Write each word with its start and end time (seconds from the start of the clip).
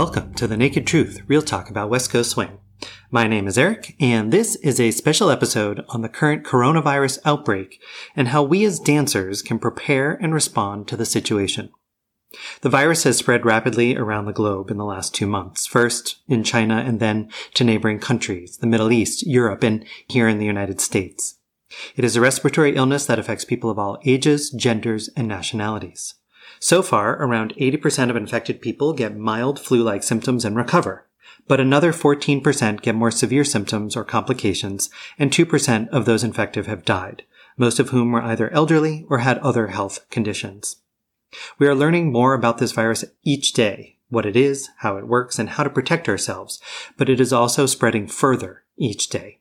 Welcome 0.00 0.32
to 0.36 0.46
The 0.46 0.56
Naked 0.56 0.86
Truth, 0.86 1.20
real 1.26 1.42
talk 1.42 1.68
about 1.68 1.90
West 1.90 2.10
Coast 2.10 2.30
Swing. 2.30 2.58
My 3.10 3.26
name 3.26 3.46
is 3.46 3.58
Eric, 3.58 3.96
and 4.00 4.32
this 4.32 4.56
is 4.56 4.80
a 4.80 4.92
special 4.92 5.28
episode 5.28 5.84
on 5.90 6.00
the 6.00 6.08
current 6.08 6.42
coronavirus 6.42 7.18
outbreak 7.26 7.82
and 8.16 8.28
how 8.28 8.42
we 8.42 8.64
as 8.64 8.80
dancers 8.80 9.42
can 9.42 9.58
prepare 9.58 10.12
and 10.12 10.32
respond 10.32 10.88
to 10.88 10.96
the 10.96 11.04
situation. 11.04 11.68
The 12.62 12.70
virus 12.70 13.04
has 13.04 13.18
spread 13.18 13.44
rapidly 13.44 13.94
around 13.94 14.24
the 14.24 14.32
globe 14.32 14.70
in 14.70 14.78
the 14.78 14.86
last 14.86 15.14
two 15.14 15.26
months, 15.26 15.66
first 15.66 16.22
in 16.26 16.44
China 16.44 16.76
and 16.78 16.98
then 16.98 17.28
to 17.52 17.62
neighboring 17.62 17.98
countries, 17.98 18.56
the 18.56 18.66
Middle 18.66 18.90
East, 18.90 19.26
Europe, 19.26 19.62
and 19.62 19.84
here 20.08 20.28
in 20.28 20.38
the 20.38 20.46
United 20.46 20.80
States. 20.80 21.36
It 21.94 22.06
is 22.06 22.16
a 22.16 22.22
respiratory 22.22 22.74
illness 22.74 23.04
that 23.04 23.18
affects 23.18 23.44
people 23.44 23.68
of 23.68 23.78
all 23.78 23.98
ages, 24.06 24.48
genders, 24.48 25.10
and 25.14 25.28
nationalities. 25.28 26.14
So 26.60 26.82
far, 26.82 27.16
around 27.16 27.54
80% 27.58 28.10
of 28.10 28.16
infected 28.16 28.60
people 28.60 28.92
get 28.92 29.16
mild 29.16 29.58
flu-like 29.58 30.02
symptoms 30.02 30.44
and 30.44 30.54
recover. 30.54 31.06
But 31.48 31.58
another 31.58 31.90
14% 31.90 32.82
get 32.82 32.94
more 32.94 33.10
severe 33.10 33.44
symptoms 33.44 33.96
or 33.96 34.04
complications, 34.04 34.90
and 35.18 35.30
2% 35.30 35.88
of 35.88 36.04
those 36.04 36.22
infected 36.22 36.66
have 36.66 36.84
died, 36.84 37.24
most 37.56 37.80
of 37.80 37.88
whom 37.88 38.12
were 38.12 38.22
either 38.22 38.52
elderly 38.52 39.06
or 39.08 39.18
had 39.18 39.38
other 39.38 39.68
health 39.68 40.08
conditions. 40.10 40.76
We 41.58 41.66
are 41.66 41.74
learning 41.74 42.12
more 42.12 42.34
about 42.34 42.58
this 42.58 42.72
virus 42.72 43.06
each 43.22 43.54
day, 43.54 43.96
what 44.10 44.26
it 44.26 44.36
is, 44.36 44.68
how 44.78 44.98
it 44.98 45.06
works, 45.06 45.38
and 45.38 45.50
how 45.50 45.62
to 45.62 45.70
protect 45.70 46.08
ourselves, 46.08 46.60
but 46.98 47.08
it 47.08 47.20
is 47.20 47.32
also 47.32 47.64
spreading 47.64 48.06
further 48.06 48.64
each 48.76 49.08
day. 49.08 49.38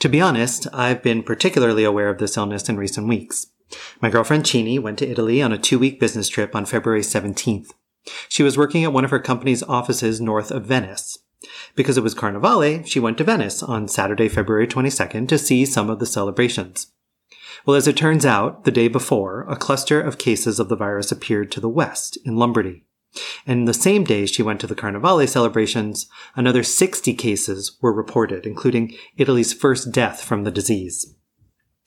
To 0.00 0.08
be 0.08 0.20
honest, 0.20 0.66
I've 0.72 1.02
been 1.02 1.22
particularly 1.22 1.84
aware 1.84 2.10
of 2.10 2.18
this 2.18 2.36
illness 2.36 2.68
in 2.68 2.76
recent 2.76 3.08
weeks. 3.08 3.46
My 4.00 4.10
girlfriend 4.10 4.46
Chini 4.46 4.78
went 4.78 4.98
to 4.98 5.08
Italy 5.08 5.42
on 5.42 5.52
a 5.52 5.58
two 5.58 5.78
week 5.78 6.00
business 6.00 6.28
trip 6.28 6.54
on 6.54 6.66
February 6.66 7.02
17th. 7.02 7.72
She 8.28 8.42
was 8.42 8.56
working 8.56 8.84
at 8.84 8.92
one 8.92 9.04
of 9.04 9.10
her 9.10 9.18
company's 9.18 9.62
offices 9.62 10.20
north 10.20 10.50
of 10.50 10.64
Venice. 10.64 11.18
Because 11.74 11.96
it 11.96 12.02
was 12.02 12.14
Carnivale, 12.14 12.84
she 12.84 13.00
went 13.00 13.18
to 13.18 13.24
Venice 13.24 13.62
on 13.62 13.88
Saturday, 13.88 14.28
February 14.28 14.66
22nd 14.66 15.28
to 15.28 15.38
see 15.38 15.64
some 15.64 15.88
of 15.88 15.98
the 15.98 16.06
celebrations. 16.06 16.88
Well, 17.64 17.76
as 17.76 17.86
it 17.86 17.96
turns 17.96 18.26
out, 18.26 18.64
the 18.64 18.70
day 18.70 18.88
before, 18.88 19.42
a 19.48 19.56
cluster 19.56 20.00
of 20.00 20.18
cases 20.18 20.58
of 20.58 20.68
the 20.68 20.76
virus 20.76 21.12
appeared 21.12 21.50
to 21.52 21.60
the 21.60 21.68
west 21.68 22.18
in 22.24 22.36
Lombardy. 22.36 22.84
And 23.46 23.66
the 23.66 23.74
same 23.74 24.04
day 24.04 24.26
she 24.26 24.42
went 24.42 24.60
to 24.60 24.66
the 24.66 24.74
Carnivale 24.74 25.26
celebrations, 25.26 26.06
another 26.36 26.62
60 26.62 27.12
cases 27.14 27.76
were 27.82 27.92
reported, 27.92 28.46
including 28.46 28.94
Italy's 29.16 29.52
first 29.52 29.92
death 29.92 30.22
from 30.22 30.44
the 30.44 30.50
disease 30.50 31.14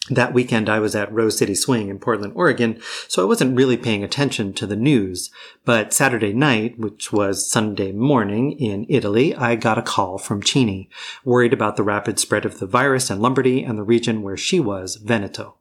that 0.10 0.34
weekend 0.34 0.68
I 0.68 0.80
was 0.80 0.96
at 0.96 1.12
Rose 1.14 1.38
City 1.38 1.56
Swing 1.56 1.88
in 1.88 1.98
Portland, 1.98 2.34
Oregon, 2.36 2.82
so 3.08 3.22
I 3.22 3.26
wasn't 3.26 3.56
really 3.56 3.78
paying 3.78 4.04
attention 4.04 4.52
to 4.54 4.68
the 4.68 4.76
news. 4.76 5.32
But 5.64 5.94
Saturday 5.94 6.34
night, 6.34 6.78
which 6.78 7.14
was 7.14 7.50
Sunday 7.50 7.94
morning 7.94 8.52
in 8.52 8.86
Italy, 8.90 9.34
I 9.34 9.56
got 9.56 9.78
a 9.78 9.82
call 9.82 10.18
from 10.18 10.44
Chini, 10.44 10.90
worried 11.24 11.54
about 11.54 11.78
the 11.78 11.84
rapid 11.84 12.20
spread 12.20 12.44
of 12.44 12.60
the 12.60 12.68
virus 12.68 13.10
in 13.10 13.22
Lombardy 13.22 13.64
and 13.64 13.78
the 13.78 13.84
region 13.84 14.24
where 14.24 14.36
she 14.36 14.60
was, 14.60 14.98
Veneto. 14.98 15.56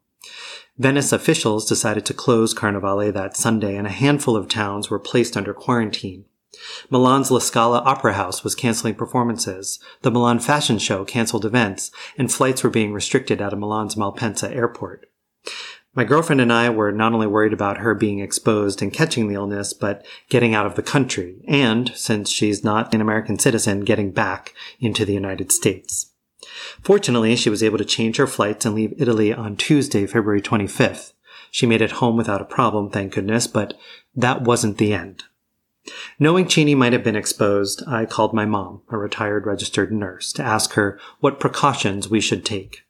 Venice 0.77 1.13
officials 1.13 1.69
decided 1.69 2.05
to 2.05 2.13
close 2.13 2.53
Carnivale 2.53 3.13
that 3.13 3.37
Sunday 3.37 3.77
and 3.77 3.87
a 3.87 3.91
handful 3.91 4.35
of 4.35 4.49
towns 4.49 4.89
were 4.89 4.99
placed 4.99 5.37
under 5.37 5.53
quarantine. 5.53 6.25
Milan's 6.89 7.31
La 7.31 7.39
Scala 7.39 7.79
Opera 7.79 8.13
House 8.13 8.43
was 8.43 8.55
canceling 8.55 8.95
performances. 8.95 9.79
The 10.01 10.11
Milan 10.11 10.39
Fashion 10.39 10.79
Show 10.79 11.05
canceled 11.05 11.45
events, 11.45 11.91
and 12.17 12.31
flights 12.31 12.63
were 12.63 12.69
being 12.69 12.93
restricted 12.93 13.41
out 13.41 13.53
of 13.53 13.59
Milan's 13.59 13.95
Malpensa 13.95 14.53
airport. 14.53 15.05
My 15.95 16.03
girlfriend 16.03 16.41
and 16.41 16.51
I 16.51 16.71
were 16.71 16.91
not 16.91 17.13
only 17.13 17.27
worried 17.27 17.53
about 17.53 17.77
her 17.77 17.93
being 17.93 18.19
exposed 18.19 18.81
and 18.81 18.91
catching 18.91 19.27
the 19.27 19.35
illness, 19.35 19.73
but 19.73 20.03
getting 20.27 20.55
out 20.55 20.65
of 20.65 20.75
the 20.75 20.81
country, 20.81 21.43
and, 21.47 21.91
since 21.95 22.31
she's 22.31 22.63
not 22.63 22.93
an 22.95 23.01
American 23.01 23.37
citizen, 23.37 23.81
getting 23.81 24.11
back 24.11 24.53
into 24.79 25.05
the 25.05 25.13
United 25.13 25.51
States. 25.51 26.11
Fortunately, 26.81 27.35
she 27.35 27.49
was 27.49 27.61
able 27.61 27.77
to 27.77 27.85
change 27.85 28.17
her 28.17 28.25
flights 28.25 28.65
and 28.65 28.73
leave 28.73 28.99
Italy 28.99 29.31
on 29.31 29.55
Tuesday, 29.55 30.07
February 30.07 30.41
25th. 30.41 31.13
She 31.51 31.67
made 31.67 31.81
it 31.81 31.91
home 31.91 32.17
without 32.17 32.41
a 32.41 32.45
problem, 32.45 32.89
thank 32.89 33.13
goodness, 33.13 33.45
but 33.45 33.75
that 34.15 34.41
wasn't 34.41 34.79
the 34.79 34.93
end. 34.93 35.25
Knowing 36.19 36.47
Chini 36.47 36.75
might 36.75 36.93
have 36.93 37.03
been 37.03 37.15
exposed, 37.15 37.83
I 37.87 38.05
called 38.05 38.33
my 38.33 38.45
mom, 38.45 38.81
a 38.89 38.97
retired 38.97 39.45
registered 39.45 39.91
nurse, 39.91 40.31
to 40.33 40.43
ask 40.43 40.73
her 40.73 40.99
what 41.19 41.39
precautions 41.39 42.09
we 42.09 42.21
should 42.21 42.45
take. 42.45 42.83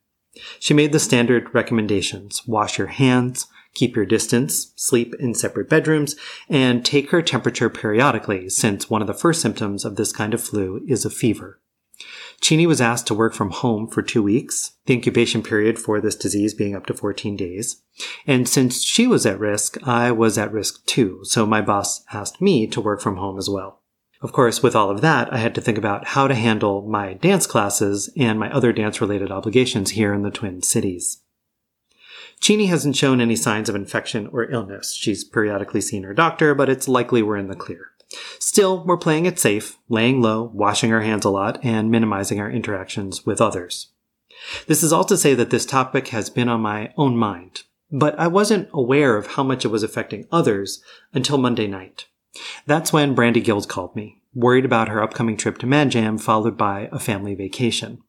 She 0.59 0.73
made 0.73 0.91
the 0.91 0.99
standard 0.99 1.53
recommendations 1.53 2.45
wash 2.47 2.77
your 2.77 2.87
hands, 2.87 3.47
keep 3.73 3.95
your 3.95 4.05
distance, 4.05 4.73
sleep 4.75 5.15
in 5.19 5.33
separate 5.33 5.69
bedrooms, 5.69 6.15
and 6.49 6.85
take 6.85 7.09
her 7.11 7.21
temperature 7.21 7.69
periodically, 7.69 8.49
since 8.49 8.89
one 8.89 9.01
of 9.01 9.07
the 9.07 9.13
first 9.13 9.41
symptoms 9.41 9.85
of 9.85 9.95
this 9.95 10.11
kind 10.11 10.33
of 10.33 10.43
flu 10.43 10.83
is 10.87 11.05
a 11.05 11.09
fever. 11.09 11.59
Chini 12.43 12.67
was 12.67 12.81
asked 12.81 13.07
to 13.07 13.13
work 13.13 13.33
from 13.33 13.51
home 13.51 13.87
for 13.87 14.01
two 14.01 14.21
weeks, 14.21 14.73
the 14.85 14.93
incubation 14.93 15.41
period 15.41 15.79
for 15.79 16.01
this 16.01 16.17
disease 16.17 16.53
being 16.53 16.75
up 16.75 16.85
to 16.87 16.93
14 16.93 17.37
days. 17.37 17.81
And 18.27 18.49
since 18.49 18.83
she 18.83 19.07
was 19.07 19.25
at 19.25 19.39
risk, 19.39 19.77
I 19.87 20.11
was 20.11 20.37
at 20.37 20.51
risk 20.51 20.85
too, 20.85 21.21
so 21.23 21.45
my 21.45 21.61
boss 21.61 22.03
asked 22.11 22.41
me 22.41 22.67
to 22.67 22.81
work 22.81 22.99
from 22.99 23.15
home 23.15 23.37
as 23.37 23.49
well. 23.49 23.79
Of 24.21 24.33
course, 24.33 24.61
with 24.61 24.75
all 24.75 24.89
of 24.89 24.99
that, 24.99 25.31
I 25.31 25.37
had 25.37 25.55
to 25.55 25.61
think 25.61 25.77
about 25.77 26.07
how 26.07 26.27
to 26.27 26.35
handle 26.35 26.81
my 26.81 27.13
dance 27.13 27.47
classes 27.47 28.11
and 28.17 28.37
my 28.37 28.51
other 28.51 28.73
dance 28.73 28.99
related 28.99 29.31
obligations 29.31 29.91
here 29.91 30.13
in 30.13 30.23
the 30.23 30.29
Twin 30.29 30.61
Cities. 30.61 31.21
Chini 32.41 32.65
hasn't 32.65 32.97
shown 32.97 33.21
any 33.21 33.37
signs 33.37 33.69
of 33.69 33.75
infection 33.75 34.27
or 34.33 34.51
illness. 34.51 34.93
She's 34.93 35.23
periodically 35.23 35.79
seen 35.79 36.03
her 36.03 36.13
doctor, 36.13 36.53
but 36.53 36.67
it's 36.67 36.89
likely 36.89 37.23
we're 37.23 37.37
in 37.37 37.47
the 37.47 37.55
clear. 37.55 37.91
Still, 38.39 38.83
we're 38.85 38.97
playing 38.97 39.25
it 39.25 39.39
safe, 39.39 39.77
laying 39.89 40.21
low, 40.21 40.51
washing 40.53 40.91
our 40.93 41.01
hands 41.01 41.25
a 41.25 41.29
lot, 41.29 41.63
and 41.63 41.89
minimizing 41.89 42.39
our 42.39 42.49
interactions 42.49 43.25
with 43.25 43.41
others. 43.41 43.89
This 44.67 44.83
is 44.83 44.91
all 44.91 45.05
to 45.05 45.17
say 45.17 45.33
that 45.35 45.49
this 45.49 45.65
topic 45.65 46.09
has 46.09 46.29
been 46.29 46.49
on 46.49 46.61
my 46.61 46.93
own 46.97 47.17
mind, 47.17 47.63
but 47.91 48.17
I 48.19 48.27
wasn't 48.27 48.69
aware 48.73 49.17
of 49.17 49.27
how 49.27 49.43
much 49.43 49.65
it 49.65 49.69
was 49.69 49.83
affecting 49.83 50.27
others 50.31 50.83
until 51.13 51.37
Monday 51.37 51.67
night. 51.67 52.07
That's 52.65 52.91
when 52.91 53.15
Brandi 53.15 53.43
Guild 53.43 53.67
called 53.67 53.95
me, 53.95 54.21
worried 54.33 54.65
about 54.65 54.89
her 54.89 55.01
upcoming 55.01 55.37
trip 55.37 55.57
to 55.59 55.67
Mad 55.67 55.91
Jam 55.91 56.17
followed 56.17 56.57
by 56.57 56.89
a 56.91 56.99
family 56.99 57.35
vacation. 57.35 58.01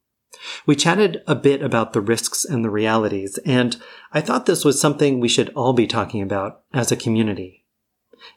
We 0.67 0.75
chatted 0.75 1.23
a 1.27 1.35
bit 1.35 1.63
about 1.63 1.93
the 1.93 2.01
risks 2.01 2.45
and 2.45 2.65
the 2.65 2.71
realities, 2.71 3.39
and 3.47 3.77
I 4.13 4.21
thought 4.21 4.47
this 4.47 4.65
was 4.65 4.81
something 4.81 5.21
we 5.21 5.29
should 5.29 5.51
all 5.51 5.73
be 5.73 5.87
talking 5.87 6.23
about 6.23 6.63
as 6.73 6.91
a 6.91 6.97
community. 6.97 7.65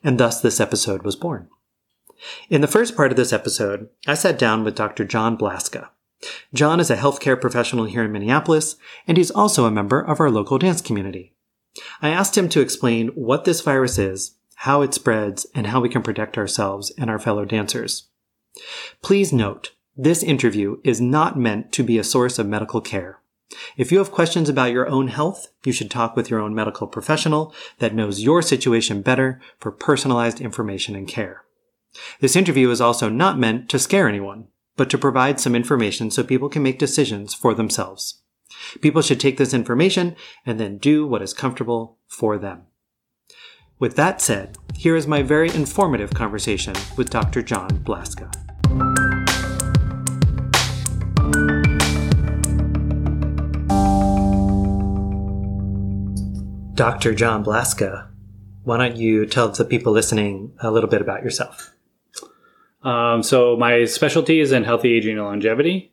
And 0.03 0.19
thus 0.19 0.41
this 0.41 0.59
episode 0.59 1.03
was 1.03 1.15
born. 1.15 1.49
In 2.49 2.61
the 2.61 2.67
first 2.67 2.95
part 2.95 3.11
of 3.11 3.17
this 3.17 3.33
episode, 3.33 3.89
I 4.07 4.13
sat 4.13 4.39
down 4.39 4.63
with 4.63 4.75
Dr. 4.75 5.03
John 5.03 5.37
Blaska. 5.37 5.89
John 6.53 6.79
is 6.79 6.89
a 6.89 6.95
healthcare 6.95 7.39
professional 7.39 7.85
here 7.85 8.03
in 8.03 8.11
Minneapolis, 8.11 8.75
and 9.07 9.17
he's 9.17 9.31
also 9.31 9.65
a 9.65 9.71
member 9.71 10.01
of 10.01 10.19
our 10.19 10.31
local 10.31 10.57
dance 10.57 10.81
community. 10.81 11.33
I 12.01 12.09
asked 12.09 12.37
him 12.37 12.49
to 12.49 12.61
explain 12.61 13.09
what 13.09 13.45
this 13.45 13.61
virus 13.61 13.99
is, 13.99 14.35
how 14.55 14.81
it 14.81 14.93
spreads, 14.93 15.45
and 15.53 15.67
how 15.67 15.79
we 15.79 15.89
can 15.89 16.01
protect 16.01 16.37
ourselves 16.37 16.91
and 16.97 17.09
our 17.09 17.19
fellow 17.19 17.45
dancers. 17.45 18.07
Please 19.03 19.31
note, 19.31 19.73
this 19.95 20.23
interview 20.23 20.77
is 20.83 20.99
not 20.99 21.37
meant 21.37 21.71
to 21.73 21.83
be 21.83 21.97
a 21.97 22.03
source 22.03 22.39
of 22.39 22.47
medical 22.47 22.81
care. 22.81 23.19
If 23.77 23.91
you 23.91 23.99
have 23.99 24.11
questions 24.11 24.49
about 24.49 24.71
your 24.71 24.89
own 24.89 25.07
health, 25.07 25.51
you 25.63 25.71
should 25.71 25.91
talk 25.91 26.15
with 26.15 26.29
your 26.29 26.39
own 26.39 26.53
medical 26.53 26.87
professional 26.87 27.53
that 27.79 27.95
knows 27.95 28.21
your 28.21 28.41
situation 28.41 29.01
better 29.01 29.39
for 29.59 29.71
personalized 29.71 30.41
information 30.41 30.95
and 30.95 31.07
care. 31.07 31.43
This 32.19 32.35
interview 32.35 32.69
is 32.69 32.81
also 32.81 33.09
not 33.09 33.39
meant 33.39 33.69
to 33.69 33.79
scare 33.79 34.07
anyone, 34.07 34.47
but 34.75 34.89
to 34.91 34.97
provide 34.97 35.39
some 35.39 35.55
information 35.55 36.11
so 36.11 36.23
people 36.23 36.49
can 36.49 36.63
make 36.63 36.79
decisions 36.79 37.33
for 37.33 37.53
themselves. 37.53 38.21
People 38.81 39.01
should 39.01 39.19
take 39.19 39.37
this 39.37 39.53
information 39.53 40.15
and 40.45 40.59
then 40.59 40.77
do 40.77 41.05
what 41.05 41.21
is 41.21 41.33
comfortable 41.33 41.97
for 42.07 42.37
them. 42.37 42.63
With 43.79 43.95
that 43.95 44.21
said, 44.21 44.57
here 44.75 44.95
is 44.95 45.05
my 45.05 45.21
very 45.21 45.49
informative 45.49 46.11
conversation 46.11 46.73
with 46.97 47.09
Dr. 47.09 47.41
John 47.41 47.69
Blaska. 47.83 48.31
Dr. 56.73 57.13
John 57.15 57.43
Blaska, 57.43 58.07
why 58.63 58.77
don't 58.77 58.97
you 58.97 59.25
tell 59.25 59.49
the 59.49 59.65
people 59.65 59.93
listening 59.93 60.53
a 60.59 60.69
little 60.69 60.89
bit 60.89 61.01
about 61.01 61.23
yourself? 61.23 61.73
Um, 62.83 63.23
so 63.23 63.57
my 63.57 63.85
specialty 63.85 64.39
is 64.39 64.51
in 64.51 64.63
healthy 64.63 64.93
aging 64.93 65.17
and 65.17 65.25
longevity. 65.25 65.91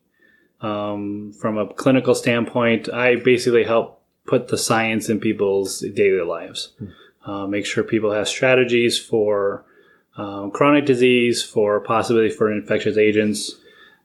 Um, 0.61 1.33
from 1.41 1.59
a 1.59 1.67
clinical 1.67 2.15
standpoint, 2.15 2.89
I 2.89 3.17
basically 3.17 3.65
help 3.65 4.03
put 4.27 4.49
the 4.49 4.59
science 4.59 5.09
in 5.09 5.21
people's 5.21 5.81
daily 5.95 6.25
lives. 6.25 6.73
Hmm. 6.79 6.87
Uh, 7.31 7.47
make 7.47 7.67
sure 7.67 7.83
people 7.83 8.13
have 8.13 8.29
strategies 8.29 8.99
for 8.99 9.65
um, 10.17 10.51
chronic 10.51 10.87
disease, 10.87 11.43
for 11.43 11.81
possibility 11.81 12.31
for 12.31 12.53
infectious 12.53 12.97
agents. 12.97 13.53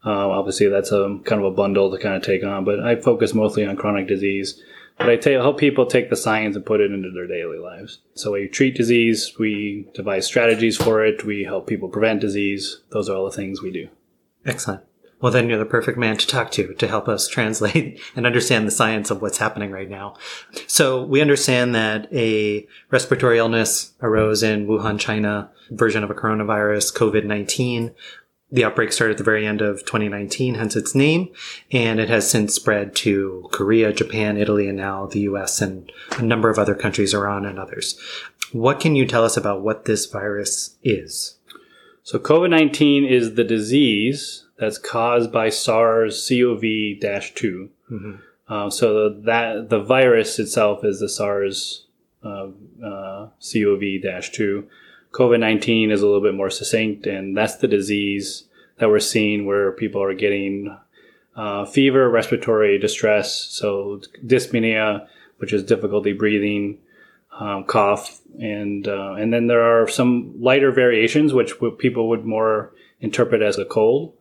Uh, 0.06 0.30
obviously, 0.30 0.68
that's 0.68 0.92
a 0.92 1.20
kind 1.26 1.42
of 1.42 1.52
a 1.52 1.56
bundle 1.56 1.92
to 1.92 1.98
kind 1.98 2.16
of 2.16 2.24
take 2.24 2.44
on, 2.44 2.64
but 2.64 2.80
I 2.80 2.96
focus 2.96 3.34
mostly 3.34 3.66
on 3.66 3.76
chronic 3.76 4.08
disease. 4.08 4.62
But 5.00 5.10
I 5.10 5.16
ta- 5.16 5.32
help 5.32 5.58
people 5.58 5.86
take 5.86 6.10
the 6.10 6.16
science 6.18 6.56
and 6.58 6.66
put 6.66 6.82
it 6.82 6.92
into 6.92 7.10
their 7.10 7.26
daily 7.26 7.58
lives. 7.58 8.00
So 8.16 8.34
we 8.34 8.48
treat 8.50 8.76
disease, 8.76 9.34
we 9.40 9.88
devise 9.94 10.26
strategies 10.26 10.76
for 10.76 11.06
it, 11.06 11.24
we 11.24 11.46
help 11.46 11.68
people 11.68 11.88
prevent 11.88 12.20
disease. 12.20 12.82
Those 12.92 13.10
are 13.10 13.16
all 13.16 13.26
the 13.26 13.32
things 13.32 13.62
we 13.62 13.72
do. 13.72 13.88
Excellent. 14.46 14.84
Well, 15.22 15.34
then 15.34 15.50
you're 15.50 15.60
the 15.60 15.66
perfect 15.66 15.98
man 15.98 16.18
to 16.18 16.28
talk 16.28 16.52
to 16.52 16.74
to 16.74 16.88
help 16.88 17.08
us 17.08 17.28
translate 17.30 18.00
and 18.16 18.26
understand 18.26 18.68
the 18.68 18.72
science 18.72 19.10
of 19.10 19.22
what's 19.22 19.38
happening 19.38 19.72
right 19.72 19.90
now. 19.90 20.16
So 20.68 21.04
we 21.04 21.22
understand 21.22 21.76
that 21.76 22.12
a 22.14 22.68
respiratory 22.90 23.38
illness 23.38 23.94
arose 24.02 24.44
in 24.44 24.68
Wuhan, 24.68 25.00
China, 25.00 25.50
version 25.72 26.04
of 26.04 26.10
a 26.10 26.16
coronavirus, 26.16 26.96
COVID-19. 26.96 27.94
The 28.52 28.66
outbreak 28.66 28.92
started 28.92 29.14
at 29.14 29.18
the 29.20 29.24
very 29.24 29.46
end 29.46 29.62
of 29.62 29.82
2019, 29.82 30.56
hence 30.56 30.76
its 30.76 30.96
name, 30.96 31.30
and 31.72 32.00
it 32.00 32.10
has 32.10 32.30
since 32.30 32.56
spread 32.56 32.96
to 32.98 33.48
Korea, 33.52 33.94
Japan, 33.94 34.38
Italy, 34.38 34.68
and 34.68 34.78
now 34.78 35.06
the 35.06 35.22
US 35.22 35.62
and 35.62 35.92
a 36.18 36.24
number 36.24 36.50
of 36.50 36.58
other 36.58 36.74
countries, 36.74 37.14
Iran 37.14 37.46
and 37.46 37.60
others. 37.60 38.00
What 38.52 38.80
can 38.80 38.96
you 38.96 39.06
tell 39.06 39.24
us 39.24 39.38
about 39.38 39.62
what 39.62 39.86
this 39.86 40.08
virus 40.08 40.76
is? 40.84 41.36
So 42.04 42.18
COVID 42.18 42.50
19 42.50 43.06
is 43.06 43.36
the 43.36 43.44
disease 43.44 44.46
that's 44.58 44.80
caused 44.80 45.32
by 45.32 45.50
SARS 45.50 46.28
CoV 46.28 46.62
2. 47.36 47.70
Uh, 48.48 48.70
so 48.72 49.10
that 49.10 49.70
the 49.70 49.80
virus 49.80 50.40
itself 50.40 50.84
is 50.84 51.00
the 51.00 51.08
SARS 51.08 51.86
uh, 52.24 52.48
uh, 52.84 53.30
CoV 53.40 53.82
2. 54.32 54.68
COVID 55.12 55.40
19 55.40 55.92
is 55.92 56.02
a 56.02 56.06
little 56.06 56.22
bit 56.22 56.36
more 56.36 56.50
succinct, 56.50 57.08
and 57.08 57.36
that's 57.36 57.56
the 57.58 57.68
disease 57.68 58.44
that 58.78 58.90
we're 58.90 59.00
seeing 59.00 59.46
where 59.46 59.72
people 59.72 60.02
are 60.02 60.14
getting 60.14 60.78
uh, 61.36 61.66
fever, 61.66 62.10
respiratory 62.10 62.78
distress, 62.78 63.34
so 63.34 64.02
dyspnea, 64.26 65.08
which 65.38 65.54
is 65.54 65.64
difficulty 65.64 66.14
breathing, 66.14 66.78
um, 67.40 67.64
cough, 67.64 68.20
and 68.40 68.88
uh, 68.88 69.14
and 69.14 69.34
then 69.34 69.48
there 69.48 69.62
are 69.62 69.88
some 69.88 70.34
lighter 70.40 70.72
variations 70.72 71.34
which 71.34 71.52
w- 71.56 71.76
people 71.76 72.10
would 72.10 72.26
more 72.26 72.74
interpret 73.00 73.42
as 73.42 73.58
a 73.58 73.66
cold. 73.66 74.14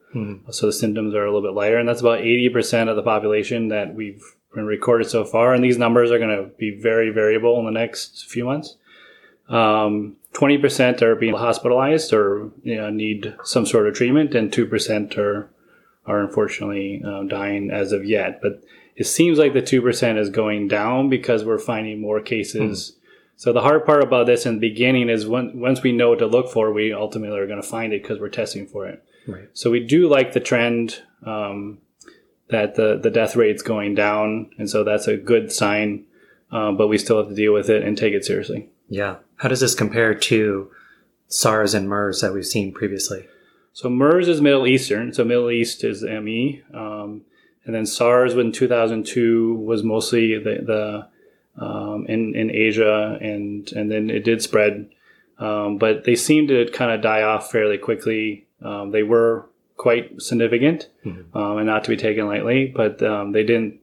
So 0.51 0.67
the 0.67 0.73
symptoms 0.73 1.15
are 1.15 1.25
a 1.25 1.33
little 1.33 1.47
bit 1.47 1.57
lighter, 1.57 1.77
and 1.77 1.89
that's 1.89 2.01
about 2.01 2.21
eighty 2.21 2.49
percent 2.49 2.89
of 2.89 2.97
the 2.97 3.03
population 3.03 3.69
that 3.69 3.95
we've 3.95 4.23
been 4.55 4.67
recorded 4.67 5.11
so 5.11 5.25
far. 5.25 5.53
And 5.53 5.63
these 5.63 5.77
numbers 5.77 6.11
are 6.11 6.19
going 6.19 6.37
to 6.37 6.51
be 6.57 6.71
very 6.71 7.11
variable 7.11 7.59
in 7.59 7.67
the 7.67 7.73
next 7.73 8.27
few 8.27 8.45
months. 8.45 8.77
Um, 9.49 10.17
Twenty 10.33 10.59
percent 10.59 11.03
are 11.03 11.17
being 11.17 11.35
hospitalized 11.35 12.13
or 12.13 12.51
you 12.63 12.77
know, 12.77 12.91
need 12.91 13.35
some 13.45 13.67
sort 13.67 13.89
of 13.89 13.95
treatment, 13.95 14.35
and 14.35 14.53
two 14.53 14.67
percent 14.67 15.17
are 15.19 15.51
are 16.07 16.21
unfortunately 16.21 17.03
uh, 17.05 17.25
dying 17.25 17.71
as 17.71 17.93
of 17.93 18.05
yet. 18.05 18.41
But 18.41 18.63
it 18.97 19.05
seems 19.05 19.39
like 19.39 19.53
the 19.53 19.63
two 19.63 19.83
percent 19.83 20.19
is 20.19 20.31
going 20.31 20.69
down 20.69 21.09
because 21.09 21.45
we're 21.45 21.59
finding 21.59 22.01
more 22.01 22.21
cases. 22.21 22.97
So 23.37 23.53
the 23.53 23.61
hard 23.61 23.87
part 23.87 24.03
about 24.03 24.27
this 24.27 24.47
in 24.47 24.55
the 24.55 24.61
beginning 24.61 25.09
is 25.09 25.25
when, 25.25 25.61
once 25.61 25.81
we 25.81 25.93
know 25.93 26.09
what 26.09 26.19
to 26.19 26.27
look 26.27 26.51
for, 26.51 26.73
we 26.73 26.93
ultimately 26.93 27.39
are 27.39 27.47
going 27.47 27.63
to 27.63 27.69
find 27.69 27.93
it 27.93 28.03
because 28.03 28.19
we're 28.19 28.31
testing 28.31 28.67
for 28.67 28.89
it. 28.89 29.01
Right. 29.29 29.49
So 29.53 29.71
we 29.71 29.79
do 29.79 30.09
like 30.09 30.33
the 30.33 30.41
trend 30.41 31.03
um, 31.25 31.79
that 32.49 32.75
the 32.75 32.99
the 33.01 33.11
death 33.11 33.37
rate's 33.37 33.63
going 33.63 33.95
down, 33.95 34.51
and 34.59 34.69
so 34.69 34.83
that's 34.83 35.07
a 35.07 35.17
good 35.17 35.53
sign. 35.53 36.05
Uh, 36.51 36.73
but 36.73 36.89
we 36.89 36.99
still 36.99 37.19
have 37.19 37.29
to 37.29 37.35
deal 37.35 37.53
with 37.53 37.69
it 37.69 37.83
and 37.83 37.97
take 37.97 38.15
it 38.15 38.25
seriously. 38.25 38.71
Yeah. 38.89 39.17
How 39.37 39.49
does 39.49 39.61
this 39.61 39.75
compare 39.75 40.15
to 40.15 40.71
SARS 41.29 41.75
and 41.75 41.89
MERS 41.89 42.21
that 42.21 42.33
we've 42.33 42.47
seen 42.47 42.73
previously? 42.73 43.27
So 43.73 43.89
MERS 43.89 44.29
is 44.29 44.41
Middle 44.41 44.67
Eastern, 44.67 45.13
so 45.13 45.25
Middle 45.25 45.51
East 45.51 45.85
is 45.85 46.03
ME, 46.03 46.63
um, 46.75 47.23
and 47.65 47.75
then 47.75 47.87
SARS 47.87 48.35
in 48.35 48.51
2002 48.51 49.55
was 49.55 49.85
mostly 49.85 50.39
the, 50.39 50.59
the 50.65 51.65
um, 51.65 52.07
in 52.09 52.35
in 52.35 52.51
Asia, 52.51 53.19
and 53.21 53.71
and 53.73 53.91
then 53.91 54.11
it 54.11 54.25
did 54.25 54.43
spread, 54.43 54.91
um, 55.39 55.79
but 55.79 56.05
they 56.05 56.17
seemed 56.17 56.49
to 56.49 56.69
kind 56.73 56.91
of 56.91 57.03
die 57.03 57.23
off 57.23 57.51
fairly 57.51 57.79
quickly. 57.79 58.47
Um, 58.63 58.91
they 58.91 59.03
were 59.03 59.49
quite 59.77 60.21
significant, 60.21 60.89
um, 61.35 61.59
and 61.59 61.67
not 61.67 61.85
to 61.85 61.91
be 61.91 61.97
taken 61.97 62.27
lightly, 62.27 62.67
but 62.75 63.03
um, 63.03 63.33
they 63.33 63.45
didn't. 63.45 63.81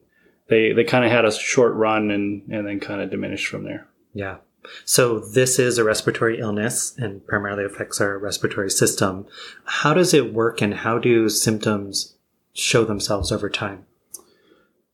They 0.48 0.72
they 0.72 0.84
kind 0.84 1.04
of 1.04 1.10
had 1.10 1.24
a 1.24 1.32
short 1.32 1.74
run 1.74 2.10
and 2.10 2.42
and 2.50 2.66
then 2.66 2.80
kind 2.80 3.00
of 3.00 3.10
diminished 3.10 3.46
from 3.46 3.64
there. 3.64 3.86
Yeah. 4.12 4.36
So 4.84 5.18
this 5.18 5.58
is 5.58 5.78
a 5.78 5.84
respiratory 5.84 6.38
illness 6.40 6.94
and 6.98 7.26
primarily 7.26 7.64
affects 7.64 8.00
our 8.00 8.18
respiratory 8.18 8.70
system. 8.70 9.26
How 9.64 9.94
does 9.94 10.14
it 10.14 10.32
work 10.32 10.60
and 10.62 10.74
how 10.74 10.98
do 10.98 11.28
symptoms 11.28 12.14
show 12.52 12.84
themselves 12.84 13.30
over 13.32 13.50
time? 13.50 13.86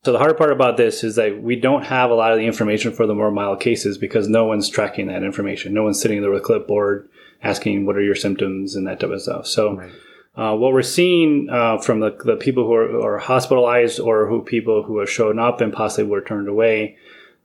So 0.04 0.10
the 0.10 0.18
hard 0.18 0.36
part 0.36 0.50
about 0.50 0.76
this 0.76 1.04
is 1.04 1.14
that 1.14 1.42
we 1.42 1.54
don't 1.54 1.84
have 1.84 2.10
a 2.10 2.14
lot 2.14 2.32
of 2.32 2.38
the 2.38 2.46
information 2.46 2.92
for 2.92 3.06
the 3.06 3.14
more 3.14 3.30
mild 3.30 3.60
cases 3.60 3.98
because 3.98 4.28
no 4.28 4.44
one's 4.44 4.68
tracking 4.68 5.06
that 5.06 5.22
information. 5.22 5.72
No 5.72 5.84
one's 5.84 6.00
sitting 6.00 6.20
there 6.22 6.30
with 6.30 6.42
a 6.42 6.44
clipboard 6.44 7.08
asking 7.42 7.86
what 7.86 7.96
are 7.96 8.02
your 8.02 8.16
symptoms 8.16 8.74
and 8.74 8.86
that 8.86 8.98
type 8.98 9.10
of 9.10 9.22
stuff. 9.22 9.46
So 9.46 9.76
Right. 9.76 9.92
uh, 10.36 10.56
what 10.56 10.72
we're 10.72 10.82
seeing 10.82 11.48
uh, 11.50 11.78
from 11.78 12.00
the, 12.00 12.10
the 12.24 12.34
people 12.36 12.66
who 12.66 12.74
are, 12.74 12.88
who 12.88 13.02
are 13.02 13.18
hospitalized 13.18 14.00
or 14.00 14.26
who 14.28 14.42
people 14.42 14.82
who 14.82 14.98
have 14.98 15.10
shown 15.10 15.38
up 15.38 15.60
and 15.60 15.72
possibly 15.72 16.10
were 16.10 16.20
turned 16.20 16.48
away, 16.48 16.96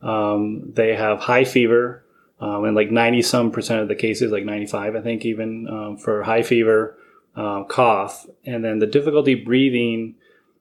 um, 0.02 0.72
they 0.74 0.96
have 0.96 1.20
high 1.20 1.44
fever. 1.44 2.02
Um, 2.40 2.64
and 2.64 2.76
like 2.76 2.90
90 2.90 3.22
some 3.22 3.50
percent 3.50 3.80
of 3.80 3.88
the 3.88 3.96
cases, 3.96 4.30
like 4.30 4.44
95, 4.44 4.94
I 4.94 5.00
think, 5.00 5.24
even 5.24 5.66
um, 5.68 5.96
for 5.96 6.22
high 6.22 6.42
fever, 6.42 6.96
um, 7.34 7.66
cough, 7.66 8.26
and 8.44 8.64
then 8.64 8.78
the 8.78 8.86
difficulty 8.86 9.34
breathing 9.34 10.14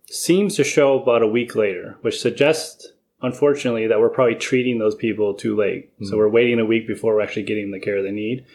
seems 0.09 0.56
to 0.56 0.63
show 0.63 1.00
about 1.00 1.21
a 1.21 1.27
week 1.27 1.56
later, 1.56 1.97
which 2.01 2.19
suggests, 2.19 2.94
unfortunately, 3.21 3.88
that 3.88 4.00
we're 4.00 4.09
probably 4.09 4.35
treating 4.35 4.79
those 4.79 4.95
people 4.95 5.33
too 5.33 5.56
late. 5.56 5.91
So 6.03 6.18
we're 6.18 6.29
waiting 6.29 6.59
a 6.59 6.65
week 6.65 6.88
before 6.88 7.15
we're 7.15 7.21
actually 7.21 7.44
getting 7.44 7.71
the 7.71 7.79
care 7.79 8.01
they 8.01 8.12
need. 8.12 8.45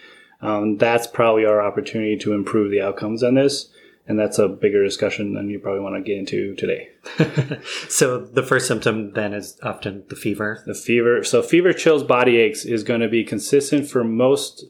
Um, 0.41 0.77
that's 0.77 1.07
probably 1.07 1.45
our 1.45 1.63
opportunity 1.63 2.17
to 2.19 2.33
improve 2.33 2.71
the 2.71 2.81
outcomes 2.81 3.23
on 3.23 3.35
this. 3.35 3.71
And 4.13 4.19
that's 4.19 4.39
a 4.39 4.47
bigger 4.47 4.85
discussion 4.85 5.33
than 5.33 5.49
you 5.49 5.59
probably 5.59 5.81
want 5.81 5.95
to 5.95 6.03
get 6.03 6.19
into 6.19 6.55
today. 6.55 6.91
so 7.89 8.19
the 8.19 8.43
first 8.43 8.67
symptom 8.69 9.15
then 9.15 9.33
is 9.33 9.59
often 9.63 10.05
the 10.11 10.17
fever. 10.17 10.63
The 10.67 10.75
fever, 10.75 11.25
so 11.25 11.41
fever, 11.41 11.73
chills, 11.73 12.03
body 12.03 12.37
aches 12.37 12.67
is 12.67 12.83
going 12.83 13.01
to 13.01 13.09
be 13.09 13.25
consistent 13.25 13.89
for 13.89 14.05
most 14.05 14.67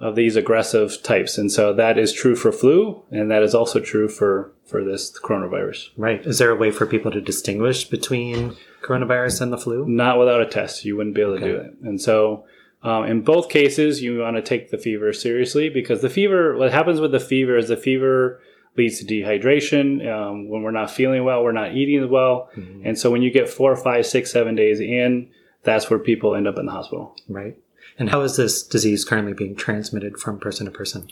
of 0.00 0.16
these 0.16 0.34
aggressive 0.34 1.00
types. 1.04 1.38
And 1.38 1.52
so 1.52 1.72
that 1.72 1.98
is 1.98 2.12
true 2.12 2.34
for 2.34 2.50
flu, 2.50 3.00
and 3.12 3.30
that 3.30 3.44
is 3.44 3.54
also 3.54 3.78
true 3.78 4.08
for, 4.08 4.50
for 4.64 4.82
this 4.82 5.16
coronavirus. 5.20 5.90
Right. 5.96 6.26
Is 6.26 6.38
there 6.38 6.50
a 6.50 6.56
way 6.56 6.72
for 6.72 6.84
people 6.84 7.12
to 7.12 7.20
distinguish 7.20 7.84
between 7.84 8.56
coronavirus 8.82 9.42
and 9.42 9.52
the 9.52 9.56
flu? 9.56 9.86
Not 9.86 10.18
without 10.18 10.42
a 10.42 10.46
test, 10.46 10.84
you 10.84 10.96
wouldn't 10.96 11.14
be 11.14 11.22
able 11.22 11.38
to 11.38 11.44
do 11.44 11.56
it. 11.58 11.76
And 11.84 12.02
so, 12.02 12.44
um, 12.82 13.04
in 13.04 13.20
both 13.20 13.50
cases, 13.50 14.02
you 14.02 14.18
want 14.18 14.34
to 14.34 14.42
take 14.42 14.72
the 14.72 14.78
fever 14.78 15.12
seriously 15.12 15.68
because 15.68 16.02
the 16.02 16.10
fever, 16.10 16.56
what 16.56 16.72
happens 16.72 17.00
with 17.00 17.12
the 17.12 17.20
fever 17.20 17.56
is 17.56 17.68
the 17.68 17.76
fever 17.76 18.40
leads 18.76 18.98
to 18.98 19.04
dehydration. 19.04 20.06
Um, 20.06 20.48
when 20.48 20.62
we're 20.62 20.70
not 20.70 20.90
feeling 20.90 21.24
well, 21.24 21.42
we're 21.44 21.52
not 21.52 21.74
eating 21.74 22.02
as 22.02 22.08
well. 22.08 22.50
And 22.84 22.98
so, 22.98 23.10
when 23.10 23.22
you 23.22 23.30
get 23.30 23.48
four, 23.48 23.74
five, 23.76 24.06
six, 24.06 24.32
seven 24.32 24.54
days 24.54 24.80
in, 24.80 25.28
that's 25.62 25.90
where 25.90 25.98
people 25.98 26.34
end 26.34 26.46
up 26.46 26.58
in 26.58 26.66
the 26.66 26.72
hospital. 26.72 27.16
Right. 27.28 27.56
And 27.98 28.10
how 28.10 28.22
is 28.22 28.36
this 28.36 28.62
disease 28.62 29.04
currently 29.04 29.34
being 29.34 29.54
transmitted 29.54 30.18
from 30.18 30.38
person 30.40 30.66
to 30.66 30.72
person? 30.72 31.08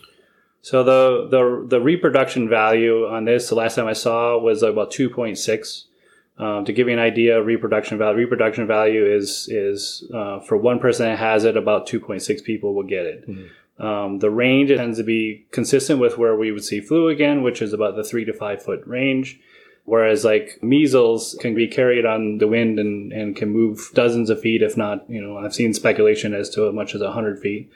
So 0.63 0.85
the 0.85 1.29
the 1.29 1.67
the 1.69 1.81
reproduction 1.81 2.49
value 2.49 3.07
on 3.07 3.25
this, 3.25 3.49
the 3.49 3.57
last 3.57 3.75
time 3.75 3.89
I 3.89 3.95
saw 3.95 4.39
was 4.39 4.63
about 4.63 4.91
two 4.91 5.11
point 5.11 5.39
six. 5.39 5.87
Um, 6.39 6.65
to 6.65 6.73
give 6.73 6.87
you 6.87 6.95
an 6.95 6.99
idea, 6.99 7.43
reproduction 7.43 7.99
value 7.99 8.19
reproduction 8.19 8.67
value 8.67 9.05
is 9.05 9.49
is 9.51 10.09
uh, 10.15 10.41
for 10.41 10.57
one 10.57 10.79
person 10.79 11.07
that 11.07 11.19
has 11.19 11.45
it, 11.45 11.57
about 11.57 11.87
two 11.87 12.01
point 12.01 12.23
six 12.23 12.41
people 12.41 12.75
will 12.75 12.85
get 12.85 13.07
it. 13.07 13.25
Um, 13.79 14.19
the 14.19 14.31
range 14.31 14.71
tends 14.71 14.99
to 14.99 15.05
be 15.05 15.47
consistent 15.51 15.99
with 15.99 16.19
where 16.19 16.37
we 16.37 16.53
would 16.53 16.65
see 16.65 16.81
flu 16.81 17.09
again, 17.09 17.43
which 17.43 17.63
is 17.63 17.73
about 17.73 17.97
the 17.97 18.05
three 18.05 18.25
to 18.25 18.33
five 18.33 18.63
foot 18.63 18.83
range. 18.87 19.41
Whereas 19.85 20.25
like 20.25 20.63
measles 20.63 21.37
can 21.41 21.55
be 21.57 21.67
carried 21.67 22.07
on 22.07 22.39
the 22.39 22.47
wind 22.47 22.79
and, 22.79 23.13
and 23.13 23.35
can 23.35 23.51
move 23.51 23.91
dozens 23.95 24.31
of 24.31 24.41
feet, 24.41 24.63
if 24.63 24.77
not, 24.77 25.09
you 25.11 25.21
know, 25.21 25.39
I've 25.39 25.55
seen 25.55 25.75
speculation 25.75 26.35
as 26.35 26.49
to 26.51 26.69
as 26.69 26.75
much 26.75 26.95
as 26.95 27.01
100 27.01 27.41
feet. 27.41 27.69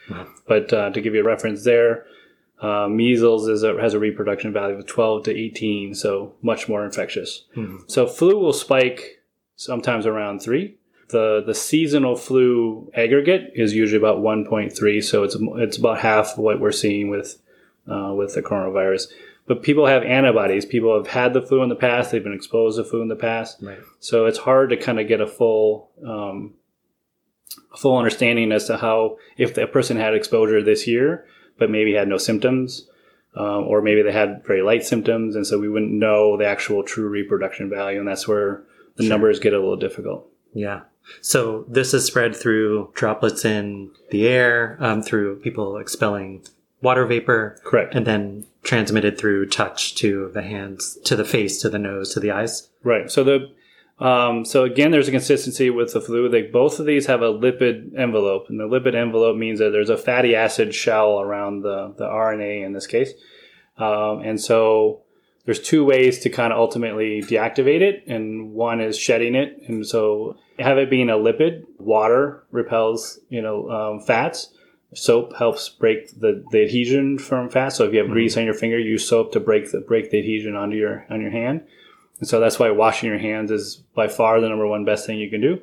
But 0.47 0.73
uh, 0.73 0.91
to 0.91 1.01
give 1.01 1.15
you 1.15 1.23
a 1.23 1.25
reference 1.25 1.65
there, 1.65 2.07
uh, 2.63 2.87
measles 2.89 3.49
is 3.49 3.65
a, 3.65 3.77
has 3.81 3.93
a 3.93 3.99
reproduction 3.99 4.53
value 4.53 4.77
of 4.77 4.87
12 4.87 5.25
to 5.25 5.37
18, 5.37 5.95
so 5.97 6.35
much 6.43 6.69
more 6.69 6.85
infectious. 6.85 7.45
So 7.89 8.07
flu 8.07 8.39
will 8.39 8.53
spike 8.53 9.21
sometimes 9.57 10.07
around 10.07 10.41
three. 10.43 10.77
The 11.09 11.43
the 11.47 11.55
seasonal 11.55 12.17
flu 12.17 12.91
aggregate 12.95 13.53
is 13.55 13.75
usually 13.75 13.99
about 13.99 14.19
1.3, 14.19 15.05
so 15.05 15.23
it's 15.23 15.37
it's 15.41 15.77
about 15.77 16.01
half 16.01 16.37
what 16.37 16.61
we're 16.61 16.73
seeing 16.73 17.09
with 17.09 17.41
uh, 17.89 18.13
with 18.15 18.35
the 18.35 18.43
coronavirus. 18.43 19.09
But 19.47 19.63
people 19.63 19.87
have 19.87 20.03
antibodies. 20.03 20.67
People 20.67 20.97
have 20.97 21.07
had 21.07 21.33
the 21.33 21.43
flu 21.43 21.63
in 21.63 21.69
the 21.69 21.77
past. 21.77 22.11
They've 22.11 22.23
been 22.23 22.33
exposed 22.33 22.79
to 22.79 22.85
flu 22.85 23.03
in 23.03 23.09
the 23.09 23.15
past. 23.15 23.59
Right. 23.63 23.79
So 24.01 24.27
it's 24.27 24.39
hard 24.39 24.71
to 24.71 24.77
kind 24.77 24.99
of 24.99 25.07
get 25.07 25.21
a 25.21 25.27
full 25.27 25.91
um, 26.05 26.55
a 27.73 27.77
full 27.77 27.97
understanding 27.97 28.51
as 28.51 28.67
to 28.67 28.77
how 28.77 29.19
if 29.37 29.55
the 29.55 29.67
person 29.67 29.97
had 29.97 30.15
exposure 30.15 30.63
this 30.63 30.87
year, 30.87 31.27
but 31.59 31.71
maybe 31.71 31.95
had 31.95 32.09
no 32.09 32.19
symptoms, 32.19 32.89
um, 33.37 33.65
or 33.69 33.81
maybe 33.83 34.03
they 34.03 34.13
had 34.13 34.45
very 34.45 34.63
light 34.63 34.85
symptoms, 34.85 35.37
and 35.37 35.47
so 35.47 35.59
we 35.59 35.69
wouldn't 35.69 35.93
know 35.93 36.37
the 36.37 36.47
actual 36.47 36.83
true 36.83 37.09
reproduction 37.09 37.71
value, 37.71 38.01
and 38.01 38.09
that's 38.09 38.27
where 38.27 38.65
the 38.97 39.09
numbers 39.09 39.39
get 39.39 39.53
a 39.53 39.59
little 39.59 39.77
difficult. 39.77 40.29
Yeah. 40.53 40.81
So 41.21 41.65
this 41.69 41.95
is 41.95 42.05
spread 42.05 42.35
through 42.37 42.91
droplets 42.95 43.45
in 43.45 43.91
the 44.11 44.29
air, 44.29 44.77
um, 44.81 45.03
through 45.03 45.41
people 45.41 45.77
expelling 45.79 46.45
water 46.83 47.07
vapor, 47.07 47.61
Correct. 47.65 47.95
and 47.95 48.07
then 48.07 48.47
transmitted 48.63 49.19
through 49.19 49.47
touch 49.47 49.95
to 49.97 50.31
the 50.35 50.43
hands, 50.43 50.99
to 51.05 51.17
the 51.17 51.25
face, 51.25 51.61
to 51.63 51.69
the 51.69 51.79
nose, 51.79 52.13
to 52.15 52.21
the 52.21 52.31
eyes. 52.31 52.69
Right. 52.83 53.11
So 53.11 53.25
the 53.25 53.51
um, 53.99 54.45
so 54.45 54.65
again, 54.65 54.91
there's 54.91 55.09
a 55.09 55.13
consistency 55.13 55.71
with 55.71 55.95
the 55.95 56.03
flu. 56.03 56.29
They 56.29 56.43
both 56.43 56.79
of 56.79 56.87
these 56.87 57.07
have 57.07 57.23
a 57.23 57.33
lipid 57.33 57.99
envelope, 57.99 58.47
and 58.49 58.61
the 58.61 58.65
lipid 58.65 58.95
envelope 58.95 59.37
means 59.37 59.59
that 59.59 59.71
there's 59.71 59.89
a 59.89 59.97
fatty 59.97 60.35
acid 60.35 60.75
shell 60.75 61.19
around 61.19 61.63
the 61.63 61.95
the 61.97 62.05
RNA 62.05 62.67
in 62.67 62.73
this 62.73 62.87
case, 62.87 63.13
um, 63.79 64.21
and 64.21 64.39
so 64.39 65.03
there's 65.47 65.61
two 65.61 65.85
ways 65.85 66.19
to 66.21 66.29
kind 66.29 66.53
of 66.53 66.59
ultimately 66.59 67.23
deactivate 67.23 67.81
it, 67.81 68.05
and 68.07 68.53
one 68.53 68.81
is 68.81 68.99
shedding 68.99 69.35
it, 69.35 69.63
and 69.67 69.87
so 69.87 70.37
have 70.59 70.77
it 70.77 70.91
being 70.91 71.09
a 71.09 71.15
lipid, 71.15 71.65
water 71.79 72.45
repels 72.51 73.19
you 73.31 73.41
know 73.41 73.71
um, 73.71 74.01
fats. 74.01 74.53
Soap 74.95 75.37
helps 75.37 75.69
break 75.69 76.21
the, 76.21 76.45
the 76.53 76.63
adhesion 76.63 77.19
from 77.19 77.51
fat. 77.51 77.71
So 77.71 77.85
if 77.85 77.93
you 77.93 77.99
have 77.99 78.09
grease 78.09 78.37
on 78.37 78.45
your 78.45 78.55
finger, 78.55 78.79
use 78.79 79.07
soap 79.07 79.33
to 79.33 79.41
break 79.41 79.73
the 79.73 79.81
break 79.81 80.11
the 80.11 80.19
adhesion 80.19 80.55
onto 80.55 80.77
your 80.77 81.07
on 81.11 81.21
your 81.21 81.31
hand. 81.31 81.63
And 82.19 82.29
so 82.29 82.41
that's 82.41 82.59
why 82.59 82.71
washing 82.71 83.09
your 83.09 83.19
hands 83.19 83.51
is 83.51 83.77
by 83.95 84.09
far 84.09 84.41
the 84.41 84.49
number 84.49 84.67
one 84.67 84.85
best 84.85 85.07
thing 85.07 85.19
you 85.19 85.29
can 85.31 85.41
do. 85.41 85.61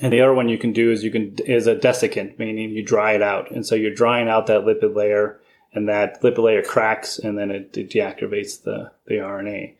And 0.00 0.12
the 0.12 0.20
other 0.20 0.34
one 0.34 0.48
you 0.48 0.58
can 0.58 0.72
do 0.72 0.92
is 0.92 1.04
you 1.04 1.10
can 1.10 1.36
is 1.46 1.66
a 1.66 1.74
desiccant, 1.74 2.38
meaning 2.38 2.70
you 2.70 2.84
dry 2.84 3.12
it 3.12 3.22
out. 3.22 3.50
And 3.50 3.66
so 3.66 3.74
you're 3.74 3.94
drying 3.94 4.28
out 4.28 4.46
that 4.46 4.62
lipid 4.62 4.94
layer, 4.94 5.40
and 5.76 5.88
that 5.88 6.22
lipid 6.22 6.38
layer 6.38 6.62
cracks, 6.62 7.18
and 7.18 7.38
then 7.38 7.50
it, 7.50 7.76
it 7.76 7.90
deactivates 7.90 8.62
the 8.62 8.90
the 9.06 9.14
RNA. 9.14 9.74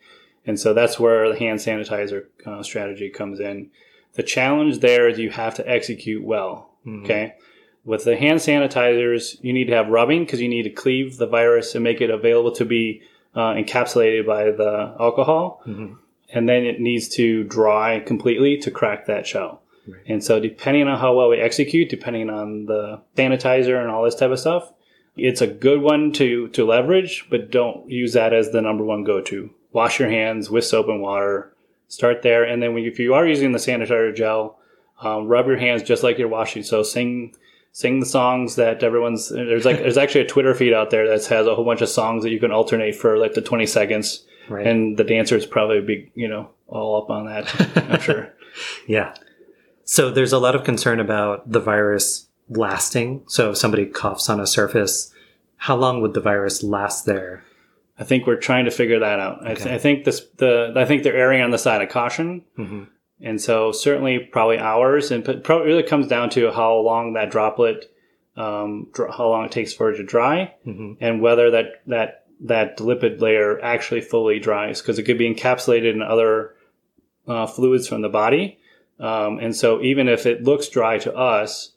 And 0.45 0.59
so 0.59 0.73
that's 0.73 0.99
where 0.99 1.29
the 1.29 1.37
hand 1.37 1.59
sanitizer 1.59 2.25
uh, 2.45 2.63
strategy 2.63 3.09
comes 3.09 3.39
in. 3.39 3.69
The 4.13 4.23
challenge 4.23 4.79
there 4.79 5.09
is 5.09 5.19
you 5.19 5.29
have 5.29 5.55
to 5.55 5.69
execute 5.69 6.23
well. 6.23 6.71
Okay. 7.03 7.35
With 7.83 8.05
the 8.05 8.15
hand 8.15 8.39
sanitizers, 8.39 9.37
you 9.41 9.51
need 9.51 9.65
to 9.65 9.73
have 9.73 9.89
rubbing 9.89 10.23
because 10.23 10.41
you 10.41 10.47
need 10.47 10.63
to 10.63 10.69
cleave 10.69 11.17
the 11.17 11.27
virus 11.27 11.75
and 11.75 11.83
make 11.83 11.99
it 11.99 12.09
available 12.09 12.53
to 12.53 12.65
be 12.65 13.01
uh, 13.35 13.53
encapsulated 13.53 14.25
by 14.25 14.45
the 14.51 14.95
alcohol 14.99 15.61
and 16.29 16.47
then 16.47 16.65
it 16.65 16.79
needs 16.79 17.07
to 17.07 17.43
dry 17.45 17.99
completely 17.99 18.57
to 18.57 18.71
crack 18.71 19.05
that 19.05 19.25
shell. 19.25 19.61
Right. 19.87 20.01
And 20.07 20.23
so, 20.23 20.39
depending 20.39 20.87
on 20.87 20.99
how 20.99 21.15
well 21.15 21.29
we 21.29 21.37
execute, 21.37 21.89
depending 21.89 22.29
on 22.29 22.65
the 22.65 23.01
sanitizer 23.15 23.79
and 23.79 23.89
all 23.89 24.03
this 24.03 24.15
type 24.15 24.31
of 24.31 24.39
stuff, 24.39 24.71
it's 25.17 25.41
a 25.41 25.47
good 25.47 25.81
one 25.81 26.11
to 26.13 26.47
to 26.49 26.65
leverage, 26.65 27.25
but 27.29 27.51
don't 27.51 27.89
use 27.89 28.13
that 28.13 28.33
as 28.33 28.51
the 28.51 28.61
number 28.61 28.83
one 28.83 29.03
go 29.03 29.21
to. 29.21 29.49
Wash 29.71 29.99
your 29.99 30.09
hands 30.09 30.49
with 30.49 30.65
soap 30.65 30.87
and 30.87 31.01
water. 31.01 31.53
Start 31.89 32.21
there, 32.21 32.43
and 32.43 32.61
then 32.61 32.73
when, 32.73 32.83
if 32.83 32.99
you 32.99 33.13
are 33.13 33.25
using 33.25 33.51
the 33.53 33.59
sanitizer 33.59 34.13
gel, 34.15 34.59
um, 35.01 35.27
rub 35.27 35.47
your 35.47 35.57
hands 35.57 35.83
just 35.83 36.03
like 36.03 36.17
you're 36.17 36.27
washing. 36.27 36.63
So 36.63 36.83
sing 36.83 37.35
sing 37.71 37.99
the 37.99 38.05
songs 38.05 38.55
that 38.55 38.83
everyone's 38.83 39.29
there's 39.29 39.65
like 39.65 39.77
there's 39.77 39.97
actually 39.97 40.21
a 40.21 40.27
Twitter 40.27 40.53
feed 40.53 40.73
out 40.73 40.89
there 40.89 41.07
that 41.07 41.25
has 41.27 41.45
a 41.47 41.55
whole 41.55 41.65
bunch 41.65 41.81
of 41.81 41.89
songs 41.89 42.23
that 42.23 42.31
you 42.31 42.39
can 42.39 42.51
alternate 42.51 42.95
for 42.95 43.17
like 43.17 43.33
the 43.33 43.41
20 43.41 43.65
seconds 43.65 44.23
Right. 44.49 44.65
and 44.65 44.97
the 44.97 45.03
dancers 45.03 45.45
probably 45.45 45.81
be 45.81 46.09
you 46.15 46.27
know 46.29 46.49
all 46.67 47.01
up 47.03 47.09
on 47.09 47.25
that 47.25 47.53
i'm 47.91 47.99
sure 47.99 48.33
Yeah. 48.87 49.13
So 49.83 50.09
there's 50.09 50.31
a 50.31 50.39
lot 50.39 50.55
of 50.55 50.63
concern 50.63 50.99
about 51.01 51.51
the 51.51 51.59
virus 51.59 52.26
lasting. 52.49 53.23
So 53.27 53.51
if 53.51 53.57
somebody 53.57 53.85
coughs 53.85 54.29
on 54.29 54.39
a 54.39 54.47
surface, 54.47 55.13
how 55.57 55.75
long 55.75 56.01
would 56.01 56.13
the 56.13 56.21
virus 56.21 56.63
last 56.63 57.05
there? 57.05 57.43
i 57.99 58.03
think 58.03 58.27
we're 58.27 58.35
trying 58.35 58.65
to 58.65 58.69
figure 58.71 58.99
that 58.99 59.19
out 59.19 59.39
I, 59.41 59.55
th- 59.55 59.67
I 59.67 59.79
think 59.79 60.05
this 60.05 60.21
the 60.37 60.71
i 60.75 60.85
think 60.85 61.01
they're 61.01 61.17
erring 61.17 61.41
on 61.41 61.49
the 61.49 61.57
side 61.57 61.81
of 61.81 61.89
caution 61.89 62.43
hmm 62.55 62.83
and 63.19 63.41
so 63.41 63.71
certainly 63.71 64.19
probably 64.19 64.59
hours 64.59 65.09
and 65.09 65.27
it 65.27 65.43
probably 65.43 65.65
really 65.65 65.81
comes 65.81 66.07
down 66.07 66.29
to 66.29 66.51
how 66.51 66.75
long 66.75 67.13
that 67.13 67.31
droplet 67.31 67.91
um, 68.35 68.89
dr- 68.93 69.15
how 69.15 69.29
long 69.29 69.45
it 69.45 69.51
takes 69.51 69.73
for 69.73 69.89
it 69.89 69.97
to 69.97 70.03
dry 70.03 70.53
hmm 70.63 70.93
and 71.01 71.21
whether 71.23 71.49
that 71.49 71.81
that 71.87 72.25
that 72.39 72.77
lipid 72.77 73.19
layer 73.19 73.59
actually 73.63 74.01
fully 74.01 74.37
dries 74.39 74.79
because 74.79 74.99
it 74.99 75.03
could 75.03 75.17
be 75.17 75.33
encapsulated 75.33 75.91
in 75.91 76.03
other 76.03 76.53
uh, 77.27 77.47
fluids 77.47 77.87
from 77.87 78.01
the 78.01 78.09
body. 78.09 78.59
Um, 78.99 79.39
and 79.39 79.55
so 79.55 79.81
even 79.81 80.07
if 80.07 80.25
it 80.25 80.43
looks 80.43 80.69
dry 80.69 80.97
to 80.99 81.15
us, 81.15 81.71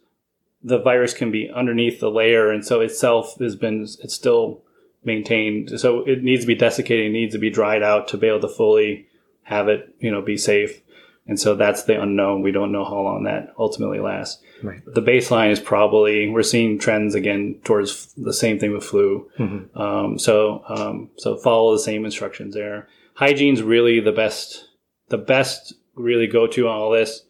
the 0.62 0.78
virus 0.78 1.14
can 1.14 1.30
be 1.30 1.50
underneath 1.50 2.00
the 2.00 2.10
layer, 2.10 2.50
and 2.50 2.64
so 2.64 2.80
itself 2.80 3.38
has 3.40 3.56
been 3.56 3.82
it's 3.82 4.14
still 4.14 4.62
maintained. 5.04 5.80
So 5.80 6.04
it 6.06 6.22
needs 6.22 6.42
to 6.42 6.46
be 6.46 6.54
desiccated, 6.54 7.06
it 7.06 7.12
needs 7.12 7.32
to 7.34 7.38
be 7.38 7.50
dried 7.50 7.82
out 7.82 8.08
to 8.08 8.18
be 8.18 8.26
able 8.28 8.40
to 8.40 8.48
fully 8.48 9.06
have 9.44 9.68
it, 9.68 9.94
you 9.98 10.10
know, 10.10 10.20
be 10.22 10.36
safe. 10.36 10.82
And 11.26 11.38
so 11.38 11.54
that's 11.54 11.84
the 11.84 12.00
unknown. 12.00 12.42
We 12.42 12.50
don't 12.50 12.72
know 12.72 12.84
how 12.84 13.00
long 13.00 13.24
that 13.24 13.52
ultimately 13.58 14.00
lasts. 14.00 14.42
Right. 14.62 14.80
The 14.84 15.02
baseline 15.02 15.50
is 15.50 15.60
probably 15.60 16.28
we're 16.28 16.42
seeing 16.42 16.78
trends 16.78 17.14
again 17.14 17.60
towards 17.64 18.12
the 18.14 18.32
same 18.32 18.58
thing 18.58 18.72
with 18.72 18.84
flu. 18.84 19.30
Mhm. 19.38 19.76
Um, 19.76 20.18
so 20.18 20.62
um, 20.68 21.10
so 21.16 21.36
follow 21.36 21.72
the 21.72 21.78
same 21.78 22.04
instructions 22.04 22.54
there. 22.54 22.88
Hygiene's 23.14 23.62
really 23.62 24.00
the 24.00 24.12
best 24.12 24.68
the 25.08 25.18
best 25.18 25.74
really 25.94 26.26
go 26.26 26.46
to 26.48 26.68
on 26.68 26.76
all 26.78 26.90
this. 26.90 27.24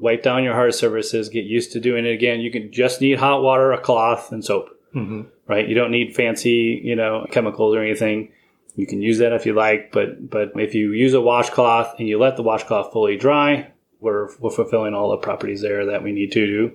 Wipe 0.00 0.22
down 0.22 0.44
your 0.44 0.54
hard 0.54 0.74
surfaces. 0.74 1.28
Get 1.28 1.44
used 1.44 1.72
to 1.72 1.80
doing 1.80 2.06
it 2.06 2.12
again. 2.12 2.40
You 2.40 2.50
can 2.50 2.72
just 2.72 3.00
need 3.00 3.18
hot 3.18 3.42
water, 3.42 3.72
a 3.72 3.80
cloth, 3.80 4.32
and 4.32 4.44
soap. 4.44 4.68
hmm 4.92 5.22
Right? 5.46 5.68
You 5.68 5.74
don't 5.74 5.90
need 5.90 6.14
fancy 6.14 6.80
you 6.82 6.96
know 6.96 7.26
chemicals 7.30 7.74
or 7.74 7.82
anything. 7.82 8.32
You 8.76 8.86
can 8.86 9.02
use 9.02 9.18
that 9.18 9.32
if 9.32 9.46
you 9.46 9.52
like, 9.52 9.92
but 9.92 10.30
but 10.30 10.52
if 10.56 10.74
you 10.74 10.92
use 10.92 11.12
a 11.12 11.20
washcloth 11.20 11.98
and 11.98 12.08
you 12.08 12.18
let 12.18 12.36
the 12.36 12.42
washcloth 12.42 12.92
fully 12.92 13.16
dry, 13.16 13.72
we're 14.00 14.28
we're 14.38 14.50
fulfilling 14.50 14.94
all 14.94 15.10
the 15.10 15.16
properties 15.18 15.60
there 15.60 15.86
that 15.86 16.02
we 16.02 16.12
need 16.12 16.32
to 16.32 16.46
do. 16.46 16.72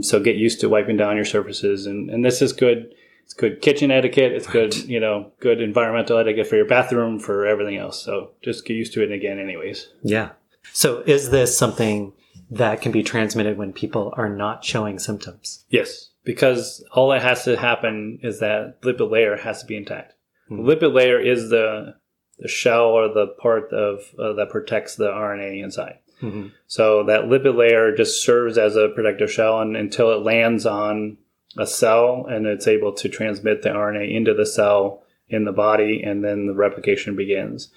So 0.00 0.20
get 0.20 0.36
used 0.36 0.60
to 0.60 0.68
wiping 0.68 0.96
down 0.96 1.16
your 1.16 1.24
surfaces, 1.24 1.86
and 1.86 2.10
and 2.10 2.24
this 2.24 2.42
is 2.42 2.52
good. 2.52 2.92
It's 3.24 3.34
good 3.34 3.60
kitchen 3.60 3.90
etiquette. 3.90 4.30
It's 4.32 4.46
good, 4.46 4.72
you 4.88 5.00
know, 5.00 5.32
good 5.40 5.60
environmental 5.60 6.16
etiquette 6.16 6.46
for 6.46 6.54
your 6.54 6.64
bathroom, 6.66 7.18
for 7.18 7.44
everything 7.44 7.76
else. 7.76 8.00
So 8.00 8.30
just 8.40 8.64
get 8.64 8.74
used 8.74 8.92
to 8.92 9.02
it 9.02 9.10
again, 9.10 9.40
anyways. 9.40 9.88
Yeah. 10.02 10.30
So 10.72 11.00
is 11.00 11.30
this 11.30 11.56
something 11.58 12.12
that 12.50 12.80
can 12.80 12.92
be 12.92 13.02
transmitted 13.02 13.56
when 13.56 13.72
people 13.72 14.12
are 14.16 14.28
not 14.28 14.64
showing 14.64 14.98
symptoms? 14.98 15.64
Yes, 15.68 16.10
because 16.24 16.84
all 16.92 17.10
that 17.10 17.22
has 17.22 17.44
to 17.44 17.56
happen 17.56 18.18
is 18.22 18.40
that 18.40 18.82
lipid 18.82 19.10
layer 19.10 19.36
has 19.36 19.60
to 19.60 19.66
be 19.66 19.76
intact. 19.76 20.14
Hmm. 20.48 20.64
The 20.64 20.76
lipid 20.76 20.94
layer 20.94 21.20
is 21.20 21.50
the 21.50 21.96
the 22.38 22.48
shell 22.48 22.88
or 22.88 23.08
the 23.08 23.28
part 23.40 23.72
of 23.72 24.00
uh, 24.18 24.34
that 24.34 24.50
protects 24.50 24.96
the 24.96 25.08
RNA 25.08 25.62
inside. 25.62 25.98
hmm 26.20 26.48
So 26.66 27.04
that 27.04 27.24
lipid 27.24 27.56
layer 27.56 27.94
just 27.94 28.22
serves 28.22 28.58
as 28.58 28.76
a 28.76 28.90
protective 28.90 29.30
shell 29.30 29.60
and, 29.60 29.76
until 29.76 30.12
it 30.12 30.22
lands 30.22 30.66
on 30.66 31.16
a 31.58 31.66
cell 31.66 32.26
and 32.28 32.46
it's 32.46 32.68
able 32.68 32.92
to 32.92 33.08
transmit 33.08 33.62
the 33.62 33.70
RNA 33.70 34.14
into 34.14 34.34
the 34.34 34.46
cell 34.46 35.02
in 35.28 35.44
the 35.44 35.52
body 35.52 36.02
and 36.02 36.22
then 36.22 36.46
the 36.46 36.54
replication 36.54 37.16
begins. 37.16 37.70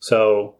So 0.00 0.56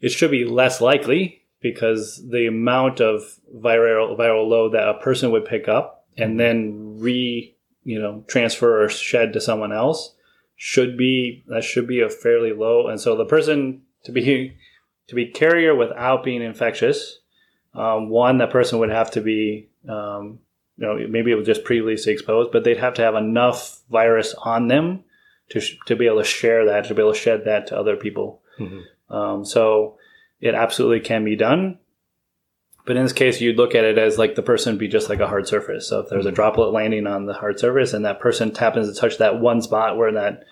it 0.00 0.10
should 0.10 0.30
be 0.30 0.44
less 0.44 0.80
likely 0.80 1.41
because 1.62 2.22
the 2.28 2.46
amount 2.46 3.00
of 3.00 3.22
viral 3.54 4.18
viral 4.18 4.48
load 4.48 4.72
that 4.72 4.88
a 4.88 4.94
person 4.94 5.30
would 5.30 5.44
pick 5.44 5.68
up 5.68 6.06
and 6.16 6.38
then 6.38 6.98
re 6.98 7.54
you 7.84 8.00
know 8.00 8.24
transfer 8.26 8.82
or 8.84 8.88
shed 8.88 9.32
to 9.32 9.40
someone 9.40 9.72
else 9.72 10.14
should 10.56 10.96
be 10.96 11.44
that 11.46 11.64
should 11.64 11.86
be 11.86 12.00
a 12.00 12.08
fairly 12.08 12.52
low. 12.52 12.88
And 12.88 13.00
so 13.00 13.16
the 13.16 13.24
person 13.24 13.82
to 14.04 14.12
be 14.12 14.56
to 15.08 15.14
be 15.14 15.26
carrier 15.26 15.74
without 15.74 16.24
being 16.24 16.42
infectious 16.42 17.18
um, 17.74 18.08
one 18.08 18.38
that 18.38 18.50
person 18.50 18.78
would 18.78 18.90
have 18.90 19.10
to 19.12 19.20
be 19.20 19.68
um, 19.88 20.40
you 20.76 20.86
know 20.86 21.06
maybe 21.08 21.30
it 21.30 21.36
was 21.36 21.46
just 21.46 21.64
previously 21.64 22.12
exposed 22.12 22.52
but 22.52 22.64
they'd 22.64 22.78
have 22.78 22.94
to 22.94 23.02
have 23.02 23.14
enough 23.14 23.80
virus 23.90 24.34
on 24.44 24.68
them 24.68 25.04
to, 25.50 25.60
sh- 25.60 25.76
to 25.86 25.96
be 25.96 26.06
able 26.06 26.18
to 26.18 26.24
share 26.24 26.66
that 26.66 26.84
to 26.86 26.94
be 26.94 27.02
able 27.02 27.12
to 27.12 27.18
shed 27.18 27.44
that 27.44 27.66
to 27.68 27.78
other 27.78 27.96
people. 27.96 28.42
Hmm 28.58 28.80
um, 29.12 29.44
so 29.44 29.98
it 30.42 30.54
absolutely 30.54 31.00
can 31.00 31.24
be 31.24 31.36
done. 31.36 31.78
But 32.84 32.96
in 32.96 33.04
this 33.04 33.12
case, 33.12 33.40
you'd 33.40 33.56
look 33.56 33.76
at 33.76 33.84
it 33.84 33.96
as 33.96 34.18
like 34.18 34.34
the 34.34 34.42
person 34.42 34.76
be 34.76 34.88
just 34.88 35.08
like 35.08 35.20
a 35.20 35.28
hard 35.28 35.46
surface. 35.46 35.88
So 35.88 36.00
if 36.00 36.10
there's 36.10 36.26
a 36.26 36.32
droplet 36.32 36.72
landing 36.72 37.06
on 37.06 37.26
the 37.26 37.32
hard 37.32 37.60
surface 37.60 37.94
and 37.94 38.04
that 38.04 38.18
person 38.18 38.52
happens 38.52 38.92
to 38.92 39.00
touch 39.00 39.18
that 39.18 39.40
one 39.40 39.62
spot 39.62 39.96
where 39.96 40.12
that 40.12 40.42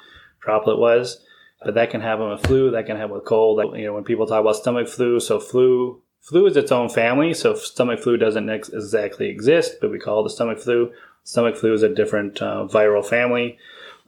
droplet 0.41 0.79
was, 0.79 1.21
but 1.63 1.75
that 1.75 1.91
can 1.91 2.01
happen 2.01 2.31
with 2.31 2.47
flu, 2.47 2.71
that 2.71 2.87
can 2.87 2.97
happen 2.97 3.17
with 3.17 3.25
cold. 3.25 3.77
You 3.77 3.87
know, 3.87 3.95
when 3.95 4.05
people 4.05 4.27
talk 4.27 4.41
about 4.41 4.57
stomach 4.57 4.87
flu, 4.87 5.19
so 5.19 5.41
flu, 5.41 6.01
flu 6.21 6.47
is 6.47 6.57
its 6.57 6.71
own 6.71 6.89
family. 6.89 7.35
So 7.35 7.57
stomach 7.57 7.99
flu 7.99 8.17
doesn't 8.17 8.49
ex- 8.49 8.69
exactly 8.69 9.29
exist, 9.29 9.79
but 9.81 9.91
we 9.91 9.99
call 9.99 10.21
it 10.21 10.23
the 10.23 10.31
stomach 10.31 10.61
flu. 10.61 10.93
Stomach 11.25 11.57
flu 11.57 11.73
is 11.73 11.83
a 11.83 11.93
different 11.93 12.41
uh, 12.41 12.69
viral 12.71 13.05
family 13.05 13.59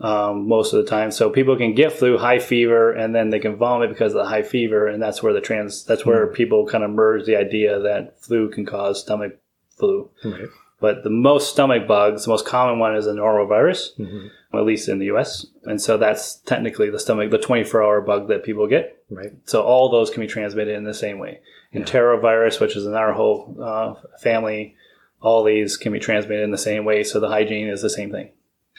um, 0.01 0.49
most 0.49 0.73
of 0.73 0.83
the 0.83 0.91
time. 0.91 1.11
So 1.11 1.31
people 1.31 1.57
can 1.57 1.75
get 1.75 1.93
flu, 1.93 2.19
high 2.19 2.39
fever, 2.39 2.93
and 2.93 3.15
then 3.15 3.31
they 3.31 3.39
can 3.39 3.57
vomit 3.57 3.91
because 3.91 4.13
of 4.15 4.19
the 4.19 4.29
high 4.29 4.43
fever, 4.43 4.87
and 4.87 5.03
that's 5.03 5.23
where 5.23 5.33
the 5.33 5.41
trans 5.41 5.85
that's 5.85 6.05
where 6.07 6.27
people 6.27 6.67
kind 6.67 6.85
of 6.85 6.91
merge 6.91 7.27
the 7.27 7.37
idea 7.37 7.79
that 7.81 8.21
flu 8.23 8.49
can 8.51 8.67
cause 8.67 9.01
stomach 9.01 9.39
flu. 9.79 10.11
Right. 10.25 10.49
But 10.81 11.05
the 11.05 11.11
most 11.11 11.51
stomach 11.53 11.87
bugs, 11.87 12.25
the 12.25 12.31
most 12.31 12.45
common 12.45 12.81
one 12.81 12.97
is 12.97 13.07
a 13.07 13.13
norovirus, 13.13 13.97
Mhm. 14.01 14.31
at 14.53 14.65
least 14.65 14.89
in 14.89 14.99
the 14.99 15.07
US. 15.07 15.47
And 15.65 15.81
so 15.81 15.97
that's 15.97 16.35
technically 16.41 16.91
the 16.91 16.99
stomach, 16.99 17.31
the 17.31 17.39
24 17.39 17.83
hour 17.85 18.01
bug 18.01 18.27
that 18.29 18.43
people 18.43 18.67
get. 18.67 19.01
Right. 19.09 19.31
So 19.45 19.63
all 19.63 19.91
those 19.91 20.11
can 20.11 20.21
be 20.23 20.27
transmitted 20.27 20.75
in 20.75 20.83
the 20.83 20.93
same 20.93 21.21
way. 21.21 21.39
Enterovirus, 21.73 22.61
which 22.61 22.77
is 22.77 22.85
in 22.85 22.95
our 22.95 23.13
whole 23.13 23.57
uh, 23.63 23.95
family, 24.21 24.75
all 25.21 25.45
these 25.45 25.77
can 25.77 25.93
be 25.93 26.01
transmitted 26.01 26.43
in 26.43 26.51
the 26.51 26.59
same 26.59 26.85
way. 26.85 27.05
So 27.05 27.21
the 27.21 27.29
hygiene 27.29 27.69
is 27.69 27.81
the 27.83 27.89
same 27.91 28.11
thing. 28.11 28.31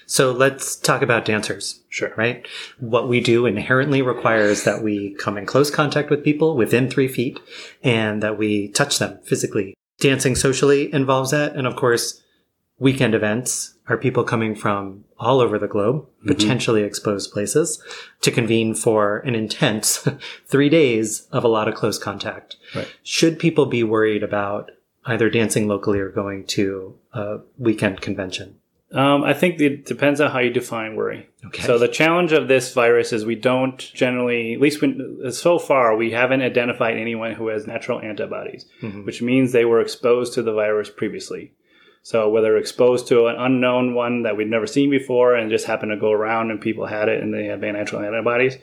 So 0.06 0.32
let's 0.32 0.76
talk 0.76 1.02
about 1.02 1.26
dancers. 1.26 1.82
Sure. 1.90 2.14
right? 2.18 2.48
What 2.80 3.08
we 3.08 3.20
do 3.20 3.46
inherently 3.46 4.02
requires 4.02 4.64
that 4.64 4.84
we 4.84 5.16
come 5.16 5.38
in 5.38 5.46
close 5.46 5.70
contact 5.70 6.10
with 6.10 6.24
people 6.24 6.56
within 6.56 6.90
three 6.90 7.08
feet 7.08 7.40
and 7.84 8.22
that 8.24 8.38
we 8.38 8.70
touch 8.70 9.00
them 9.00 9.20
physically. 9.24 9.76
Dancing 10.00 10.36
socially 10.36 10.94
involves 10.94 11.32
that. 11.32 11.56
And 11.56 11.68
of 11.68 11.76
course, 11.76 12.22
weekend 12.80 13.14
events 13.14 13.76
are 13.88 13.98
people 13.98 14.24
coming 14.24 14.56
from 14.56 15.04
all 15.20 15.40
over 15.40 15.60
the 15.60 15.68
globe, 15.68 16.02
mm-hmm. 16.02 16.28
potentially 16.28 16.84
exposed 16.84 17.32
places, 17.32 17.82
to 18.22 18.32
convene 18.32 18.74
for 18.74 19.20
an 19.20 19.36
intense 19.36 20.08
three 20.48 20.70
days 20.70 21.28
of 21.32 21.44
a 21.44 21.50
lot 21.50 21.68
of 21.68 21.76
close 21.76 22.00
contact. 22.00 22.58
Right. 22.76 22.92
Should 23.04 23.40
people 23.40 23.66
be 23.66 23.84
worried 23.84 24.24
about 24.24 24.72
either 25.06 25.30
dancing 25.30 25.68
locally 25.68 26.00
or 26.00 26.10
going 26.10 26.46
to 26.48 26.98
a 27.14 27.40
weekend 27.58 28.02
convention? 28.02 28.58
Um, 28.94 29.24
I 29.24 29.34
think 29.34 29.60
it 29.60 29.86
depends 29.86 30.22
on 30.22 30.30
how 30.30 30.38
you 30.40 30.52
define 30.52 30.96
worry. 30.96 31.28
Okay. 31.48 31.64
So 31.64 31.80
the 31.80 31.88
challenge 31.88 32.32
of 32.32 32.48
this 32.48 32.74
virus 32.74 33.12
is 33.12 33.26
we 33.26 33.36
don't 33.36 33.78
generally, 33.80 34.54
at 34.54 34.62
least 34.62 34.82
when, 34.82 35.32
so 35.32 35.58
far, 35.58 35.96
we 35.96 36.12
haven't 36.12 36.44
identified 36.44 36.96
anyone 36.98 37.34
who 37.34 37.48
has 37.48 37.66
natural 37.66 38.00
antibodies, 38.02 38.66
Mhm. 38.84 39.04
which 39.06 39.22
means 39.22 39.52
they 39.52 39.66
were 39.66 39.82
exposed 39.82 40.34
to 40.34 40.44
the 40.44 40.54
virus 40.54 40.92
previously. 40.92 41.54
So 42.04 42.30
whether 42.30 42.56
exposed 42.56 43.08
to 43.08 43.28
an 43.28 43.36
unknown 43.38 43.96
one 43.96 44.24
that 44.24 44.38
we'd 44.38 44.50
never 44.50 44.68
seen 44.68 44.92
before 44.92 45.36
and 45.36 45.50
just 45.50 45.66
happened 45.66 45.92
to 45.92 45.98
go 45.98 46.12
around 46.12 46.52
and 46.52 46.62
people 46.62 46.86
had 46.86 47.10
it 47.10 47.24
and 47.24 47.34
they 47.34 47.46
had 47.46 47.62
natural 47.62 48.04
antibodies. 48.04 48.58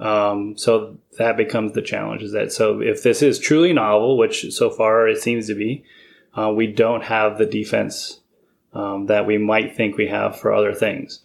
Um, 0.00 0.54
so 0.56 0.96
that 1.18 1.36
becomes 1.36 1.72
the 1.72 1.82
challenge 1.82 2.22
is 2.22 2.32
that 2.32 2.50
so 2.50 2.80
if 2.80 3.02
this 3.04 3.22
is 3.22 3.38
truly 3.38 3.72
novel, 3.72 4.16
which 4.18 4.50
so 4.52 4.70
far 4.70 5.06
it 5.06 5.18
seems 5.18 5.46
to 5.46 5.54
be, 5.54 5.84
uh, 6.36 6.50
we 6.52 6.66
don't 6.66 7.04
have 7.04 7.38
the 7.38 7.46
defense 7.46 8.21
um, 8.74 9.06
that 9.06 9.26
we 9.26 9.38
might 9.38 9.76
think 9.76 9.96
we 9.96 10.08
have 10.08 10.38
for 10.38 10.52
other 10.52 10.74
things. 10.74 11.20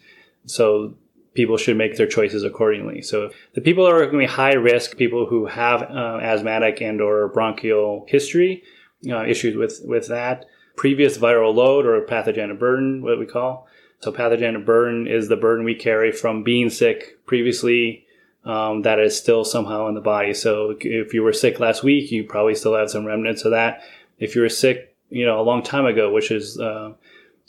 So 0.45 0.95
people 1.33 1.57
should 1.57 1.77
make 1.77 1.97
their 1.97 2.07
choices 2.07 2.43
accordingly. 2.43 3.01
So 3.01 3.31
the 3.53 3.61
people 3.61 3.87
are 3.87 3.99
going 3.99 4.11
to 4.11 4.17
be 4.17 4.25
high 4.25 4.53
risk, 4.53 4.97
people 4.97 5.25
who 5.25 5.45
have 5.45 5.83
uh, 5.83 6.19
asthmatic 6.21 6.81
and 6.81 7.01
or 7.01 7.27
bronchial 7.27 8.05
history, 8.07 8.63
uh, 9.09 9.25
issues 9.25 9.55
with, 9.55 9.81
with 9.85 10.07
that, 10.07 10.45
previous 10.75 11.17
viral 11.17 11.53
load 11.53 11.85
or 11.85 12.01
pathogenic 12.01 12.59
burden, 12.59 13.01
what 13.01 13.19
we 13.19 13.25
call. 13.25 13.67
So 13.99 14.11
pathogenic 14.11 14.65
burden 14.65 15.07
is 15.07 15.27
the 15.27 15.35
burden 15.35 15.65
we 15.65 15.75
carry 15.75 16.11
from 16.11 16.43
being 16.43 16.69
sick 16.69 17.25
previously 17.25 18.07
um, 18.47 18.83
that 18.83 18.97
is 18.99 19.17
still 19.17 19.43
somehow 19.43 19.89
in 19.89 19.93
the 19.93 20.01
body. 20.01 20.33
So 20.33 20.77
if 20.79 21.13
you 21.13 21.21
were 21.21 21.33
sick 21.33 21.59
last 21.59 21.83
week, 21.83 22.11
you 22.11 22.23
probably 22.23 22.55
still 22.55 22.75
have 22.75 22.89
some 22.89 23.05
remnants 23.05 23.43
of 23.43 23.51
that. 23.51 23.81
If 24.19 24.35
you 24.35 24.41
were 24.41 24.49
sick, 24.49 24.95
you 25.09 25.25
know, 25.25 25.39
a 25.39 25.43
long 25.43 25.63
time 25.63 25.85
ago, 25.85 26.13
which 26.13 26.31
is 26.31 26.57
uh, 26.57 26.93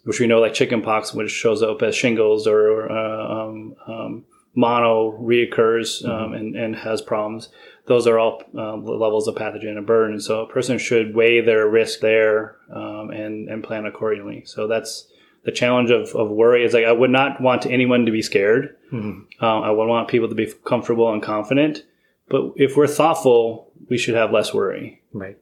which 0.04 0.20
we 0.20 0.26
know 0.26 0.40
like 0.40 0.54
chickenpox, 0.54 1.12
which 1.14 1.30
shows 1.30 1.62
up 1.62 1.82
as 1.82 1.94
shingles 1.94 2.46
or 2.46 2.90
uh, 2.90 3.28
um, 3.28 3.74
um, 3.86 4.24
mono 4.54 5.12
reoccurs 5.20 6.06
um, 6.08 6.32
and, 6.32 6.56
and 6.56 6.76
has 6.76 7.00
problems. 7.02 7.48
Those 7.86 8.06
are 8.06 8.18
all 8.18 8.42
um, 8.56 8.84
levels 8.84 9.28
of 9.28 9.34
pathogen 9.34 9.76
and 9.76 9.86
burden. 9.86 10.20
So 10.20 10.42
a 10.42 10.48
person 10.48 10.78
should 10.78 11.14
weigh 11.14 11.40
their 11.40 11.68
risk 11.68 12.00
there 12.00 12.56
um, 12.74 13.10
and, 13.10 13.48
and 13.48 13.64
plan 13.64 13.86
accordingly. 13.86 14.44
So 14.44 14.66
that's 14.66 15.08
the 15.44 15.52
challenge 15.52 15.90
of, 15.90 16.14
of 16.14 16.28
worry 16.30 16.64
is 16.64 16.74
like 16.74 16.84
I 16.84 16.92
would 16.92 17.10
not 17.10 17.40
want 17.40 17.64
anyone 17.64 18.04
to 18.06 18.12
be 18.12 18.20
scared. 18.20 18.76
Mhm. 18.92 19.24
Um, 19.40 19.62
I 19.62 19.70
would 19.70 19.88
want 19.88 20.08
people 20.08 20.28
to 20.28 20.34
be 20.34 20.52
comfortable 20.64 21.10
and 21.12 21.22
confident. 21.22 21.84
But 22.28 22.52
if 22.56 22.76
we're 22.76 22.86
thoughtful, 22.86 23.70
we 23.88 23.96
should 23.96 24.14
have 24.14 24.32
less 24.32 24.52
worry. 24.52 25.00
Right. 25.12 25.38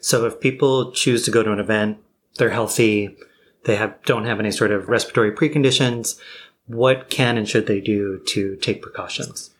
So 0.00 0.26
if 0.26 0.40
people 0.40 0.92
choose 0.92 1.24
to 1.24 1.30
go 1.30 1.42
to 1.42 1.52
an 1.52 1.58
event, 1.58 1.98
they're 2.36 2.50
healthy, 2.50 3.16
they 3.64 3.76
have 3.76 4.02
don't 4.04 4.24
have 4.24 4.40
any 4.40 4.50
sort 4.50 4.70
of 4.70 4.88
respiratory 4.88 5.32
preconditions, 5.32 6.18
what 6.66 7.10
can 7.10 7.36
and 7.36 7.48
should 7.48 7.66
they 7.66 7.80
do 7.80 8.20
to 8.28 8.56
take 8.56 8.82
precautions? 8.82 9.50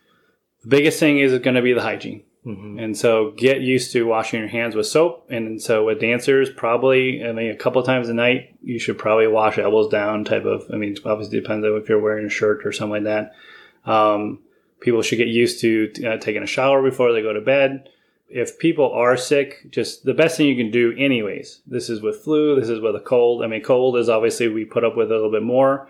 The 0.63 0.69
biggest 0.69 0.99
thing 0.99 1.19
is 1.19 1.37
going 1.39 1.55
to 1.55 1.61
be 1.61 1.73
the 1.73 1.81
hygiene. 1.81 2.23
hmm 2.43 2.79
And 2.79 2.97
so 2.97 3.31
get 3.31 3.61
used 3.61 3.91
to 3.93 4.05
washing 4.05 4.39
your 4.39 4.49
hands 4.49 4.75
with 4.75 4.87
soap. 4.87 5.27
And 5.29 5.61
so 5.61 5.85
with 5.85 5.99
dancers, 5.99 6.49
probably, 6.49 7.23
I 7.23 7.31
mean, 7.31 7.51
a 7.51 7.55
couple 7.55 7.81
times 7.83 8.09
a 8.09 8.13
night, 8.13 8.55
you 8.61 8.79
should 8.79 8.97
probably 8.97 9.27
wash 9.27 9.57
elbows 9.57 9.89
down 9.89 10.23
type 10.23 10.45
of, 10.45 10.63
I 10.71 10.77
mean, 10.77 10.95
obviously 11.05 11.39
depends 11.39 11.65
on 11.65 11.75
if 11.77 11.89
you're 11.89 11.99
wearing 12.01 12.25
a 12.25 12.29
shirt 12.29 12.65
or 12.65 12.71
something 12.71 13.03
like 13.03 13.33
that. 13.85 13.91
Um, 13.91 14.39
people 14.79 15.01
should 15.01 15.17
get 15.17 15.27
used 15.27 15.61
to 15.61 15.91
uh, 16.05 16.17
taking 16.17 16.43
a 16.43 16.47
shower 16.47 16.81
before 16.81 17.13
they 17.13 17.21
go 17.21 17.33
to 17.33 17.41
bed. 17.41 17.89
If 18.33 18.57
people 18.59 18.91
are 18.91 19.17
sick, 19.17 19.69
just 19.69 20.05
the 20.05 20.13
best 20.13 20.37
thing 20.37 20.47
you 20.47 20.55
can 20.55 20.71
do 20.71 20.93
anyways. 20.97 21.61
This 21.67 21.89
is 21.89 22.01
with 22.01 22.23
flu. 22.23 22.59
This 22.59 22.69
is 22.69 22.79
with 22.79 22.95
a 22.95 22.99
cold. 22.99 23.43
I 23.43 23.47
mean, 23.47 23.61
cold 23.61 23.97
is 23.97 24.09
obviously 24.09 24.47
we 24.47 24.65
put 24.65 24.83
up 24.83 24.95
with 24.95 25.11
a 25.11 25.15
little 25.15 25.31
bit 25.31 25.43
more, 25.43 25.87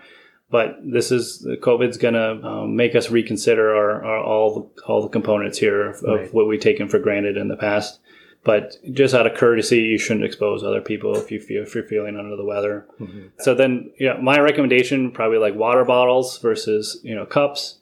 but 0.50 0.78
this 0.84 1.10
is 1.12 1.38
the 1.40 1.56
COVID's 1.56 1.96
going 1.98 2.14
to 2.14 2.46
um, 2.46 2.76
make 2.76 2.94
us 2.94 3.10
reconsider 3.10 3.74
our, 3.74 4.04
our 4.04 4.18
all 4.24 4.54
the, 4.76 4.82
all 4.84 5.02
the 5.02 5.08
components 5.08 5.58
here 5.58 5.90
of, 5.90 6.02
Right. 6.02 6.24
of 6.24 6.34
what 6.34 6.46
we've 6.48 6.60
taken 6.60 6.88
for 6.88 6.98
granted 6.98 7.36
in 7.36 7.48
the 7.48 7.56
past. 7.56 8.00
But 8.44 8.74
just 8.92 9.14
out 9.14 9.28
of 9.28 9.34
courtesy, 9.38 9.78
you 9.82 9.98
shouldn't 9.98 10.24
expose 10.26 10.64
other 10.64 10.80
people 10.80 11.16
if 11.16 11.30
you 11.30 11.38
feel 11.38 11.62
if 11.62 11.76
you're 11.76 11.84
feeling 11.84 12.16
under 12.16 12.34
the 12.34 12.44
weather. 12.44 12.86
Mhm. 13.00 13.30
So 13.38 13.54
then, 13.54 13.92
yeah, 14.00 14.18
my 14.20 14.40
recommendation 14.40 15.12
probably 15.12 15.38
like 15.38 15.54
water 15.54 15.84
bottles 15.84 16.38
versus 16.38 17.00
you 17.04 17.14
know 17.14 17.24
cups, 17.24 17.78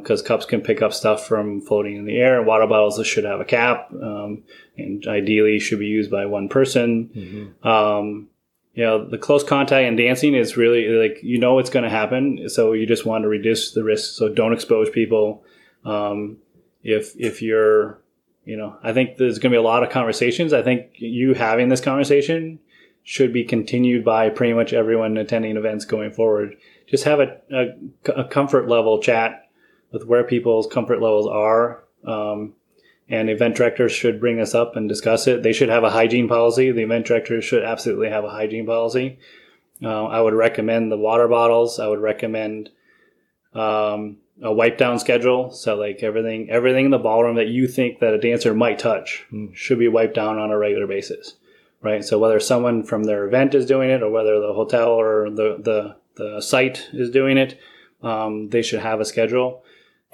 because 0.00 0.22
cups 0.22 0.46
can 0.46 0.60
pick 0.60 0.82
up 0.82 0.92
stuff 0.92 1.26
from 1.26 1.60
floating 1.60 1.96
in 1.96 2.04
the 2.04 2.16
air, 2.18 2.38
and 2.38 2.46
water 2.46 2.66
bottles 2.66 3.04
should 3.06 3.24
have 3.24 3.40
a 3.40 3.44
cap, 3.44 3.90
um, 4.02 4.42
and 4.76 5.06
ideally 5.06 5.58
should 5.58 5.78
be 5.78 5.86
used 5.86 6.10
by 6.10 6.26
one 6.26 6.48
person 6.48 7.10
Mhm. 7.16 7.66
um, 7.66 8.28
you 8.72 8.84
know, 8.84 9.04
the 9.04 9.18
close 9.18 9.42
contact 9.42 9.84
and 9.86 9.96
dancing 9.96 10.34
is 10.34 10.56
really 10.56 10.86
like 10.88 11.18
you 11.22 11.38
know 11.38 11.58
it's 11.58 11.70
going 11.70 11.82
to 11.82 11.90
happen, 11.90 12.48
so 12.48 12.72
you 12.72 12.86
just 12.86 13.04
want 13.04 13.22
to 13.24 13.28
reduce 13.28 13.72
the 13.72 13.82
risk. 13.82 14.14
So 14.14 14.28
don't 14.28 14.52
expose 14.52 14.88
people. 14.90 15.42
Um, 15.84 16.38
if 16.82 17.14
if 17.18 17.42
you're, 17.42 17.98
you 18.44 18.56
know, 18.56 18.76
I 18.82 18.92
think 18.92 19.16
there's 19.16 19.38
going 19.38 19.50
to 19.52 19.56
be 19.56 19.58
a 19.58 19.62
lot 19.62 19.82
of 19.82 19.90
conversations. 19.90 20.52
I 20.52 20.62
think 20.62 20.86
you 20.94 21.34
having 21.34 21.68
this 21.68 21.80
conversation 21.80 22.60
should 23.02 23.32
be 23.32 23.44
continued 23.44 24.04
by 24.04 24.30
pretty 24.30 24.52
much 24.54 24.72
everyone 24.72 25.16
attending 25.16 25.56
events 25.56 25.84
going 25.84 26.12
forward. 26.12 26.56
Just 26.86 27.04
have 27.04 27.18
a, 27.20 27.38
a, 27.52 28.20
a 28.22 28.24
comfort 28.24 28.68
level 28.68 29.00
chat 29.02 29.48
with 29.92 30.04
where 30.04 30.24
people's 30.24 30.66
comfort 30.66 31.00
levels 31.00 31.26
are. 31.26 31.82
Um, 32.04 32.54
and 33.08 33.28
event 33.28 33.56
directors 33.56 33.90
should 33.90 34.20
bring 34.20 34.36
this 34.36 34.54
up 34.54 34.76
and 34.76 34.88
discuss 34.88 35.26
it. 35.26 35.42
They 35.42 35.52
should 35.52 35.68
have 35.68 35.82
a 35.82 35.90
hygiene 35.90 36.28
policy. 36.28 36.70
The 36.70 36.82
event 36.82 37.06
directors 37.06 37.44
should 37.44 37.64
absolutely 37.64 38.08
have 38.08 38.24
a 38.24 38.30
hygiene 38.30 38.66
policy. 38.66 39.18
Uh, 39.82 40.06
I 40.06 40.20
would 40.20 40.34
recommend 40.34 40.92
the 40.92 40.96
water 40.96 41.26
bottles. 41.26 41.80
I 41.80 41.88
would 41.88 41.98
recommend 42.00 42.70
um, 43.52 44.18
a 44.40 44.52
wipe 44.52 44.78
down 44.78 44.98
schedule. 45.00 45.50
So 45.50 45.74
like 45.74 46.02
everything, 46.04 46.50
everything 46.50 46.84
in 46.84 46.90
the 46.92 46.98
ballroom 46.98 47.36
that 47.36 47.48
you 47.48 47.66
think 47.66 47.98
that 47.98 48.14
a 48.14 48.18
dancer 48.18 48.54
might 48.54 48.78
touch 48.78 49.26
Mm. 49.32 49.54
should 49.54 49.78
be 49.78 49.88
wiped 49.88 50.14
down 50.14 50.38
on 50.38 50.50
a 50.50 50.58
regular 50.58 50.86
basis, 50.86 51.34
right? 51.82 52.04
So 52.04 52.18
whether 52.18 52.38
someone 52.38 52.84
from 52.84 53.04
their 53.04 53.26
event 53.26 53.54
is 53.54 53.66
doing 53.66 53.90
it 53.90 54.02
or 54.02 54.10
whether 54.10 54.38
the 54.38 54.52
hotel 54.52 54.90
or 54.90 55.30
the 55.30 55.56
the, 55.58 55.96
the 56.16 56.40
site 56.40 56.88
is 56.92 57.10
doing 57.10 57.38
it, 57.38 57.58
um, 58.02 58.50
they 58.50 58.62
should 58.62 58.80
have 58.80 59.00
a 59.00 59.04
schedule. 59.04 59.64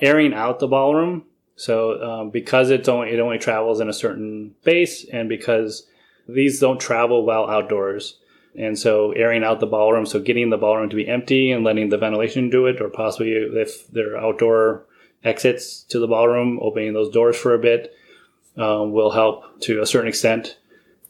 Airing 0.00 0.34
out 0.34 0.58
the 0.58 0.68
ballroom. 0.68 1.24
So 1.56 2.02
um, 2.02 2.30
because 2.30 2.70
it's 2.70 2.88
only 2.88 3.10
it 3.10 3.20
only 3.20 3.38
travels 3.38 3.80
in 3.80 3.88
a 3.88 3.94
certain 3.94 4.54
base, 4.62 5.06
and 5.10 5.28
because 5.28 5.86
these 6.28 6.60
don't 6.60 6.80
travel 6.80 7.24
well 7.24 7.48
outdoors, 7.48 8.18
and 8.54 8.78
so 8.78 9.12
airing 9.12 9.42
out 9.42 9.60
the 9.60 9.66
ballroom, 9.66 10.04
so 10.04 10.20
getting 10.20 10.50
the 10.50 10.58
ballroom 10.58 10.90
to 10.90 10.96
be 10.96 11.08
empty 11.08 11.50
and 11.50 11.64
letting 11.64 11.88
the 11.88 11.96
ventilation 11.96 12.50
do 12.50 12.66
it, 12.66 12.80
or 12.80 12.90
possibly 12.90 13.32
if 13.32 13.88
there 13.88 14.14
are 14.14 14.18
outdoor 14.18 14.84
exits 15.24 15.82
to 15.84 15.98
the 15.98 16.06
ballroom, 16.06 16.58
opening 16.60 16.92
those 16.92 17.10
doors 17.10 17.36
for 17.36 17.54
a 17.54 17.58
bit 17.58 17.92
um, 18.56 18.92
will 18.92 19.10
help 19.10 19.60
to 19.60 19.80
a 19.80 19.86
certain 19.86 20.08
extent. 20.08 20.58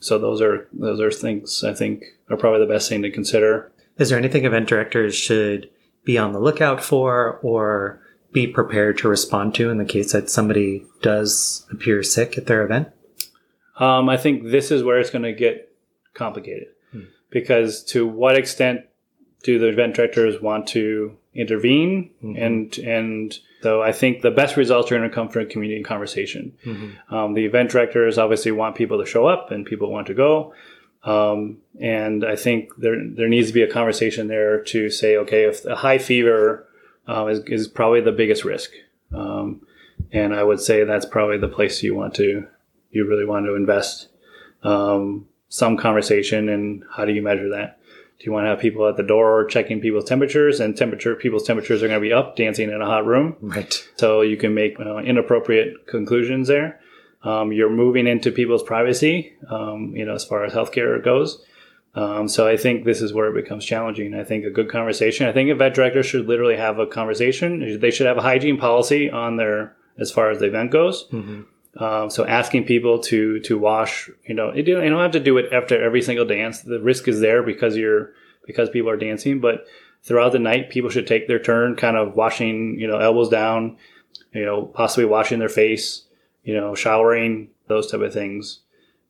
So 0.00 0.18
those 0.18 0.40
are 0.40 0.68
those 0.72 1.00
are 1.00 1.10
things 1.10 1.64
I 1.64 1.72
think 1.74 2.04
are 2.30 2.36
probably 2.36 2.60
the 2.60 2.72
best 2.72 2.88
thing 2.88 3.02
to 3.02 3.10
consider. 3.10 3.72
Is 3.98 4.10
there 4.10 4.18
anything 4.18 4.44
event 4.44 4.68
directors 4.68 5.14
should 5.14 5.70
be 6.04 6.18
on 6.18 6.32
the 6.32 6.38
lookout 6.38 6.82
for 6.82 7.38
or 7.42 8.00
be 8.36 8.46
prepared 8.46 8.98
to 8.98 9.08
respond 9.08 9.54
to 9.54 9.70
in 9.70 9.78
the 9.78 9.84
case 9.86 10.12
that 10.12 10.28
somebody 10.28 10.84
does 11.00 11.66
appear 11.70 12.02
sick 12.02 12.36
at 12.36 12.44
their 12.44 12.62
event? 12.62 12.86
Um, 13.78 14.10
I 14.10 14.18
think 14.18 14.50
this 14.50 14.70
is 14.70 14.82
where 14.82 14.98
it's 14.98 15.08
going 15.08 15.22
to 15.22 15.32
get 15.32 15.72
complicated 16.12 16.68
Hmm. 16.92 17.04
because 17.30 17.82
to 17.92 18.06
what 18.06 18.36
extent 18.36 18.82
do 19.42 19.58
the 19.58 19.68
event 19.68 19.94
directors 19.94 20.40
want 20.42 20.66
to 20.68 21.16
intervene? 21.34 22.10
Mhm. 22.22 22.36
And 22.44 22.78
and 22.96 23.38
so 23.62 23.80
I 23.80 23.92
think 23.92 24.20
the 24.20 24.30
best 24.30 24.58
results 24.58 24.92
are 24.92 24.98
going 24.98 25.08
to 25.08 25.14
come 25.14 25.30
from 25.30 25.48
community 25.48 25.82
conversation. 25.82 26.52
Mm-hmm. 26.66 27.14
Um, 27.14 27.32
the 27.34 27.46
event 27.46 27.70
directors 27.70 28.18
obviously 28.18 28.52
want 28.52 28.76
people 28.76 28.98
to 29.02 29.06
show 29.06 29.24
up 29.26 29.50
and 29.50 29.64
people 29.64 29.90
want 29.90 30.06
to 30.08 30.14
go. 30.14 30.52
Um, 31.04 31.58
and 31.80 32.22
I 32.22 32.36
think 32.36 32.60
there 32.76 32.96
there 33.18 33.28
needs 33.28 33.48
to 33.48 33.54
be 33.54 33.62
a 33.62 33.72
conversation 33.78 34.28
there 34.28 34.60
to 34.72 34.90
say, 34.90 35.16
okay, 35.22 35.44
if 35.44 35.64
a 35.64 35.76
high 35.76 35.98
fever 35.98 36.66
um, 37.06 37.28
is, 37.28 37.40
is 37.46 37.68
probably 37.68 38.00
the 38.00 38.12
biggest 38.12 38.44
risk, 38.44 38.70
um, 39.14 39.62
and 40.12 40.34
I 40.34 40.42
would 40.42 40.60
say 40.60 40.84
that's 40.84 41.06
probably 41.06 41.38
the 41.38 41.48
place 41.48 41.82
you 41.82 41.94
want 41.94 42.14
to 42.16 42.46
you 42.96 43.06
really 43.06 43.24
want 43.24 43.46
to 43.46 43.54
invest 43.54 44.08
um, 44.62 45.26
some 45.48 45.76
conversation 45.76 46.48
and 46.48 46.82
how 46.96 47.04
do 47.04 47.12
you 47.12 47.22
measure 47.22 47.50
that? 47.50 47.78
Do 48.18 48.24
you 48.24 48.32
want 48.32 48.46
to 48.46 48.48
have 48.48 48.60
people 48.60 48.88
at 48.88 48.96
the 48.96 49.02
door 49.02 49.44
checking 49.44 49.80
people's 49.80 50.06
temperatures 50.06 50.58
and 50.58 50.76
temperature 50.76 51.14
people's 51.14 51.46
temperatures 51.46 51.82
are 51.82 51.88
going 51.88 52.00
to 52.00 52.08
be 52.08 52.12
up 52.12 52.34
dancing 52.34 52.70
in 52.70 52.80
a 52.80 52.86
hot 52.86 53.04
room? 53.04 53.36
Right. 53.42 53.86
So 53.96 54.22
you 54.22 54.38
can 54.38 54.54
make 54.54 54.80
uh, 54.80 54.98
inappropriate 54.98 55.86
conclusions 55.86 56.48
there. 56.48 56.80
Um, 57.22 57.52
you're 57.52 57.70
moving 57.70 58.06
into 58.06 58.30
people's 58.30 58.62
privacy, 58.62 59.34
um, 59.50 59.94
you 59.94 60.04
know, 60.04 60.14
as 60.14 60.24
far 60.24 60.44
as 60.44 60.52
healthcare 60.52 61.02
goes. 61.04 61.44
Um, 61.96 62.28
so 62.28 62.46
I 62.46 62.58
think 62.58 62.84
this 62.84 63.00
is 63.00 63.14
where 63.14 63.26
it 63.26 63.42
becomes 63.42 63.64
challenging. 63.64 64.14
I 64.14 64.22
think 64.22 64.44
a 64.44 64.50
good 64.50 64.70
conversation. 64.70 65.26
I 65.26 65.32
think 65.32 65.48
a 65.48 65.54
vet 65.54 65.74
director 65.74 66.02
should 66.02 66.28
literally 66.28 66.56
have 66.56 66.78
a 66.78 66.86
conversation. 66.86 67.80
They 67.80 67.90
should 67.90 68.06
have 68.06 68.18
a 68.18 68.22
hygiene 68.22 68.58
policy 68.58 69.10
on 69.10 69.36
their 69.36 69.74
as 69.98 70.12
far 70.12 70.30
as 70.30 70.38
the 70.38 70.46
event 70.46 70.70
goes. 70.70 71.08
Mm-hmm. 71.08 71.82
Um, 71.82 72.10
so 72.10 72.26
asking 72.26 72.64
people 72.64 72.98
to 73.00 73.40
to 73.40 73.58
wash, 73.58 74.10
you 74.26 74.34
know, 74.34 74.52
you 74.52 74.62
don't, 74.62 74.84
you 74.84 74.90
don't 74.90 75.00
have 75.00 75.12
to 75.12 75.20
do 75.20 75.38
it 75.38 75.52
after 75.52 75.82
every 75.82 76.02
single 76.02 76.26
dance. 76.26 76.60
The 76.60 76.80
risk 76.80 77.08
is 77.08 77.20
there 77.20 77.42
because 77.42 77.76
you're 77.76 78.12
because 78.46 78.70
people 78.70 78.90
are 78.90 78.96
dancing, 78.96 79.40
but 79.40 79.66
throughout 80.02 80.32
the 80.32 80.38
night, 80.38 80.70
people 80.70 80.90
should 80.90 81.06
take 81.06 81.26
their 81.28 81.38
turn, 81.38 81.76
kind 81.76 81.96
of 81.96 82.14
washing, 82.14 82.78
you 82.78 82.86
know, 82.86 82.98
elbows 82.98 83.28
down, 83.28 83.76
you 84.32 84.44
know, 84.44 84.64
possibly 84.66 85.04
washing 85.04 85.38
their 85.38 85.48
face, 85.48 86.02
you 86.44 86.54
know, 86.54 86.74
showering, 86.74 87.48
those 87.66 87.90
type 87.90 88.00
of 88.00 88.12
things, 88.12 88.60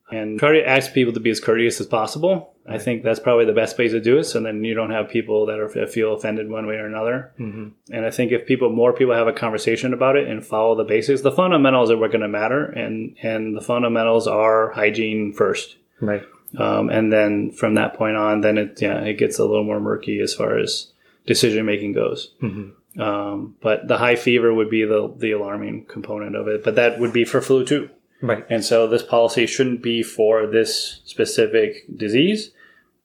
and 0.09 0.39
try 0.39 0.53
to 0.53 0.67
ask 0.67 0.93
people 0.93 1.13
to 1.13 1.19
be 1.19 1.29
as 1.29 1.39
courteous 1.39 1.81
as 1.81 1.87
possible. 1.87 2.53
I 2.69 2.77
think 2.77 3.03
that's 3.03 3.19
probably 3.19 3.45
the 3.45 3.53
best 3.53 3.77
way 3.77 3.87
to 3.87 3.99
do 3.99 4.17
it. 4.17 4.25
So 4.25 4.41
then 4.41 4.63
you 4.63 4.73
don't 4.73 4.91
have 4.91 5.09
people 5.09 5.45
that 5.45 5.59
are 5.59 5.87
feel 5.87 6.13
offended 6.13 6.49
one 6.49 6.67
way 6.67 6.75
or 6.75 6.85
another. 6.85 7.31
Mm-hmm. 7.39 7.69
And 7.93 8.05
I 8.05 8.11
think 8.11 8.31
if 8.31 8.45
people, 8.45 8.69
more 8.69 8.93
people 8.93 9.13
have 9.13 9.27
a 9.27 9.33
conversation 9.33 9.93
about 9.93 10.17
it 10.17 10.27
and 10.27 10.45
follow 10.45 10.75
the 10.75 10.83
basics, 10.83 11.21
the 11.21 11.31
fundamentals 11.31 11.91
are 11.91 11.97
what 11.97 12.11
going 12.11 12.21
to 12.21 12.27
matter, 12.27 12.65
and 12.65 13.15
and 13.21 13.55
the 13.55 13.61
fundamentals 13.61 14.27
are 14.27 14.71
hygiene 14.71 15.33
first. 15.33 15.77
Right. 16.01 16.23
Um, 16.57 16.89
and 16.89 17.11
then 17.11 17.51
from 17.51 17.75
that 17.75 17.95
point 17.95 18.17
on, 18.17 18.41
then 18.41 18.57
it 18.57 18.81
yeah 18.81 18.99
it 18.99 19.17
gets 19.17 19.39
a 19.39 19.45
little 19.45 19.63
more 19.63 19.79
murky 19.79 20.19
as 20.19 20.33
far 20.33 20.57
as 20.57 20.91
decision 21.25 21.65
making 21.65 21.93
goes. 21.93 22.33
Mm-hmm. 22.41 23.01
Um, 23.01 23.55
but 23.61 23.87
the 23.87 23.97
high 23.97 24.15
fever 24.15 24.53
would 24.53 24.69
be 24.69 24.83
the 24.83 25.13
the 25.15 25.31
alarming 25.31 25.85
component 25.85 26.35
of 26.35 26.47
it. 26.47 26.63
But 26.63 26.75
that 26.75 26.99
would 26.99 27.13
be 27.13 27.25
for 27.25 27.41
flu 27.41 27.65
too. 27.65 27.89
Right. 28.21 28.45
And 28.49 28.63
so 28.63 28.87
this 28.87 29.03
policy 29.03 29.45
shouldn't 29.45 29.81
be 29.83 30.01
for 30.03 30.47
this 30.47 31.01
specific 31.05 31.85
disease. 31.95 32.51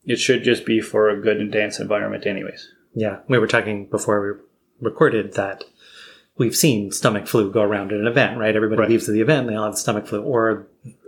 It 0.04 0.16
should 0.16 0.42
just 0.42 0.64
be 0.64 0.80
for 0.80 1.08
a 1.10 1.20
good 1.20 1.38
and 1.38 1.52
dance 1.52 1.78
environment, 1.78 2.26
anyways. 2.26 2.68
Yeah. 2.94 3.18
We 3.28 3.38
were 3.38 3.46
talking 3.46 3.86
before 3.86 4.20
we 4.20 4.86
recorded 4.88 5.34
that 5.34 5.64
we've 6.38 6.56
seen 6.56 6.90
stomach 6.90 7.26
flu 7.26 7.50
go 7.52 7.62
around 7.62 7.92
at 7.92 8.00
an 8.00 8.06
event, 8.06 8.38
right? 8.38 8.56
Everybody 8.56 8.80
Right. 8.80 8.88
leaves 8.90 9.06
the 9.06 9.20
event, 9.20 9.46
they 9.48 9.54
all 9.54 9.66
have 9.66 9.78
stomach 9.78 10.06
flu 10.06 10.22
or 10.22 10.66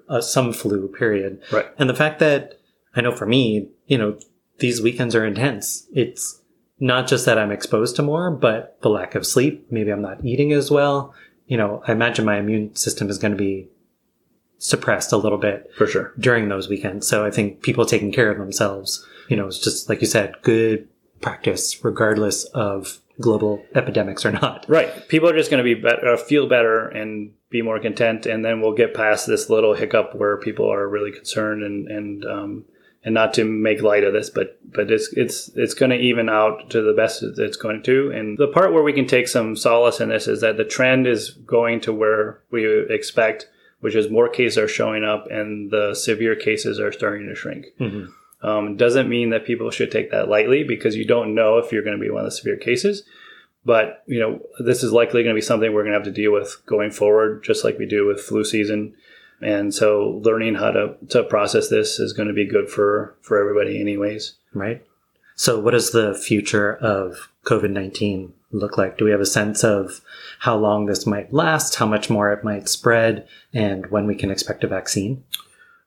uh, 0.08 0.20
some 0.20 0.52
flu, 0.52 0.88
period. 0.88 1.40
Right. 1.50 1.66
And 1.78 1.88
the 1.88 1.94
fact 1.94 2.18
that 2.20 2.60
I 2.94 3.00
know 3.00 3.12
for 3.12 3.26
me, 3.26 3.68
you 3.86 3.98
know, 3.98 4.18
these 4.58 4.80
weekends 4.82 5.14
are 5.14 5.24
intense. 5.26 5.86
It's 5.92 6.40
not 6.78 7.08
just 7.08 7.24
that 7.26 7.38
I'm 7.38 7.50
exposed 7.50 7.96
to 7.96 8.02
more, 8.02 8.30
but 8.30 8.78
the 8.82 8.90
lack 8.90 9.14
of 9.14 9.26
sleep. 9.26 9.66
Maybe 9.70 9.90
I'm 9.90 10.02
not 10.02 10.24
eating 10.24 10.52
as 10.52 10.70
well. 10.70 11.14
You 11.46 11.56
know, 11.56 11.82
I 11.86 11.92
imagine 11.92 12.24
my 12.24 12.38
immune 12.38 12.76
system 12.76 13.08
is 13.10 13.18
going 13.18 13.32
to 13.32 13.38
be 13.38 13.68
suppressed 14.64 15.12
a 15.12 15.16
little 15.18 15.36
bit 15.36 15.70
For 15.76 15.86
sure. 15.86 16.14
during 16.18 16.48
those 16.48 16.70
weekends. 16.70 17.06
So 17.06 17.22
I 17.22 17.30
think 17.30 17.60
people 17.60 17.84
taking 17.84 18.10
care 18.10 18.30
of 18.30 18.38
themselves, 18.38 19.06
you 19.28 19.36
know, 19.36 19.46
it's 19.46 19.58
just 19.58 19.90
like 19.90 20.00
you 20.00 20.06
said, 20.06 20.32
good 20.40 20.88
practice 21.20 21.84
regardless 21.84 22.44
of 22.44 22.98
global 23.20 23.62
epidemics 23.74 24.24
or 24.24 24.32
not. 24.32 24.64
Right. 24.66 25.06
People 25.08 25.28
are 25.28 25.36
just 25.36 25.50
going 25.50 25.62
to 25.62 25.74
be 25.74 25.74
better, 25.80 26.14
uh, 26.14 26.16
feel 26.16 26.48
better 26.48 26.88
and 26.88 27.34
be 27.50 27.60
more 27.60 27.78
content. 27.78 28.24
And 28.24 28.42
then 28.42 28.62
we'll 28.62 28.72
get 28.72 28.94
past 28.94 29.26
this 29.26 29.50
little 29.50 29.74
hiccup 29.74 30.14
where 30.14 30.38
people 30.38 30.72
are 30.72 30.88
really 30.88 31.12
concerned 31.12 31.62
and, 31.62 31.86
and, 31.88 32.24
um, 32.24 32.64
and 33.04 33.12
not 33.12 33.34
to 33.34 33.44
make 33.44 33.82
light 33.82 34.02
of 34.02 34.14
this, 34.14 34.30
but, 34.30 34.58
but 34.64 34.90
it's, 34.90 35.12
it's, 35.12 35.50
it's 35.56 35.74
going 35.74 35.90
to 35.90 35.98
even 35.98 36.30
out 36.30 36.70
to 36.70 36.80
the 36.80 36.94
best 36.94 37.22
it's 37.22 37.58
going 37.58 37.82
to. 37.82 38.10
And 38.12 38.38
the 38.38 38.48
part 38.48 38.72
where 38.72 38.82
we 38.82 38.94
can 38.94 39.06
take 39.06 39.28
some 39.28 39.56
solace 39.56 40.00
in 40.00 40.08
this 40.08 40.26
is 40.26 40.40
that 40.40 40.56
the 40.56 40.64
trend 40.64 41.06
is 41.06 41.32
going 41.32 41.80
to 41.82 41.92
where 41.92 42.40
we 42.50 42.66
expect, 42.88 43.46
which 43.84 43.94
is 43.94 44.08
more 44.08 44.30
cases 44.30 44.56
are 44.56 44.66
showing 44.66 45.04
up 45.04 45.26
and 45.30 45.70
the 45.70 45.92
severe 45.94 46.34
cases 46.34 46.80
are 46.80 46.90
starting 46.90 47.28
to 47.28 47.34
shrink. 47.34 47.66
Mhm. 47.78 48.08
Um, 48.40 48.76
doesn't 48.78 49.10
mean 49.10 49.28
that 49.28 49.44
people 49.44 49.70
should 49.70 49.90
take 49.90 50.10
that 50.10 50.26
lightly 50.26 50.64
because 50.64 50.96
you 50.96 51.04
don't 51.04 51.34
know 51.34 51.58
if 51.58 51.70
you're 51.70 51.82
going 51.82 51.98
to 51.98 52.02
be 52.02 52.08
one 52.08 52.24
of 52.24 52.30
the 52.30 52.30
severe 52.30 52.56
cases. 52.56 53.04
But 53.62 54.02
you 54.06 54.18
know, 54.20 54.40
this 54.58 54.82
is 54.82 54.90
likely 54.90 55.22
going 55.22 55.34
to 55.34 55.42
be 55.42 55.42
something 55.42 55.70
we're 55.70 55.82
going 55.82 55.92
to 55.92 55.98
have 55.98 56.14
to 56.14 56.22
deal 56.22 56.32
with 56.32 56.56
going 56.64 56.92
forward, 56.92 57.44
just 57.44 57.62
like 57.62 57.78
we 57.78 57.84
do 57.84 58.06
with 58.06 58.22
flu 58.22 58.42
season. 58.42 58.94
And 59.42 59.74
so, 59.74 60.22
learning 60.24 60.54
how 60.54 60.70
to 60.70 60.94
to 61.10 61.22
process 61.22 61.68
this 61.68 62.00
is 62.00 62.14
going 62.14 62.28
to 62.28 62.34
be 62.34 62.46
good 62.46 62.70
for 62.70 63.16
for 63.20 63.38
everybody, 63.38 63.78
anyways. 63.78 64.36
Right. 64.54 64.82
So 65.36 65.58
what 65.58 65.72
does 65.72 65.90
the 65.90 66.14
future 66.14 66.76
of 66.76 67.30
COVID-19 67.44 68.32
look 68.52 68.78
like? 68.78 68.96
Do 68.96 69.04
we 69.04 69.10
have 69.10 69.20
a 69.20 69.26
sense 69.26 69.64
of 69.64 70.00
how 70.40 70.56
long 70.56 70.86
this 70.86 71.06
might 71.06 71.32
last, 71.32 71.74
how 71.76 71.86
much 71.86 72.08
more 72.08 72.32
it 72.32 72.44
might 72.44 72.68
spread, 72.68 73.26
and 73.52 73.86
when 73.90 74.06
we 74.06 74.14
can 74.14 74.30
expect 74.30 74.64
a 74.64 74.68
vaccine? 74.68 75.24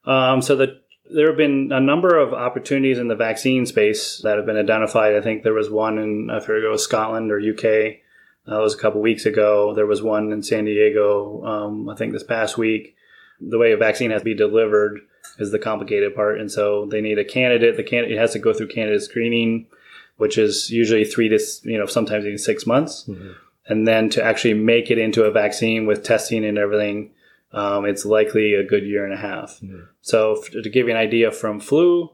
Um, 0.06 0.42
so 0.42 0.56
the 0.56 0.80
there 1.10 1.28
have 1.28 1.38
been 1.38 1.72
a 1.72 1.80
number 1.80 2.18
of 2.18 2.34
opportunities 2.34 2.98
in 2.98 3.08
the 3.08 3.16
vaccine 3.16 3.66
space 3.66 4.20
that 4.24 4.36
have 4.36 4.46
been 4.46 4.58
identified. 4.58 5.16
I 5.16 5.22
think 5.22 5.44
there 5.44 5.54
was 5.54 5.70
one 5.70 5.98
in 5.98 6.30
I 6.30 6.40
forget 6.40 6.66
it 6.66 6.70
was 6.70 6.84
Scotland 6.84 7.32
or 7.32 7.40
UK. 7.40 8.00
That 8.46 8.62
was 8.62 8.74
a 8.74 8.78
couple 8.78 9.02
weeks 9.02 9.26
ago. 9.26 9.74
There 9.74 9.86
was 9.86 10.02
one 10.02 10.32
in 10.32 10.44
San 10.44 10.66
Diego. 10.66 11.46
Um, 11.46 11.90
I 11.90 11.96
think 11.96 12.14
this 12.14 12.24
past 12.24 12.58
week. 12.58 12.96
The 13.40 13.58
way 13.58 13.72
a 13.72 13.78
vaccine 13.78 14.12
has 14.12 14.22
to 14.22 14.26
be 14.26 14.34
delivered 14.34 15.02
is 15.40 15.52
the 15.52 15.60
complicated 15.60 16.16
part, 16.16 16.40
and 16.40 16.52
so 16.52 16.86
they 16.86 17.02
need 17.02 17.20
a 17.20 17.26
candidate. 17.26 17.78
The 17.78 17.84
candidate 17.84 18.18
has 18.18 18.34
to 18.34 18.40
go 18.40 18.54
through 18.54 18.68
candidate 18.68 19.04
screening, 19.04 19.68
which 20.18 20.38
is 20.38 20.70
usually 20.70 21.06
three 21.06 21.30
to 21.30 21.40
you 21.64 21.78
know 21.78 21.86
sometimes 21.86 22.26
even 22.26 22.38
six 22.38 22.66
months, 22.66 23.10
and 23.68 23.88
then 23.88 24.10
to 24.12 24.24
actually 24.24 24.54
make 24.56 24.90
it 24.92 24.98
into 24.98 25.24
a 25.24 25.32
vaccine 25.32 25.86
with 25.86 26.04
testing 26.04 26.46
and 26.46 26.58
everything. 26.58 27.12
Um, 27.54 27.86
it's 27.86 28.06
likely 28.06 28.54
a 28.56 28.64
good 28.64 28.84
year 28.84 29.06
and 29.06 29.14
a 29.14 29.18
half. 29.18 29.60
So, 30.02 30.36
f- 30.38 30.52
to 30.52 30.70
give 30.70 30.88
you 30.88 30.92
an 30.92 30.98
idea 31.00 31.32
from 31.32 31.62
flu, 31.62 32.10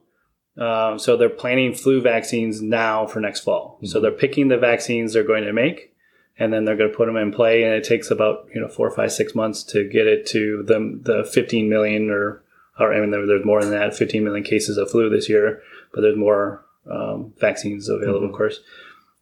um, 0.57 0.99
so 0.99 1.17
they're 1.17 1.29
planning 1.29 1.73
flu 1.73 2.01
vaccines 2.01 2.61
now 2.61 3.07
for 3.07 3.19
next 3.19 3.39
fall. 3.39 3.79
So 3.83 3.99
they're 3.99 4.11
picking 4.11 4.49
the 4.49 4.57
vaccines 4.57 5.13
they're 5.13 5.23
going 5.23 5.45
to 5.45 5.53
make, 5.53 5.95
and 6.37 6.53
then 6.53 6.65
they're 6.65 6.75
going 6.75 6.91
to 6.91 6.95
put 6.95 7.07
them 7.07 7.17
in 7.17 7.31
play. 7.31 7.63
And 7.63 7.73
it 7.73 7.83
takes 7.83 8.11
about 8.11 8.47
you 8.53 8.61
know 8.61 8.67
four, 8.67 8.91
five, 8.91 9.11
six 9.11 9.33
months 9.33 9.63
to 9.63 9.89
get 9.89 10.05
it 10.05 10.27
to 10.27 10.61
the 10.63 10.99
the 11.01 11.29
15 11.33 11.67
million 11.67 12.11
or 12.11 12.42
or 12.79 12.93
I 12.93 12.99
mean 12.99 13.11
there, 13.11 13.25
there's 13.25 13.45
more 13.45 13.61
than 13.61 13.71
that, 13.71 13.95
15 13.95 14.23
million 14.23 14.43
cases 14.43 14.77
of 14.77 14.89
flu 14.89 15.09
this 15.09 15.29
year, 15.29 15.61
but 15.93 16.01
there's 16.01 16.17
more 16.17 16.65
um, 16.89 17.33
vaccines 17.39 17.89
available, 17.89 18.25
of 18.27 18.33
course. 18.33 18.59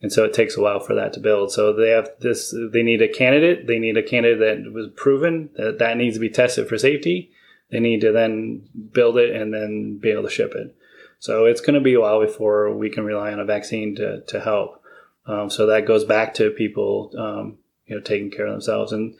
And 0.01 0.11
so 0.11 0.25
it 0.25 0.33
takes 0.33 0.57
a 0.57 0.61
while 0.61 0.79
for 0.79 0.95
that 0.95 1.13
to 1.13 1.19
build. 1.19 1.51
So 1.51 1.73
they 1.73 1.89
have 1.89 2.09
this, 2.19 2.55
they 2.71 2.81
need 2.81 3.01
a 3.01 3.07
candidate. 3.07 3.67
They 3.67 3.77
need 3.77 3.97
a 3.97 4.03
candidate 4.03 4.63
that 4.63 4.73
was 4.73 4.87
proven 4.95 5.51
that 5.55 5.77
that 5.77 5.97
needs 5.97 6.15
to 6.15 6.19
be 6.19 6.29
tested 6.29 6.67
for 6.67 6.77
safety. 6.77 7.31
They 7.69 7.79
need 7.79 8.01
to 8.01 8.11
then 8.11 8.67
build 8.91 9.17
it 9.17 9.35
and 9.35 9.53
then 9.53 9.99
be 10.01 10.09
able 10.09 10.23
to 10.23 10.29
ship 10.29 10.53
it. 10.55 10.75
So 11.19 11.45
it's 11.45 11.61
going 11.61 11.75
to 11.75 11.81
be 11.81 11.93
a 11.93 12.01
while 12.01 12.19
before 12.19 12.75
we 12.75 12.89
can 12.89 13.05
rely 13.05 13.31
on 13.31 13.39
a 13.39 13.45
vaccine 13.45 13.95
to, 13.97 14.21
to 14.21 14.39
help. 14.39 14.81
Um, 15.27 15.51
so 15.51 15.67
that 15.67 15.85
goes 15.85 16.03
back 16.03 16.33
to 16.35 16.49
people, 16.49 17.13
um, 17.17 17.59
you 17.85 17.95
know, 17.95 18.01
taking 18.01 18.31
care 18.31 18.47
of 18.47 18.53
themselves. 18.53 18.91
And 18.91 19.13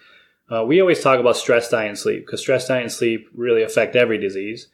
uh, 0.52 0.64
we 0.66 0.82
always 0.82 1.02
talk 1.02 1.20
about 1.20 1.38
stress, 1.38 1.70
diet, 1.70 1.90
and 1.90 1.98
sleep 1.98 2.26
because 2.26 2.42
stress, 2.42 2.68
diet, 2.68 2.84
and 2.84 2.92
sleep 2.92 3.30
really 3.34 3.64
affect 3.64 3.96
every 3.96 4.18
disease. 4.18 4.68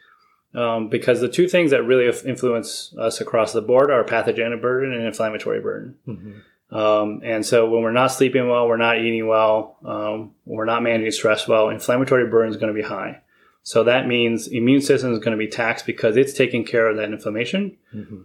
Um, 0.56 0.88
because 0.88 1.20
the 1.20 1.30
two 1.30 1.48
things 1.48 1.72
that 1.72 1.84
really 1.84 2.08
influence 2.26 2.96
us 2.98 3.22
across 3.22 3.54
the 3.54 3.62
board 3.62 3.92
are 3.92 4.04
pathogenic 4.04 4.62
burden 4.62 4.94
and 4.94 5.06
inflammatory 5.06 5.60
burden. 5.60 5.96
Um, 6.72 7.22
and 7.24 7.46
so 7.46 7.70
when 7.70 7.84
we're 7.84 7.92
not 7.92 8.08
sleeping 8.08 8.48
well, 8.50 8.68
we're 8.68 8.78
not 8.78 8.98
eating 8.98 9.28
well, 9.28 9.78
um, 9.86 10.32
we're 10.46 10.66
not 10.66 10.82
managing 10.84 11.12
stress 11.12 11.48
well, 11.48 11.70
inflammatory 11.70 12.28
burden 12.28 12.50
is 12.50 12.58
going 12.58 12.74
to 12.74 12.82
be 12.82 12.88
high. 12.88 13.22
So 13.62 13.84
that 13.84 14.08
means 14.08 14.48
immune 14.48 14.82
system 14.82 15.12
is 15.12 15.20
going 15.20 15.38
to 15.38 15.38
be 15.38 15.48
taxed 15.48 15.86
because 15.86 16.16
it's 16.16 16.34
taking 16.34 16.66
care 16.66 16.88
of 16.88 16.98
that 16.98 17.12
inflammation. 17.12 17.78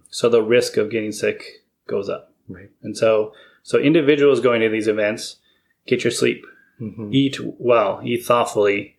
So 0.08 0.28
the 0.28 0.42
risk 0.42 0.76
of 0.76 0.90
getting 0.90 1.12
sick 1.12 1.64
goes 1.86 2.08
up. 2.08 2.32
Right. 2.48 2.70
And 2.82 2.96
so, 2.96 3.32
so 3.62 3.78
individuals 3.78 4.40
going 4.40 4.60
to 4.60 4.68
these 4.68 4.88
events, 4.88 5.36
get 5.86 6.04
your 6.04 6.12
sleep, 6.12 6.46
Mhm. 6.82 7.14
eat 7.14 7.38
well, 7.58 8.00
eat 8.04 8.24
thoughtfully, 8.24 8.96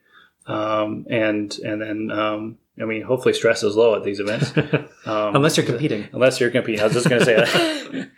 um, 0.48 1.06
and 1.10 1.58
and 1.60 1.82
then 1.82 2.12
um, 2.12 2.58
I 2.82 2.86
mean, 2.86 3.02
hopefully 3.04 3.34
stress 3.34 3.62
is 3.64 3.76
low 3.76 3.96
at 3.96 4.04
these 4.04 4.20
events. 4.20 4.54
Um, 5.06 5.36
Unless 5.36 5.58
you're 5.58 5.66
competing. 5.66 6.08
unless 6.14 6.40
you're 6.40 6.50
competing. 6.50 6.80
I 6.80 6.86
was 6.86 6.94
just 6.94 7.10
going 7.10 7.20
to 7.20 7.26
say 7.26 7.36
that. 7.36 8.10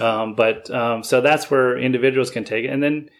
um, 0.00 0.36
but 0.36 0.70
um, 0.70 1.02
so 1.02 1.20
that's 1.20 1.50
where 1.50 1.76
individuals 1.76 2.30
can 2.30 2.44
take 2.44 2.64
it, 2.64 2.68
and 2.68 2.80
then 2.80 3.10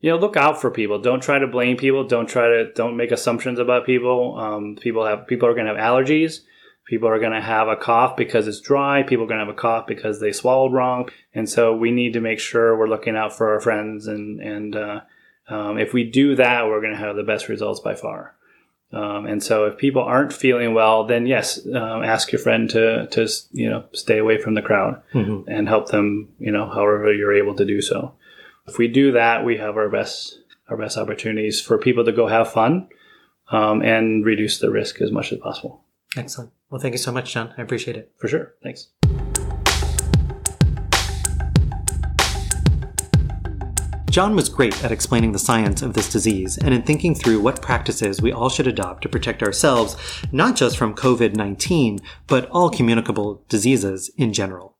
you 0.00 0.10
know 0.10 0.18
look 0.18 0.36
out 0.36 0.60
for 0.60 0.70
people. 0.70 0.98
Don't 1.00 1.22
try 1.22 1.38
to 1.38 1.46
blame 1.46 1.78
people. 1.78 2.04
Don't 2.04 2.28
try 2.28 2.46
to 2.46 2.72
don't 2.74 2.94
make 2.96 3.10
assumptions 3.10 3.58
about 3.58 3.86
people. 3.86 4.36
Um, 4.38 4.76
people 4.76 5.06
have 5.06 5.26
people 5.26 5.48
are 5.48 5.54
going 5.54 5.64
to 5.66 5.74
have 5.74 5.82
allergies. 5.82 6.40
People 6.86 7.08
are 7.08 7.18
going 7.18 7.32
to 7.32 7.40
have 7.40 7.66
a 7.66 7.76
cough 7.76 8.16
because 8.16 8.46
it's 8.46 8.60
dry. 8.60 9.02
People 9.02 9.24
are 9.24 9.28
going 9.28 9.40
to 9.40 9.46
have 9.46 9.54
a 9.54 9.58
cough 9.58 9.86
because 9.88 10.20
they 10.20 10.32
swallowed 10.32 10.72
wrong. 10.72 11.08
And 11.34 11.48
so 11.48 11.74
we 11.74 11.90
need 11.90 12.12
to 12.12 12.20
make 12.20 12.38
sure 12.38 12.78
we're 12.78 12.88
looking 12.88 13.16
out 13.16 13.36
for 13.36 13.52
our 13.52 13.60
friends. 13.60 14.06
And, 14.06 14.40
and 14.40 14.76
uh, 14.76 15.00
um, 15.48 15.78
if 15.78 15.92
we 15.92 16.04
do 16.08 16.36
that, 16.36 16.66
we're 16.66 16.80
going 16.80 16.92
to 16.92 16.98
have 16.98 17.16
the 17.16 17.24
best 17.24 17.48
results 17.48 17.80
by 17.80 17.96
far. 17.96 18.36
Um, 18.92 19.26
and 19.26 19.42
so 19.42 19.64
if 19.64 19.78
people 19.78 20.02
aren't 20.02 20.32
feeling 20.32 20.74
well, 20.74 21.04
then 21.04 21.26
yes, 21.26 21.66
um, 21.66 22.04
ask 22.04 22.30
your 22.30 22.38
friend 22.38 22.70
to, 22.70 23.08
to, 23.08 23.28
you 23.50 23.68
know, 23.68 23.84
stay 23.92 24.18
away 24.18 24.40
from 24.40 24.54
the 24.54 24.62
crowd 24.62 25.02
mm-hmm. 25.12 25.50
and 25.50 25.68
help 25.68 25.88
them, 25.88 26.28
you 26.38 26.52
know, 26.52 26.68
however 26.68 27.12
you're 27.12 27.34
able 27.34 27.56
to 27.56 27.64
do 27.64 27.82
so. 27.82 28.14
If 28.68 28.78
we 28.78 28.86
do 28.86 29.12
that, 29.12 29.44
we 29.44 29.56
have 29.56 29.76
our 29.76 29.88
best, 29.88 30.38
our 30.68 30.76
best 30.76 30.96
opportunities 30.96 31.60
for 31.60 31.78
people 31.78 32.04
to 32.04 32.12
go 32.12 32.28
have 32.28 32.52
fun 32.52 32.88
um, 33.50 33.82
and 33.82 34.24
reduce 34.24 34.60
the 34.60 34.70
risk 34.70 35.00
as 35.00 35.10
much 35.10 35.32
as 35.32 35.40
possible. 35.40 35.82
Excellent. 36.16 36.52
Well, 36.70 36.80
thank 36.80 36.92
you 36.92 36.98
so 36.98 37.12
much, 37.12 37.32
John. 37.32 37.54
I 37.56 37.62
appreciate 37.62 37.96
it. 37.96 38.12
For 38.18 38.26
sure. 38.26 38.54
Thanks. 38.62 38.88
John 44.10 44.34
was 44.34 44.48
great 44.48 44.82
at 44.82 44.90
explaining 44.90 45.32
the 45.32 45.38
science 45.38 45.82
of 45.82 45.92
this 45.92 46.10
disease 46.10 46.56
and 46.56 46.72
in 46.72 46.82
thinking 46.82 47.14
through 47.14 47.38
what 47.40 47.60
practices 47.60 48.22
we 48.22 48.32
all 48.32 48.48
should 48.48 48.66
adopt 48.66 49.02
to 49.02 49.10
protect 49.10 49.42
ourselves, 49.42 49.94
not 50.32 50.56
just 50.56 50.78
from 50.78 50.94
COVID 50.94 51.36
19, 51.36 51.98
but 52.26 52.48
all 52.50 52.70
communicable 52.70 53.44
diseases 53.48 54.10
in 54.16 54.32
general. 54.32 54.76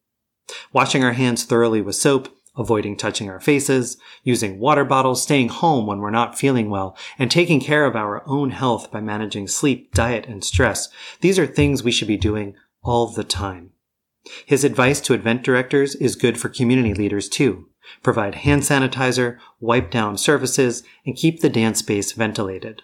Washing 0.72 1.04
our 1.04 1.12
hands 1.12 1.44
thoroughly 1.44 1.82
with 1.82 1.96
soap, 1.96 2.34
avoiding 2.56 2.96
touching 2.96 3.28
our 3.28 3.40
faces, 3.40 3.96
using 4.22 4.58
water 4.58 4.84
bottles, 4.84 5.22
staying 5.22 5.48
home 5.48 5.86
when 5.86 5.98
we're 5.98 6.10
not 6.10 6.38
feeling 6.38 6.70
well, 6.70 6.96
and 7.18 7.30
taking 7.30 7.60
care 7.60 7.84
of 7.84 7.96
our 7.96 8.26
own 8.28 8.50
health 8.50 8.90
by 8.90 9.00
managing 9.00 9.48
sleep, 9.48 9.94
diet, 9.94 10.26
and 10.26 10.44
stress. 10.44 10.88
These 11.20 11.38
are 11.38 11.46
things 11.46 11.82
we 11.82 11.92
should 11.92 12.08
be 12.08 12.16
doing 12.16 12.54
all 12.82 13.08
the 13.08 13.24
time. 13.24 13.70
His 14.44 14.64
advice 14.64 15.00
to 15.02 15.14
event 15.14 15.42
directors 15.42 15.94
is 15.94 16.16
good 16.16 16.38
for 16.38 16.48
community 16.48 16.94
leaders 16.94 17.28
too. 17.28 17.68
Provide 18.02 18.36
hand 18.36 18.62
sanitizer, 18.62 19.38
wipe 19.60 19.90
down 19.90 20.18
surfaces, 20.18 20.82
and 21.04 21.16
keep 21.16 21.40
the 21.40 21.48
dance 21.48 21.78
space 21.78 22.12
ventilated. 22.12 22.82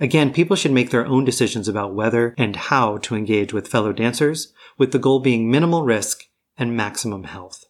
Again, 0.00 0.32
people 0.32 0.56
should 0.56 0.72
make 0.72 0.90
their 0.90 1.06
own 1.06 1.24
decisions 1.24 1.68
about 1.68 1.94
whether 1.94 2.34
and 2.36 2.56
how 2.56 2.98
to 2.98 3.14
engage 3.14 3.52
with 3.52 3.68
fellow 3.68 3.92
dancers, 3.92 4.52
with 4.76 4.92
the 4.92 4.98
goal 4.98 5.20
being 5.20 5.50
minimal 5.50 5.82
risk 5.84 6.24
and 6.56 6.76
maximum 6.76 7.24
health. 7.24 7.64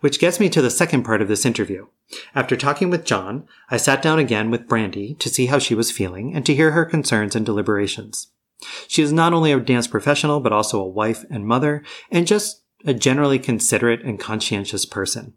Which 0.00 0.20
gets 0.20 0.38
me 0.40 0.48
to 0.50 0.62
the 0.62 0.70
second 0.70 1.04
part 1.04 1.22
of 1.22 1.28
this 1.28 1.46
interview. 1.46 1.86
After 2.34 2.56
talking 2.56 2.90
with 2.90 3.04
John, 3.04 3.46
I 3.70 3.76
sat 3.76 4.02
down 4.02 4.18
again 4.18 4.50
with 4.50 4.66
Brandi 4.66 5.18
to 5.18 5.28
see 5.28 5.46
how 5.46 5.58
she 5.58 5.74
was 5.74 5.90
feeling 5.90 6.34
and 6.34 6.44
to 6.46 6.54
hear 6.54 6.72
her 6.72 6.84
concerns 6.84 7.36
and 7.36 7.46
deliberations. 7.46 8.28
She 8.88 9.02
is 9.02 9.12
not 9.12 9.32
only 9.32 9.52
a 9.52 9.60
dance 9.60 9.86
professional, 9.86 10.40
but 10.40 10.52
also 10.52 10.80
a 10.80 10.88
wife 10.88 11.24
and 11.30 11.46
mother, 11.46 11.82
and 12.10 12.26
just 12.26 12.62
a 12.84 12.92
generally 12.92 13.38
considerate 13.38 14.02
and 14.02 14.18
conscientious 14.18 14.84
person. 14.84 15.34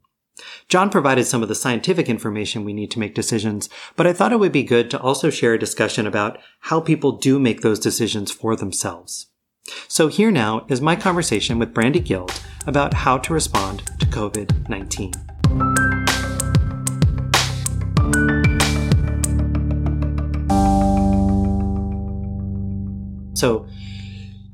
John 0.68 0.90
provided 0.90 1.26
some 1.26 1.44
of 1.44 1.50
the 1.50 1.56
scientific 1.56 2.10
information 2.10 2.66
we 2.66 2.74
need 2.74 2.90
to 2.92 3.00
make 3.00 3.14
decisions, 3.14 3.70
but 3.96 4.08
I 4.08 4.14
thought 4.14 4.34
it 4.34 4.40
would 4.40 4.52
be 4.52 4.64
good 4.64 4.90
to 4.92 5.00
also 5.00 5.30
share 5.30 5.54
a 5.54 5.60
discussion 5.60 6.08
about 6.08 6.40
how 6.62 6.80
people 6.80 7.14
do 7.14 7.40
make 7.40 7.62
those 7.62 7.80
decisions 7.80 8.32
for 8.32 8.56
themselves. 8.56 9.28
So 9.88 10.08
here 10.08 10.32
now 10.32 10.66
is 10.70 10.82
my 10.82 10.96
conversation 10.96 11.60
with 11.60 11.74
Brandi 11.74 12.04
Guild 12.04 12.42
about 12.66 12.94
how 12.94 13.18
to 13.20 13.34
respond 13.34 13.84
to 14.00 14.06
COVID 14.08 14.68
19. 14.68 15.14
So, 23.36 23.68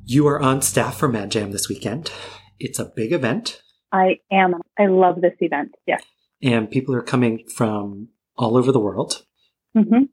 you 0.05 0.27
are 0.27 0.41
on 0.41 0.61
staff 0.61 0.97
for 0.97 1.07
Mad 1.07 1.31
Jam 1.31 1.51
this 1.51 1.69
weekend. 1.69 2.11
It's 2.59 2.79
a 2.79 2.91
big 2.95 3.13
event. 3.13 3.61
I 3.91 4.19
am. 4.31 4.55
I 4.77 4.87
love 4.87 5.21
this 5.21 5.35
event. 5.39 5.75
Yes. 5.85 6.03
And 6.41 6.71
people 6.71 6.95
are 6.95 7.01
coming 7.01 7.45
from 7.47 8.09
all 8.35 8.57
over 8.57 8.71
the 8.71 8.79
world. 8.79 9.25
Mm-hmm. 9.77 10.05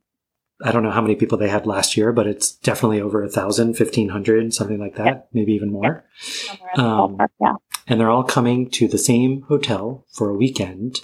I 0.64 0.72
don't 0.72 0.82
know 0.82 0.90
how 0.90 1.02
many 1.02 1.16
people 1.16 1.36
they 1.36 1.48
had 1.48 1.66
last 1.66 1.96
year, 1.96 2.12
but 2.12 2.26
it's 2.26 2.52
definitely 2.52 3.00
over 3.00 3.22
a 3.22 3.28
thousand, 3.28 3.74
fifteen 3.74 4.08
hundred, 4.08 4.54
something 4.54 4.78
like 4.78 4.96
that, 4.96 5.28
maybe 5.32 5.52
even 5.52 5.70
more. 5.70 6.04
Yeah. 6.46 6.82
Um, 6.82 7.18
yeah. 7.40 7.54
And 7.86 8.00
they're 8.00 8.10
all 8.10 8.24
coming 8.24 8.70
to 8.70 8.88
the 8.88 8.98
same 8.98 9.42
hotel 9.42 10.06
for 10.12 10.30
a 10.30 10.36
weekend 10.36 11.02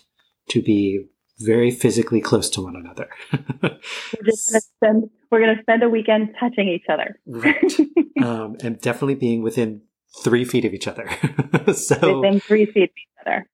to 0.49 0.63
be 0.63 1.07
very 1.39 1.71
physically 1.71 2.21
close 2.21 2.49
to 2.51 2.63
one 2.63 2.77
another. 2.77 3.09
we're 3.63 4.25
just 4.25 4.51
going 4.51 4.61
to 4.61 4.61
spend 4.61 5.11
we're 5.31 5.41
going 5.41 5.57
to 5.57 5.63
spend 5.63 5.83
a 5.83 5.89
weekend 5.89 6.35
touching 6.39 6.69
each 6.69 6.85
other, 6.89 7.19
right? 7.27 7.73
um, 8.23 8.57
and 8.63 8.81
definitely 8.81 9.15
being 9.15 9.43
within 9.43 9.83
three 10.23 10.45
feet 10.45 10.65
of 10.65 10.75
each 10.75 10.87
other. 10.87 11.09
so 11.75 12.21
within 12.21 12.41
three 12.41 12.67
feet 12.67 12.85
of 12.85 12.97
each 12.97 13.27
other. 13.27 13.49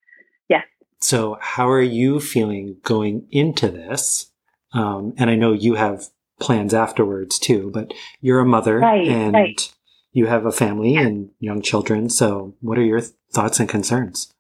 Yes. 0.49 0.65
So, 1.01 1.39
how 1.41 1.69
are 1.69 1.83
you 1.83 2.21
feeling 2.21 2.79
going 2.83 3.27
into 3.31 3.69
this? 3.69 4.33
Um, 4.73 5.15
and 5.17 5.31
I 5.31 5.35
know 5.35 5.53
you 5.53 5.75
have 5.75 6.09
plans 6.41 6.75
afterwards 6.75 7.39
too, 7.39 7.71
but 7.73 7.93
you're 8.21 8.41
a 8.41 8.47
mother 8.47 8.79
right, 8.79 9.07
and 9.07 9.35
right. 9.35 9.73
you 10.13 10.27
have 10.27 10.47
a 10.47 10.53
family 10.53 10.97
and 10.97 11.31
young 11.41 11.63
children. 11.63 12.09
So, 12.11 12.55
what 12.61 12.79
are 12.79 12.85
your 12.85 13.01
th- 13.01 13.13
thoughts 13.33 13.61
and 13.61 13.69
concerns? 13.69 14.33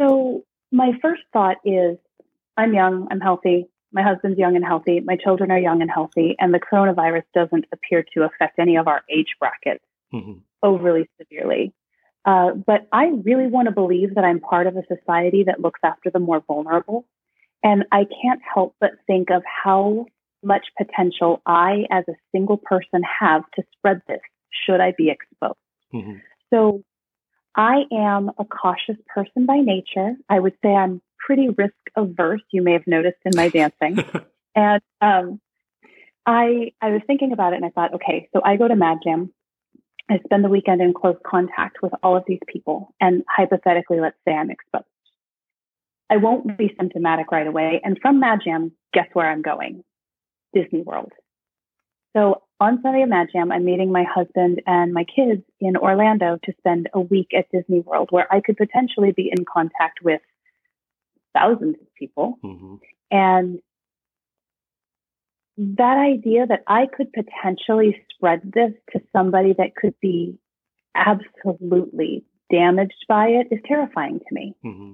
So, 0.00 0.44
my 0.70 0.92
first 1.02 1.22
thought 1.32 1.56
is 1.64 1.98
I'm 2.56 2.74
young, 2.74 3.08
I'm 3.10 3.20
healthy. 3.20 3.68
My 3.92 4.02
husband's 4.02 4.38
young 4.38 4.56
and 4.56 4.64
healthy. 4.64 5.00
My 5.00 5.16
children 5.16 5.50
are 5.50 5.58
young 5.58 5.80
and 5.80 5.90
healthy. 5.90 6.36
And 6.38 6.52
the 6.52 6.60
coronavirus 6.60 7.22
doesn't 7.34 7.64
appear 7.72 8.04
to 8.14 8.24
affect 8.24 8.58
any 8.58 8.76
of 8.76 8.88
our 8.88 9.02
age 9.10 9.36
brackets 9.40 9.84
mm-hmm. 10.12 10.38
overly 10.62 11.08
severely. 11.18 11.72
Uh, 12.24 12.52
but 12.52 12.88
I 12.92 13.06
really 13.24 13.46
want 13.46 13.68
to 13.68 13.72
believe 13.72 14.16
that 14.16 14.24
I'm 14.24 14.40
part 14.40 14.66
of 14.66 14.76
a 14.76 14.82
society 14.88 15.44
that 15.44 15.60
looks 15.60 15.80
after 15.82 16.10
the 16.10 16.18
more 16.18 16.42
vulnerable 16.46 17.06
and 17.66 17.84
I 17.90 18.06
can't 18.22 18.40
help 18.54 18.76
but 18.80 18.92
think 19.08 19.30
of 19.30 19.42
how 19.44 20.06
much 20.44 20.66
potential 20.78 21.42
I, 21.44 21.84
as 21.90 22.04
a 22.08 22.12
single 22.30 22.58
person, 22.58 23.02
have 23.20 23.42
to 23.56 23.64
spread 23.72 24.02
this 24.06 24.20
should 24.64 24.80
I 24.80 24.94
be 24.96 25.10
exposed. 25.10 25.58
Mm-hmm. 25.92 26.18
So 26.54 26.84
I 27.56 27.82
am 27.92 28.30
a 28.38 28.44
cautious 28.44 29.02
person 29.12 29.46
by 29.46 29.56
nature. 29.56 30.14
I 30.28 30.38
would 30.38 30.54
say 30.62 30.68
I'm 30.68 31.02
pretty 31.18 31.48
risk 31.48 31.74
averse. 31.96 32.42
You 32.52 32.62
may 32.62 32.74
have 32.74 32.86
noticed 32.86 33.18
in 33.24 33.32
my 33.34 33.48
dancing. 33.48 33.98
and 34.54 34.80
um, 35.00 35.40
I 36.24 36.70
I 36.80 36.90
was 36.90 37.02
thinking 37.08 37.32
about 37.32 37.52
it 37.52 37.56
and 37.56 37.64
I 37.64 37.70
thought, 37.70 37.94
okay, 37.94 38.28
so 38.32 38.40
I 38.44 38.58
go 38.58 38.68
to 38.68 38.76
Mad 38.76 38.98
Jam. 39.02 39.32
I 40.08 40.20
spend 40.24 40.44
the 40.44 40.48
weekend 40.48 40.80
in 40.80 40.94
close 40.94 41.16
contact 41.26 41.82
with 41.82 41.92
all 42.00 42.16
of 42.16 42.22
these 42.28 42.38
people. 42.46 42.94
And 43.00 43.24
hypothetically, 43.28 43.98
let's 43.98 44.16
say 44.24 44.34
I'm 44.34 44.52
exposed. 44.52 44.86
I 46.10 46.18
won't 46.18 46.56
be 46.56 46.74
symptomatic 46.78 47.32
right 47.32 47.46
away. 47.46 47.80
And 47.82 47.98
from 48.00 48.20
Mad 48.20 48.40
Jam, 48.44 48.72
guess 48.92 49.08
where 49.12 49.28
I'm 49.28 49.42
going? 49.42 49.82
Disney 50.54 50.82
World. 50.82 51.12
So 52.16 52.42
on 52.60 52.80
Sunday 52.82 53.02
of 53.02 53.10
Mad 53.10 53.28
Jam, 53.32 53.52
I'm 53.52 53.64
meeting 53.64 53.92
my 53.92 54.04
husband 54.04 54.62
and 54.66 54.94
my 54.94 55.04
kids 55.04 55.42
in 55.60 55.76
Orlando 55.76 56.38
to 56.44 56.52
spend 56.58 56.88
a 56.94 57.00
week 57.00 57.28
at 57.36 57.50
Disney 57.52 57.80
World, 57.80 58.08
where 58.10 58.32
I 58.32 58.40
could 58.40 58.56
potentially 58.56 59.12
be 59.12 59.30
in 59.36 59.44
contact 59.44 59.98
with 60.02 60.20
thousands 61.34 61.76
of 61.80 61.94
people. 61.98 62.38
Mm-hmm. 62.42 62.76
And 63.10 63.58
that 65.58 65.98
idea 65.98 66.46
that 66.46 66.62
I 66.66 66.86
could 66.86 67.12
potentially 67.12 68.02
spread 68.14 68.40
this 68.44 68.72
to 68.92 69.00
somebody 69.12 69.54
that 69.58 69.74
could 69.74 69.94
be 70.00 70.38
absolutely 70.94 72.24
damaged 72.50 73.04
by 73.08 73.28
it 73.28 73.48
is 73.50 73.60
terrifying 73.66 74.20
to 74.20 74.34
me. 74.34 74.54
Mm-hmm. 74.64 74.92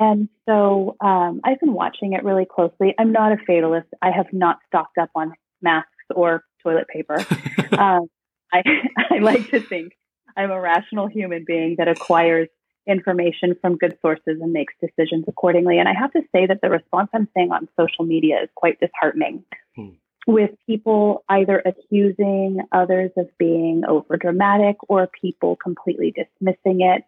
And 0.00 0.30
so 0.48 0.96
um, 1.02 1.42
I've 1.44 1.60
been 1.60 1.74
watching 1.74 2.14
it 2.14 2.24
really 2.24 2.46
closely. 2.46 2.94
I'm 2.98 3.12
not 3.12 3.32
a 3.32 3.36
fatalist. 3.36 3.88
I 4.00 4.10
have 4.10 4.32
not 4.32 4.58
stocked 4.66 4.96
up 4.96 5.10
on 5.14 5.34
masks 5.60 5.90
or 6.14 6.42
toilet 6.62 6.88
paper. 6.88 7.16
um, 7.78 8.08
I, 8.50 8.62
I 9.10 9.18
like 9.18 9.50
to 9.50 9.60
think 9.60 9.92
I'm 10.36 10.50
a 10.50 10.60
rational 10.60 11.06
human 11.06 11.44
being 11.46 11.76
that 11.78 11.86
acquires 11.86 12.48
information 12.88 13.54
from 13.60 13.76
good 13.76 13.98
sources 14.00 14.38
and 14.40 14.52
makes 14.54 14.72
decisions 14.80 15.26
accordingly. 15.28 15.78
And 15.78 15.86
I 15.86 15.92
have 15.92 16.12
to 16.12 16.22
say 16.32 16.46
that 16.46 16.60
the 16.62 16.70
response 16.70 17.10
I'm 17.12 17.28
seeing 17.36 17.52
on 17.52 17.68
social 17.78 18.06
media 18.06 18.36
is 18.42 18.48
quite 18.54 18.80
disheartening. 18.80 19.44
Hmm. 19.76 19.90
With 20.26 20.50
people 20.66 21.24
either 21.28 21.62
accusing 21.64 22.60
others 22.72 23.10
of 23.18 23.28
being 23.38 23.82
overdramatic 23.86 24.76
or 24.88 25.10
people 25.20 25.56
completely 25.56 26.12
dismissing 26.12 26.80
it 26.80 27.02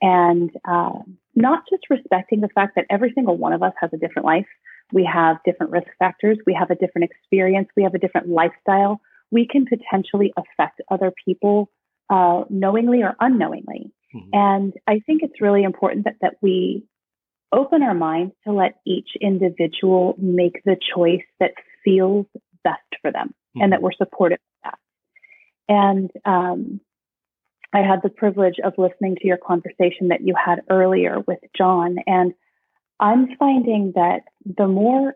and 0.00 0.50
uh, 0.66 0.98
not 1.38 1.62
just 1.70 1.84
respecting 1.88 2.40
the 2.40 2.48
fact 2.48 2.74
that 2.74 2.84
every 2.90 3.12
single 3.14 3.36
one 3.36 3.52
of 3.52 3.62
us 3.62 3.72
has 3.80 3.90
a 3.92 3.96
different 3.96 4.26
life. 4.26 4.46
We 4.92 5.08
have 5.10 5.36
different 5.44 5.72
risk 5.72 5.86
factors. 5.98 6.38
We 6.46 6.54
have 6.54 6.70
a 6.70 6.74
different 6.74 7.10
experience. 7.10 7.68
We 7.76 7.84
have 7.84 7.94
a 7.94 7.98
different 7.98 8.28
lifestyle. 8.28 9.00
We 9.30 9.46
can 9.46 9.64
potentially 9.64 10.32
affect 10.36 10.80
other 10.90 11.12
people 11.24 11.70
uh, 12.10 12.44
knowingly 12.50 13.02
or 13.02 13.14
unknowingly. 13.20 13.92
Mm-hmm. 14.14 14.28
And 14.32 14.72
I 14.86 15.00
think 15.06 15.22
it's 15.22 15.40
really 15.40 15.62
important 15.62 16.04
that, 16.04 16.16
that 16.22 16.34
we 16.40 16.84
open 17.52 17.82
our 17.82 17.94
minds 17.94 18.34
to 18.46 18.52
let 18.52 18.80
each 18.86 19.10
individual 19.20 20.16
make 20.18 20.62
the 20.64 20.76
choice 20.94 21.24
that 21.38 21.52
feels 21.84 22.26
best 22.64 22.80
for 23.00 23.12
them 23.12 23.28
mm-hmm. 23.28 23.62
and 23.62 23.72
that 23.72 23.82
we're 23.82 23.92
supportive 23.92 24.38
of 24.64 24.72
that. 24.72 24.78
And 25.68 26.10
um, 26.24 26.80
I 27.72 27.80
had 27.80 28.00
the 28.02 28.08
privilege 28.08 28.56
of 28.64 28.74
listening 28.78 29.16
to 29.16 29.26
your 29.26 29.36
conversation 29.36 30.08
that 30.08 30.22
you 30.22 30.34
had 30.34 30.60
earlier 30.70 31.18
with 31.26 31.38
John. 31.56 31.96
And 32.06 32.32
I'm 32.98 33.36
finding 33.38 33.92
that 33.94 34.22
the 34.44 34.66
more 34.66 35.14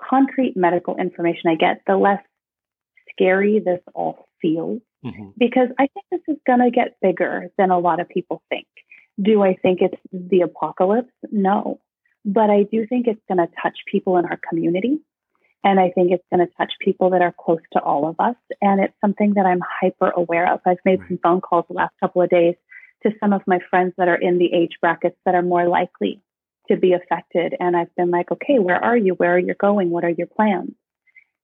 concrete 0.00 0.56
medical 0.56 0.96
information 0.96 1.50
I 1.50 1.56
get, 1.56 1.82
the 1.86 1.96
less 1.96 2.22
scary 3.10 3.60
this 3.64 3.80
all 3.94 4.28
feels. 4.40 4.80
Mm-hmm. 5.04 5.30
Because 5.36 5.68
I 5.78 5.88
think 5.88 6.06
this 6.10 6.20
is 6.28 6.40
going 6.46 6.60
to 6.60 6.70
get 6.70 6.96
bigger 7.02 7.50
than 7.58 7.70
a 7.70 7.78
lot 7.78 8.00
of 8.00 8.08
people 8.08 8.42
think. 8.48 8.66
Do 9.20 9.42
I 9.42 9.54
think 9.54 9.80
it's 9.82 10.00
the 10.12 10.40
apocalypse? 10.42 11.12
No. 11.30 11.80
But 12.24 12.48
I 12.48 12.62
do 12.62 12.86
think 12.86 13.06
it's 13.06 13.20
going 13.28 13.38
to 13.38 13.52
touch 13.62 13.78
people 13.90 14.16
in 14.16 14.24
our 14.24 14.40
community. 14.48 14.98
And 15.64 15.80
I 15.80 15.90
think 15.90 16.12
it's 16.12 16.24
going 16.30 16.46
to 16.46 16.52
touch 16.56 16.72
people 16.78 17.10
that 17.10 17.22
are 17.22 17.34
close 17.40 17.62
to 17.72 17.80
all 17.80 18.06
of 18.06 18.16
us. 18.18 18.36
And 18.60 18.80
it's 18.80 18.94
something 19.00 19.34
that 19.34 19.46
I'm 19.46 19.62
hyper 19.80 20.10
aware 20.10 20.52
of. 20.52 20.60
I've 20.66 20.76
made 20.84 21.00
right. 21.00 21.08
some 21.08 21.18
phone 21.22 21.40
calls 21.40 21.64
the 21.68 21.74
last 21.74 21.94
couple 22.00 22.20
of 22.20 22.28
days 22.28 22.54
to 23.02 23.12
some 23.18 23.32
of 23.32 23.40
my 23.46 23.58
friends 23.70 23.94
that 23.96 24.08
are 24.08 24.14
in 24.20 24.38
the 24.38 24.52
age 24.52 24.72
brackets 24.80 25.16
that 25.24 25.34
are 25.34 25.42
more 25.42 25.66
likely 25.66 26.20
to 26.68 26.76
be 26.76 26.92
affected. 26.92 27.54
And 27.58 27.76
I've 27.76 27.94
been 27.96 28.10
like, 28.10 28.30
okay, 28.30 28.58
where 28.58 28.82
are 28.82 28.96
you? 28.96 29.14
Where 29.14 29.34
are 29.34 29.38
you 29.38 29.54
going? 29.58 29.90
What 29.90 30.04
are 30.04 30.10
your 30.10 30.26
plans? 30.26 30.72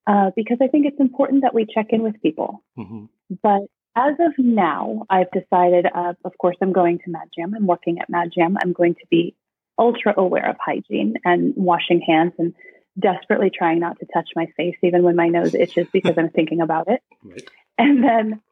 Uh, 0.06 0.30
because 0.36 0.58
I 0.62 0.68
think 0.68 0.86
it's 0.86 1.00
important 1.00 1.42
that 1.42 1.54
we 1.54 1.66
check 1.72 1.86
in 1.90 2.02
with 2.02 2.20
people. 2.22 2.62
Mm-hmm. 2.78 3.04
But 3.42 3.62
as 3.96 4.14
of 4.20 4.32
now, 4.38 5.06
I've 5.10 5.30
decided, 5.30 5.86
uh, 5.92 6.14
of 6.24 6.32
course, 6.38 6.56
I'm 6.60 6.72
going 6.72 6.98
to 6.98 7.10
Mad 7.10 7.28
Jam. 7.36 7.54
I'm 7.54 7.66
working 7.66 7.98
at 8.00 8.08
Mad 8.10 8.30
Jam. 8.34 8.56
I'm 8.62 8.72
going 8.72 8.94
to 8.94 9.06
be 9.10 9.34
ultra 9.78 10.14
aware 10.16 10.48
of 10.48 10.56
hygiene 10.64 11.14
and 11.24 11.54
washing 11.56 12.00
hands 12.06 12.32
and 12.38 12.54
desperately 13.00 13.50
trying 13.50 13.80
not 13.80 13.98
to 14.00 14.06
touch 14.12 14.30
my 14.36 14.46
face, 14.56 14.76
even 14.82 15.02
when 15.02 15.16
my 15.16 15.28
nose 15.28 15.54
itches 15.54 15.88
because 15.92 16.16
I'm 16.16 16.30
thinking 16.30 16.60
about 16.60 16.88
it. 16.88 17.02
Right. 17.22 17.48
And 17.76 18.02
then 18.02 18.42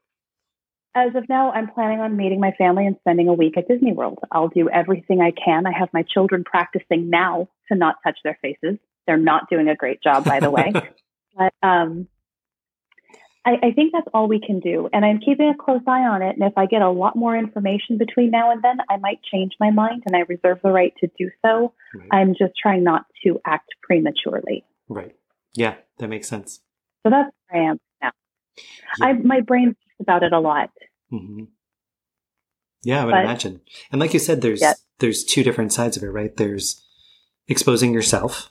as 0.94 1.14
of 1.14 1.28
now, 1.28 1.52
I'm 1.52 1.70
planning 1.70 2.00
on 2.00 2.16
meeting 2.16 2.40
my 2.40 2.52
family 2.52 2.86
and 2.86 2.96
spending 3.00 3.28
a 3.28 3.32
week 3.32 3.56
at 3.56 3.68
Disney 3.68 3.92
World. 3.92 4.18
I'll 4.32 4.48
do 4.48 4.68
everything 4.68 5.20
I 5.20 5.30
can. 5.30 5.66
I 5.66 5.72
have 5.72 5.88
my 5.92 6.02
children 6.02 6.44
practicing 6.44 7.08
now 7.08 7.48
to 7.70 7.78
not 7.78 7.96
touch 8.02 8.18
their 8.24 8.38
faces. 8.42 8.78
They're 9.06 9.16
not 9.16 9.48
doing 9.48 9.68
a 9.68 9.76
great 9.76 10.02
job, 10.02 10.24
by 10.24 10.40
the 10.40 10.50
way. 10.50 10.72
but 11.36 11.54
um, 11.62 12.08
I, 13.48 13.68
I, 13.68 13.72
think 13.72 13.92
that's 13.92 14.06
all 14.12 14.28
we 14.28 14.40
can 14.40 14.60
do. 14.60 14.90
And 14.92 15.06
I'm 15.06 15.20
keeping 15.20 15.48
a 15.48 15.56
close 15.56 15.80
eye 15.86 16.04
on 16.04 16.20
it. 16.20 16.36
And 16.36 16.42
if 16.42 16.52
I 16.58 16.66
get 16.66 16.82
a 16.82 16.90
lot 16.90 17.16
more 17.16 17.34
information 17.34 17.96
between 17.96 18.30
now 18.30 18.50
and 18.50 18.62
then, 18.62 18.76
I 18.90 18.98
might 18.98 19.20
change 19.22 19.52
my 19.58 19.70
mind 19.70 20.02
and 20.04 20.14
I 20.14 20.20
reserve 20.28 20.58
the 20.62 20.70
right 20.70 20.92
to 21.00 21.08
do 21.18 21.30
so. 21.42 21.72
Right. 21.94 22.08
I'm 22.12 22.34
just 22.34 22.52
trying 22.60 22.84
not 22.84 23.06
to 23.24 23.40
act 23.46 23.70
prematurely. 23.82 24.64
Right. 24.88 25.16
Yeah, 25.54 25.76
that 25.98 26.08
makes 26.08 26.28
sense. 26.28 26.60
So 27.02 27.10
that's 27.10 27.30
where 27.48 27.62
I 27.62 27.70
am 27.70 27.80
now. 28.02 28.10
Yeah. 28.98 29.06
I, 29.06 29.12
my 29.14 29.40
brain 29.40 29.68
thinks 29.68 30.00
about 30.00 30.22
it 30.22 30.34
a 30.34 30.40
lot. 30.40 30.70
Mm-hmm. 31.10 31.44
Yeah, 32.82 33.02
I 33.02 33.04
would 33.06 33.12
but, 33.12 33.24
imagine. 33.24 33.62
And 33.90 34.00
like 34.00 34.12
you 34.12 34.20
said, 34.20 34.42
there's 34.42 34.62
there's 34.98 35.24
two 35.24 35.42
different 35.42 35.72
sides 35.72 35.96
of 35.96 36.02
it, 36.02 36.10
right? 36.10 36.36
There's 36.36 36.84
exposing 37.48 37.92
yourself 37.92 38.50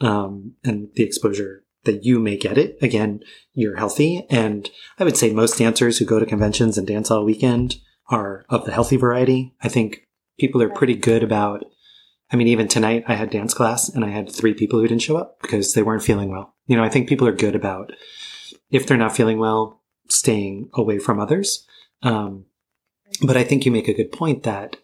um, 0.00 0.54
and 0.64 0.88
the 0.94 1.04
exposure 1.04 1.64
that 1.88 2.04
you 2.04 2.20
may 2.20 2.36
get 2.36 2.58
it. 2.58 2.76
Again, 2.82 3.20
you're 3.54 3.76
healthy. 3.76 4.26
And 4.28 4.70
I 4.98 5.04
would 5.04 5.16
say 5.16 5.32
most 5.32 5.58
dancers 5.58 5.98
who 5.98 6.04
go 6.04 6.20
to 6.20 6.26
conventions 6.26 6.76
and 6.76 6.86
dance 6.86 7.10
all 7.10 7.24
weekend 7.24 7.76
are 8.10 8.44
of 8.48 8.66
the 8.66 8.72
healthy 8.72 8.96
variety. 8.96 9.54
I 9.62 9.68
think 9.68 10.06
people 10.38 10.62
are 10.62 10.68
pretty 10.68 10.94
good 10.94 11.22
about, 11.22 11.64
I 12.30 12.36
mean, 12.36 12.48
even 12.48 12.68
tonight 12.68 13.04
I 13.08 13.14
had 13.14 13.30
dance 13.30 13.54
class 13.54 13.88
and 13.88 14.04
I 14.04 14.10
had 14.10 14.30
three 14.30 14.52
people 14.52 14.78
who 14.78 14.86
didn't 14.86 15.02
show 15.02 15.16
up 15.16 15.40
because 15.40 15.72
they 15.72 15.82
weren't 15.82 16.04
feeling 16.04 16.30
well. 16.30 16.54
You 16.66 16.76
know, 16.76 16.84
I 16.84 16.90
think 16.90 17.08
people 17.08 17.26
are 17.26 17.32
good 17.32 17.56
about 17.56 17.92
if 18.70 18.86
they're 18.86 18.96
not 18.96 19.16
feeling 19.16 19.38
well, 19.38 19.82
staying 20.10 20.68
away 20.74 20.98
from 20.98 21.18
others. 21.18 21.66
Um, 22.02 22.44
but 23.22 23.36
I 23.36 23.44
think 23.44 23.64
you 23.64 23.72
make 23.72 23.88
a 23.88 23.94
good 23.94 24.12
point 24.12 24.42
that 24.42 24.76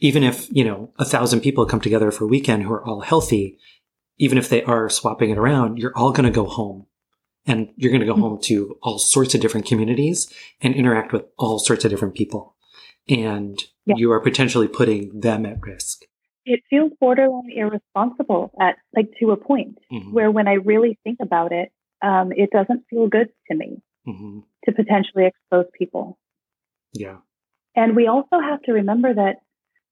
even 0.00 0.22
if, 0.22 0.48
you 0.50 0.64
know, 0.64 0.92
a 0.98 1.04
thousand 1.04 1.40
people 1.40 1.66
come 1.66 1.80
together 1.80 2.10
for 2.10 2.24
a 2.24 2.28
weekend 2.28 2.62
who 2.62 2.72
are 2.72 2.84
all 2.84 3.00
healthy, 3.00 3.58
even 4.18 4.38
if 4.38 4.48
they 4.48 4.62
are 4.64 4.88
swapping 4.88 5.30
it 5.30 5.38
around, 5.38 5.78
you're 5.78 5.96
all 5.96 6.12
going 6.12 6.24
to 6.24 6.34
go 6.34 6.46
home 6.46 6.86
and 7.46 7.70
you're 7.76 7.90
going 7.90 8.00
to 8.00 8.06
go 8.06 8.12
mm-hmm. 8.12 8.22
home 8.22 8.40
to 8.42 8.76
all 8.82 8.98
sorts 8.98 9.34
of 9.34 9.40
different 9.40 9.66
communities 9.66 10.32
and 10.60 10.74
interact 10.74 11.12
with 11.12 11.24
all 11.38 11.58
sorts 11.58 11.84
of 11.84 11.90
different 11.90 12.14
people. 12.14 12.54
And 13.08 13.62
yeah. 13.86 13.94
you 13.96 14.12
are 14.12 14.20
potentially 14.20 14.68
putting 14.68 15.18
them 15.18 15.46
at 15.46 15.62
risk. 15.62 16.02
It 16.44 16.60
feels 16.68 16.92
borderline 17.00 17.50
irresponsible 17.54 18.52
at 18.60 18.76
like 18.94 19.10
to 19.20 19.30
a 19.30 19.36
point 19.36 19.78
mm-hmm. 19.92 20.12
where 20.12 20.30
when 20.30 20.48
I 20.48 20.54
really 20.54 20.98
think 21.04 21.18
about 21.22 21.52
it, 21.52 21.70
um, 22.02 22.32
it 22.32 22.50
doesn't 22.50 22.84
feel 22.90 23.08
good 23.08 23.28
to 23.50 23.56
me 23.56 23.82
mm-hmm. 24.06 24.40
to 24.64 24.72
potentially 24.72 25.26
expose 25.26 25.66
people. 25.76 26.18
Yeah. 26.92 27.18
And 27.74 27.94
we 27.94 28.08
also 28.08 28.40
have 28.40 28.62
to 28.62 28.72
remember 28.72 29.14
that 29.14 29.36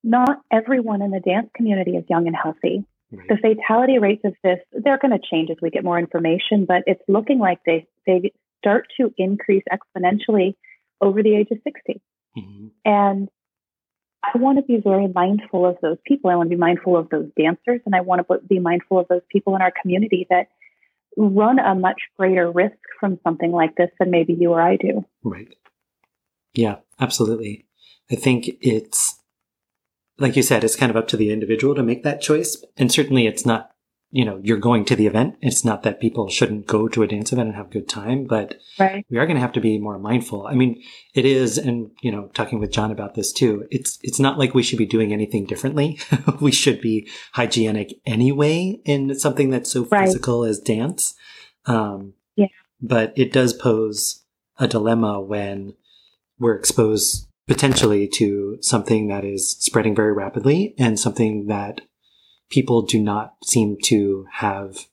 not 0.02 0.40
everyone 0.52 1.02
in 1.02 1.10
the 1.10 1.20
dance 1.20 1.50
community 1.54 1.92
is 1.92 2.04
young 2.08 2.26
and 2.26 2.36
healthy. 2.36 2.84
Right. 3.12 3.28
The 3.28 3.36
fatality 3.36 3.98
rates 3.98 4.22
of 4.24 4.34
this, 4.42 4.58
they're 4.72 4.98
going 4.98 5.12
to 5.12 5.24
change 5.30 5.50
as 5.50 5.56
we 5.62 5.70
get 5.70 5.84
more 5.84 5.98
information, 5.98 6.64
but 6.66 6.82
it's 6.86 7.02
looking 7.08 7.38
like 7.38 7.60
they, 7.64 7.86
they 8.06 8.32
start 8.58 8.86
to 9.00 9.12
increase 9.16 9.62
exponentially 9.70 10.56
over 11.00 11.22
the 11.22 11.36
age 11.36 11.48
of 11.52 11.58
60. 11.62 12.02
Mm-hmm. 12.36 12.66
And 12.84 13.28
I 14.22 14.38
want 14.38 14.58
to 14.58 14.62
be 14.62 14.80
very 14.82 15.06
mindful 15.08 15.66
of 15.66 15.76
those 15.82 15.98
people. 16.04 16.30
I 16.30 16.36
want 16.36 16.50
to 16.50 16.56
be 16.56 16.60
mindful 16.60 16.96
of 16.96 17.08
those 17.10 17.28
dancers, 17.38 17.80
and 17.86 17.94
I 17.94 18.00
want 18.00 18.26
to 18.26 18.38
be 18.48 18.58
mindful 18.58 18.98
of 18.98 19.06
those 19.08 19.22
people 19.30 19.54
in 19.54 19.62
our 19.62 19.72
community 19.80 20.26
that 20.30 20.48
run 21.16 21.58
a 21.58 21.74
much 21.74 22.00
greater 22.16 22.50
risk 22.50 22.76
from 22.98 23.18
something 23.24 23.52
like 23.52 23.76
this 23.76 23.90
than 23.98 24.10
maybe 24.10 24.34
you 24.34 24.52
or 24.52 24.60
I 24.60 24.76
do. 24.76 25.04
Right. 25.22 25.48
Yeah, 26.54 26.76
absolutely. 27.00 27.66
I 28.10 28.16
think 28.16 28.48
it's 28.60 29.18
like 30.18 30.36
you 30.36 30.42
said, 30.42 30.64
it's 30.64 30.76
kind 30.76 30.90
of 30.90 30.96
up 30.96 31.08
to 31.08 31.16
the 31.16 31.30
individual 31.30 31.74
to 31.74 31.82
make 31.82 32.02
that 32.02 32.20
choice. 32.20 32.62
And 32.76 32.90
certainly 32.90 33.26
it's 33.26 33.44
not, 33.44 33.70
you 34.10 34.24
know, 34.24 34.40
you're 34.42 34.56
going 34.56 34.84
to 34.86 34.96
the 34.96 35.06
event. 35.06 35.36
It's 35.42 35.64
not 35.64 35.82
that 35.82 36.00
people 36.00 36.28
shouldn't 36.28 36.66
go 36.66 36.88
to 36.88 37.02
a 37.02 37.06
dance 37.06 37.32
event 37.32 37.48
and 37.48 37.56
have 37.56 37.66
a 37.66 37.70
good 37.70 37.88
time, 37.88 38.24
but 38.24 38.58
right. 38.78 39.04
we 39.10 39.18
are 39.18 39.26
going 39.26 39.36
to 39.36 39.40
have 39.40 39.52
to 39.52 39.60
be 39.60 39.78
more 39.78 39.98
mindful. 39.98 40.46
I 40.46 40.54
mean, 40.54 40.82
it 41.14 41.24
is, 41.24 41.58
and, 41.58 41.90
you 42.00 42.10
know, 42.10 42.30
talking 42.32 42.58
with 42.58 42.70
John 42.70 42.90
about 42.90 43.14
this 43.14 43.32
too, 43.32 43.66
it's, 43.70 43.98
it's 44.02 44.20
not 44.20 44.38
like 44.38 44.54
we 44.54 44.62
should 44.62 44.78
be 44.78 44.86
doing 44.86 45.12
anything 45.12 45.44
differently. 45.44 45.98
we 46.40 46.52
should 46.52 46.80
be 46.80 47.08
hygienic 47.32 48.00
anyway 48.06 48.80
in 48.84 49.18
something 49.18 49.50
that's 49.50 49.72
so 49.72 49.86
right. 49.86 50.06
physical 50.06 50.44
as 50.44 50.60
dance. 50.60 51.14
Um, 51.66 52.14
yeah. 52.36 52.46
But 52.80 53.12
it 53.16 53.32
does 53.32 53.52
pose 53.52 54.24
a 54.58 54.66
dilemma 54.66 55.20
when 55.20 55.74
we're 56.38 56.56
exposed 56.56 57.26
potentially 57.46 58.08
to 58.08 58.58
something 58.60 59.08
that 59.08 59.24
is 59.24 59.52
spreading 59.60 59.94
very 59.94 60.12
rapidly 60.12 60.74
and 60.78 60.98
something 60.98 61.46
that 61.46 61.80
people 62.50 62.82
do 62.82 63.00
not 63.00 63.34
seem 63.44 63.76
to 63.84 64.26
have 64.34 64.86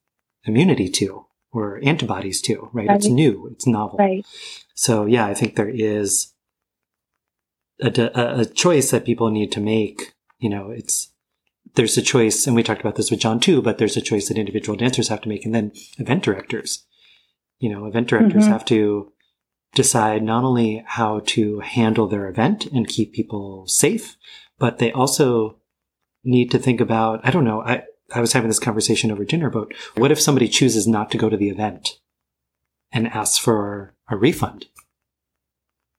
immunity 0.46 0.90
to 0.90 1.26
or 1.52 1.80
antibodies 1.84 2.42
to, 2.42 2.70
right? 2.74 2.88
right. 2.88 2.98
It's 2.98 3.08
new, 3.08 3.48
it's 3.52 3.68
novel. 3.68 3.98
Right. 3.98 4.26
So, 4.74 5.06
yeah, 5.06 5.26
I 5.26 5.34
think 5.34 5.56
there 5.56 5.70
is 5.70 6.34
a, 7.80 7.92
a, 8.20 8.40
a 8.42 8.46
choice 8.46 8.92
that 8.92 9.06
people 9.06 9.30
need 9.30 9.52
to 9.54 9.60
make. 9.60 10.14
You 10.40 10.50
know, 10.50 10.72
it's, 10.72 11.12
there's 11.76 11.98
a 11.98 12.02
choice, 12.02 12.46
and 12.46 12.56
we 12.56 12.64
talked 12.64 12.82
about 12.82 12.96
this 12.96 13.10
with 13.10 13.20
John 13.20 13.40
too, 13.40 13.62
but 13.62 13.78
there's 13.78 13.98
a 13.98 14.02
choice 14.02 14.28
that 14.28 14.38
individual 14.38 14.78
dancers 14.78 15.08
have 15.08 15.22
to 15.22 15.30
make. 15.30 15.46
And 15.46 15.54
then 15.54 15.72
event 15.98 16.24
directors, 16.24 16.86
you 17.60 17.70
know, 17.70 17.86
event 17.86 18.08
directors 18.08 18.44
mm-hmm. 18.44 18.52
have 18.52 18.66
to 18.66 19.13
decide 19.74 20.24
not 20.24 20.44
only 20.44 20.84
how 20.86 21.22
to 21.26 21.60
handle 21.60 22.08
their 22.08 22.28
event 22.28 22.66
and 22.68 22.88
keep 22.88 23.14
people 23.14 23.68
safe, 23.68 24.16
but 24.60 24.78
they 24.78 24.92
also 24.92 25.58
need 26.24 26.52
to 26.52 26.60
think 26.60 26.80
about, 26.80 27.20
I 27.24 27.32
don't 27.32 27.44
know, 27.44 27.62
I, 27.62 27.84
I 28.14 28.22
was 28.22 28.34
having 28.34 28.50
this 28.50 28.60
conversation 28.60 29.12
over 29.12 29.26
dinner 29.26 29.48
about 29.48 29.74
what 29.96 30.12
if 30.12 30.22
somebody 30.22 30.48
chooses 30.48 30.88
not 30.88 31.12
to 31.12 31.18
go 31.18 31.30
to 31.30 31.38
the 31.38 31.50
event 31.50 32.00
and 32.92 33.08
asks 33.08 33.38
for 33.38 33.96
a 34.10 34.16
refund? 34.16 34.68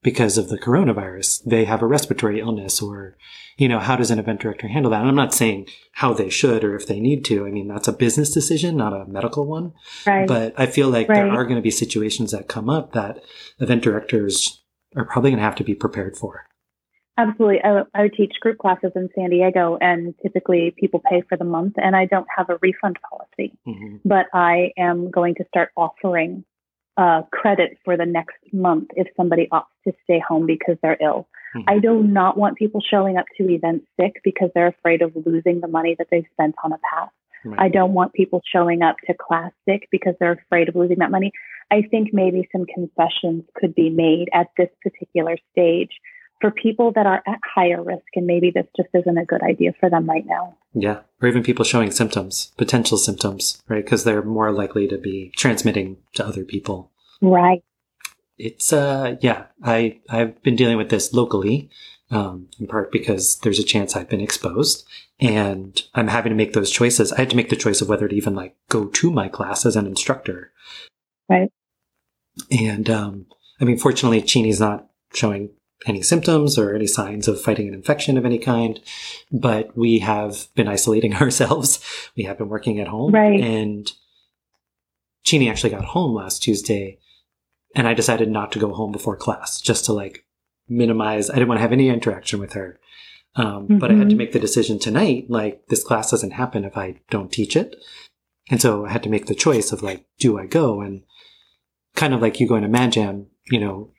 Because 0.05 0.37
of 0.37 0.49
the 0.49 0.57
coronavirus. 0.59 1.43
They 1.45 1.65
have 1.65 1.81
a 1.81 1.87
respiratory 1.87 2.39
illness 2.39 2.79
or, 2.79 3.17
you 3.57 3.67
know, 3.67 3.79
how 3.79 3.95
does 3.95 4.11
an 4.11 4.19
event 4.19 4.39
director 4.39 4.67
handle 4.67 4.91
that? 4.91 4.99
And 4.99 5.09
I'm 5.09 5.15
not 5.15 5.33
saying 5.33 5.67
how 5.93 6.13
they 6.13 6.29
should 6.29 6.63
or 6.63 6.75
if 6.75 6.85
they 6.85 6.99
need 6.99 7.25
to. 7.25 7.47
I 7.47 7.49
mean, 7.49 7.67
that's 7.67 7.87
a 7.87 7.91
business 7.91 8.31
decision, 8.31 8.77
not 8.77 8.93
a 8.93 9.07
medical 9.07 9.47
one. 9.47 9.73
Right. 10.05 10.27
But 10.27 10.53
I 10.57 10.67
feel 10.67 10.89
like 10.89 11.09
right. 11.09 11.15
there 11.15 11.31
are 11.31 11.43
going 11.43 11.55
to 11.55 11.61
be 11.61 11.71
situations 11.71 12.29
that 12.33 12.47
come 12.47 12.69
up 12.69 12.93
that 12.93 13.23
event 13.59 13.81
directors 13.81 14.61
are 14.95 15.05
probably 15.05 15.31
going 15.31 15.39
to 15.39 15.43
have 15.43 15.55
to 15.55 15.63
be 15.63 15.73
prepared 15.73 16.15
for. 16.15 16.45
Absolutely. 17.17 17.61
I, 17.63 17.81
I 17.95 18.09
teach 18.09 18.33
group 18.41 18.59
classes 18.59 18.91
in 18.95 19.09
San 19.15 19.31
Diego, 19.31 19.79
and 19.81 20.13
typically 20.21 20.75
people 20.77 21.01
pay 21.09 21.23
for 21.27 21.35
the 21.35 21.45
month, 21.45 21.73
and 21.77 21.95
I 21.95 22.05
don't 22.05 22.27
have 22.37 22.51
a 22.51 22.59
refund 22.61 22.97
policy. 23.09 23.57
Mm-hmm. 23.65 23.97
But 24.05 24.27
I 24.33 24.71
am 24.77 25.09
going 25.09 25.33
to 25.35 25.45
start 25.47 25.69
offering 25.75 26.43
uh, 26.97 27.23
credit 27.31 27.77
for 27.83 27.97
the 27.97 28.05
next 28.05 28.37
month 28.53 28.89
if 28.95 29.07
somebody 29.17 29.47
opts 29.51 29.65
to 29.85 29.93
stay 30.03 30.21
home 30.25 30.45
because 30.45 30.77
they're 30.81 30.97
ill. 31.01 31.27
Mm-hmm. 31.55 31.69
I 31.69 31.79
do 31.79 32.03
not 32.03 32.37
want 32.37 32.57
people 32.57 32.81
showing 32.81 33.17
up 33.17 33.25
to 33.37 33.49
events 33.49 33.85
sick 33.99 34.21
because 34.23 34.49
they're 34.55 34.67
afraid 34.67 35.01
of 35.01 35.13
losing 35.25 35.61
the 35.61 35.67
money 35.67 35.95
that 35.97 36.07
they've 36.09 36.25
spent 36.33 36.55
on 36.63 36.71
a 36.71 36.77
pass. 36.89 37.09
Right. 37.43 37.59
I 37.59 37.69
don't 37.69 37.93
want 37.93 38.13
people 38.13 38.41
showing 38.51 38.81
up 38.81 38.95
to 39.07 39.13
class 39.13 39.51
sick 39.67 39.87
because 39.91 40.15
they're 40.19 40.41
afraid 40.45 40.69
of 40.69 40.75
losing 40.75 40.99
that 40.99 41.11
money. 41.11 41.31
I 41.71 41.83
think 41.83 42.09
maybe 42.11 42.47
some 42.51 42.65
concessions 42.65 43.43
could 43.55 43.75
be 43.75 43.89
made 43.89 44.29
at 44.33 44.47
this 44.57 44.69
particular 44.81 45.37
stage 45.51 45.91
for 46.41 46.51
people 46.51 46.91
that 46.95 47.05
are 47.05 47.23
at 47.25 47.39
higher 47.43 47.81
risk 47.81 48.05
and 48.15 48.27
maybe 48.27 48.51
this 48.53 48.67
just 48.75 48.89
isn't 48.93 49.17
a 49.17 49.25
good 49.25 49.41
idea 49.41 49.71
for 49.79 49.89
them 49.89 50.07
right 50.07 50.25
now. 50.25 50.55
Yeah. 50.73 51.01
Or 51.21 51.27
even 51.27 51.43
people 51.43 51.65
showing 51.65 51.91
symptoms, 51.91 52.51
potential 52.57 52.97
symptoms, 52.97 53.61
right? 53.67 53.83
Because 53.83 54.03
they're 54.03 54.21
more 54.21 54.51
likely 54.51 54.87
to 54.89 54.97
be 54.97 55.31
transmitting 55.35 55.97
to 56.13 56.25
other 56.25 56.43
people. 56.43 56.91
Right. 57.21 57.63
It's, 58.37 58.73
uh, 58.73 59.15
yeah, 59.21 59.45
I, 59.63 59.99
I've 60.09 60.41
been 60.43 60.57
dealing 60.57 60.77
with 60.77 60.89
this 60.89 61.13
locally, 61.13 61.69
um, 62.11 62.49
in 62.59 62.67
part 62.67 62.91
because 62.91 63.37
there's 63.37 63.59
a 63.59 63.63
chance 63.63 63.95
I've 63.95 64.09
been 64.09 64.21
exposed 64.21 64.85
and 65.19 65.81
I'm 65.93 66.09
having 66.09 66.31
to 66.31 66.35
make 66.35 66.51
those 66.51 66.69
choices. 66.69 67.13
I 67.13 67.21
had 67.21 67.29
to 67.29 67.37
make 67.37 67.49
the 67.49 67.55
choice 67.55 67.81
of 67.81 67.87
whether 67.87 68.09
to 68.09 68.15
even 68.15 68.35
like 68.35 68.55
go 68.69 68.87
to 68.87 69.11
my 69.11 69.29
class 69.29 69.65
as 69.65 69.77
an 69.77 69.87
instructor. 69.87 70.51
Right. 71.29 71.49
And, 72.51 72.89
um, 72.89 73.27
I 73.61 73.63
mean, 73.63 73.77
fortunately, 73.77 74.21
Chini's 74.21 74.59
not 74.59 74.89
showing 75.13 75.51
any 75.85 76.01
symptoms 76.01 76.57
or 76.57 76.73
any 76.73 76.87
signs 76.87 77.27
of 77.27 77.41
fighting 77.41 77.67
an 77.67 77.73
infection 77.73 78.17
of 78.17 78.25
any 78.25 78.39
kind, 78.39 78.79
but 79.31 79.75
we 79.77 79.99
have 79.99 80.47
been 80.55 80.67
isolating 80.67 81.13
ourselves. 81.21 81.79
We 82.17 82.23
have 82.23 82.37
been 82.37 82.49
working 82.49 82.79
at 82.79 82.87
home. 82.87 83.11
Right. 83.13 83.39
And 83.39 83.91
Chini 85.23 85.49
actually 85.49 85.69
got 85.71 85.85
home 85.85 86.13
last 86.13 86.43
Tuesday 86.43 86.99
and 87.75 87.87
I 87.87 87.93
decided 87.93 88.29
not 88.29 88.51
to 88.53 88.59
go 88.59 88.73
home 88.73 88.91
before 88.91 89.17
class 89.17 89.59
just 89.61 89.85
to 89.85 89.93
like 89.93 90.25
minimize, 90.69 91.29
I 91.29 91.33
didn't 91.33 91.49
want 91.49 91.57
to 91.59 91.63
have 91.63 91.71
any 91.73 91.89
interaction 91.89 92.39
with 92.39 92.53
her. 92.53 92.79
Um, 93.35 93.67
But 93.79 93.91
I 93.91 93.95
had 93.95 94.09
to 94.09 94.15
Mhm. 94.15 94.19
make 94.19 94.31
the 94.31 94.39
decision 94.39 94.79
tonight, 94.79 95.25
like 95.29 95.67
this 95.67 95.83
class 95.83 96.09
doesn't 96.09 96.31
happen 96.31 96.63
if 96.63 96.77
I 96.77 97.01
don't 97.09 97.31
teach 97.31 97.55
it. 97.57 97.75
And 98.49 98.61
so 98.61 98.85
I 98.85 98.91
had 98.91 99.03
to 99.03 99.09
make 99.09 99.25
the 99.25 99.35
choice 99.35 99.71
of 99.73 99.83
like, 99.83 100.05
do 100.19 100.39
I 100.39 100.45
go? 100.45 100.79
And 100.81 101.03
kind 101.95 102.13
of 102.13 102.21
like 102.21 102.39
you 102.39 102.47
going 102.47 102.61
to 102.61 102.69
Mad 102.69 102.93
Jam, 102.93 103.27
you 103.51 103.59
know, 103.59 103.91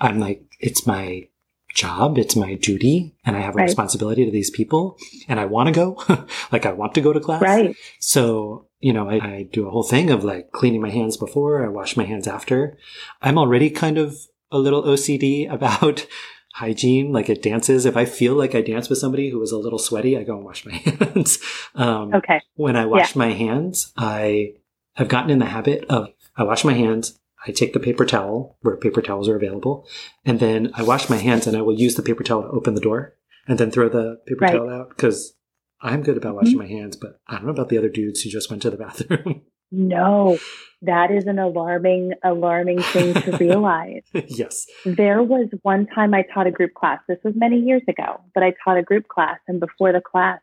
I'm 0.00 0.18
like, 0.18 0.42
it's 0.62 0.86
my 0.86 1.28
job, 1.74 2.18
it's 2.18 2.36
my 2.36 2.54
duty, 2.54 3.14
and 3.24 3.36
I 3.36 3.40
have 3.40 3.54
a 3.54 3.58
Right. 3.58 3.64
responsibility 3.64 4.24
to 4.24 4.30
these 4.30 4.50
people, 4.50 4.96
and 5.28 5.40
I 5.40 5.46
want 5.46 5.68
to 5.68 5.72
go. 5.72 6.02
like, 6.52 6.66
I 6.66 6.72
want 6.72 6.94
to 6.94 7.00
go 7.00 7.12
to 7.12 7.20
class. 7.20 7.40
Right. 7.42 7.74
So, 7.98 8.66
you 8.80 8.92
know, 8.92 9.08
I, 9.08 9.14
I 9.14 9.48
do 9.50 9.66
a 9.66 9.70
whole 9.70 9.82
thing 9.82 10.10
of 10.10 10.22
like 10.24 10.52
cleaning 10.52 10.82
my 10.82 10.90
hands 10.90 11.16
before, 11.16 11.64
I 11.64 11.68
wash 11.68 11.96
my 11.96 12.04
hands 12.04 12.26
after. 12.28 12.76
I'm 13.22 13.38
already 13.38 13.70
kind 13.70 13.96
of 13.98 14.16
a 14.50 14.58
little 14.58 14.82
OCD 14.82 15.50
about 15.58 16.06
hygiene, 16.54 17.12
like 17.12 17.30
it 17.30 17.40
dances. 17.42 17.86
If 17.86 17.96
I 17.96 18.04
feel 18.04 18.34
like 18.34 18.54
I 18.54 18.60
dance 18.60 18.90
with 18.90 18.98
somebody 18.98 19.30
who 19.30 19.40
is 19.42 19.52
a 19.52 19.58
little 19.58 19.78
sweaty, 19.78 20.18
I 20.18 20.24
go 20.24 20.36
and 20.36 20.44
wash 20.44 20.66
my 20.66 20.72
hands. 20.74 21.38
um, 21.74 22.12
Okay. 22.14 22.42
when 22.56 22.76
I 22.76 22.84
wash 22.84 23.16
my 23.16 23.30
hands, 23.32 23.92
I 23.96 24.54
have 24.96 25.08
gotten 25.08 25.30
in 25.30 25.38
the 25.38 25.46
habit 25.46 25.86
of 25.88 26.08
I 26.36 26.42
wash 26.44 26.64
my 26.64 26.74
hands, 26.74 27.18
I 27.46 27.50
take 27.52 27.72
the 27.72 27.80
paper 27.80 28.04
towel 28.06 28.56
where 28.62 28.76
paper 28.76 29.02
towels 29.02 29.28
are 29.28 29.36
available, 29.36 29.86
and 30.24 30.38
then 30.40 30.70
I 30.74 30.82
wash 30.82 31.10
my 31.10 31.16
hands 31.16 31.46
and 31.46 31.56
I 31.56 31.62
will 31.62 31.78
use 31.78 31.94
the 31.96 32.02
paper 32.02 32.22
towel 32.22 32.42
to 32.42 32.48
open 32.48 32.74
the 32.74 32.80
door 32.80 33.16
and 33.48 33.58
then 33.58 33.70
throw 33.70 33.88
the 33.88 34.20
paper 34.26 34.40
Right. 34.42 34.52
towel 34.52 34.70
out 34.70 34.90
because 34.90 35.34
I'm 35.80 36.02
good 36.02 36.16
about 36.16 36.36
washing 36.36 36.58
my 36.58 36.68
hands, 36.68 36.96
but 36.96 37.20
I 37.26 37.34
don't 37.36 37.46
know 37.46 37.50
about 37.52 37.68
the 37.68 37.78
other 37.78 37.88
dudes 37.88 38.20
who 38.22 38.30
just 38.30 38.50
went 38.50 38.62
to 38.62 38.70
the 38.70 38.76
bathroom. 38.86 39.42
No, 39.74 40.38
that 40.82 41.10
is 41.10 41.24
an 41.26 41.38
alarming, 41.38 42.12
alarming 42.22 42.82
thing 42.82 43.14
to 43.14 43.36
realize. 43.40 44.02
yes. 44.28 44.66
There 44.84 45.22
was 45.22 45.48
one 45.62 45.86
time 45.86 46.12
I 46.14 46.22
taught 46.32 46.46
a 46.46 46.50
group 46.50 46.74
class. 46.74 47.00
This 47.08 47.18
was 47.24 47.34
many 47.34 47.56
years 47.58 47.82
ago, 47.88 48.20
but 48.34 48.42
I 48.44 48.52
taught 48.62 48.76
a 48.76 48.82
group 48.82 49.08
class, 49.08 49.38
and 49.48 49.58
before 49.60 49.92
the 49.92 50.02
class, 50.02 50.40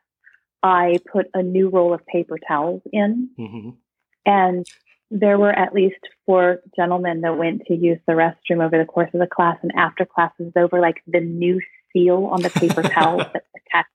I 0.63 0.97
put 1.11 1.27
a 1.33 1.41
new 1.43 1.69
roll 1.69 1.93
of 1.93 2.05
paper 2.07 2.37
towels 2.45 2.81
in, 2.91 3.29
hmm 3.37 3.69
and 4.25 4.65
there 5.11 5.37
were 5.37 5.51
at 5.51 5.73
least 5.73 5.99
four 6.25 6.59
gentlemen 6.75 7.21
that 7.21 7.37
went 7.37 7.63
to 7.67 7.75
use 7.75 7.99
the 8.07 8.13
restroom 8.13 8.63
over 8.63 8.77
the 8.77 8.85
course 8.85 9.09
of 9.13 9.19
the 9.19 9.27
class. 9.27 9.57
And 9.63 9.71
after 9.75 10.05
class 10.05 10.31
was 10.37 10.51
over, 10.55 10.79
like 10.79 11.01
the 11.07 11.19
new 11.19 11.59
seal 11.91 12.29
on 12.31 12.41
the 12.41 12.49
paper 12.49 12.83
towels 12.83 13.23
that 13.33 13.43
attached 13.55 13.89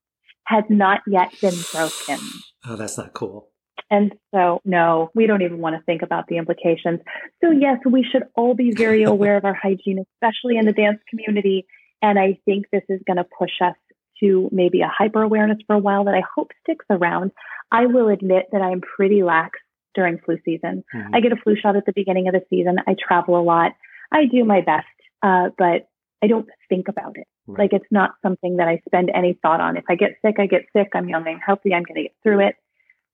had 0.46 0.68
not 0.68 1.00
yet 1.06 1.32
been 1.40 1.54
broken. 1.72 2.18
Oh, 2.66 2.76
that's 2.76 2.98
not 2.98 3.14
cool. 3.14 3.48
And 3.90 4.14
so, 4.34 4.60
no, 4.64 5.10
we 5.14 5.26
don't 5.26 5.42
even 5.42 5.58
want 5.58 5.76
to 5.76 5.82
think 5.82 6.02
about 6.02 6.26
the 6.26 6.36
implications. 6.36 7.00
So, 7.42 7.50
yes, 7.50 7.78
we 7.84 8.04
should 8.10 8.24
all 8.34 8.54
be 8.54 8.72
very 8.72 9.02
aware 9.04 9.36
of 9.36 9.44
our 9.44 9.54
hygiene, 9.54 10.04
especially 10.14 10.56
in 10.56 10.66
the 10.66 10.72
dance 10.72 10.98
community. 11.08 11.66
And 12.02 12.18
I 12.18 12.38
think 12.44 12.66
this 12.72 12.82
is 12.88 13.00
going 13.06 13.16
to 13.16 13.26
push 13.38 13.52
us 13.62 13.76
to 14.20 14.48
maybe 14.52 14.80
a 14.80 14.92
hyper 14.92 15.22
awareness 15.22 15.58
for 15.66 15.74
a 15.74 15.78
while 15.78 16.04
that 16.04 16.14
I 16.14 16.22
hope 16.34 16.50
sticks 16.62 16.86
around. 16.90 17.32
I 17.72 17.86
will 17.86 18.08
admit 18.08 18.46
that 18.52 18.62
I'm 18.62 18.80
pretty 18.80 19.22
lax 19.22 19.58
during 19.94 20.18
flu 20.18 20.38
season. 20.44 20.84
Mhm. 20.94 21.10
I 21.14 21.20
get 21.20 21.32
a 21.32 21.36
flu 21.36 21.56
shot 21.56 21.76
at 21.76 21.86
the 21.86 21.92
beginning 21.92 22.28
of 22.28 22.34
the 22.34 22.44
season. 22.50 22.76
I 22.86 22.94
travel 22.98 23.38
a 23.38 23.42
lot. 23.42 23.72
I 24.12 24.26
do 24.26 24.44
my 24.44 24.60
best, 24.60 24.86
uh, 25.22 25.50
but 25.56 25.88
I 26.22 26.26
don't 26.26 26.48
think 26.68 26.88
about 26.88 27.16
it. 27.16 27.26
Right. 27.46 27.58
Like 27.60 27.72
it's 27.74 27.90
not 27.90 28.14
something 28.22 28.56
that 28.56 28.68
I 28.68 28.80
spend 28.86 29.10
any 29.14 29.34
thought 29.34 29.60
on. 29.60 29.76
If 29.76 29.84
I 29.88 29.94
get 29.96 30.16
sick, 30.24 30.36
I 30.38 30.46
get 30.46 30.64
sick. 30.72 30.88
I'm 30.94 31.08
young 31.08 31.26
and 31.28 31.40
healthy. 31.44 31.74
I'm 31.74 31.82
going 31.82 31.96
to 31.96 32.02
get 32.04 32.14
through 32.22 32.40
it. 32.40 32.56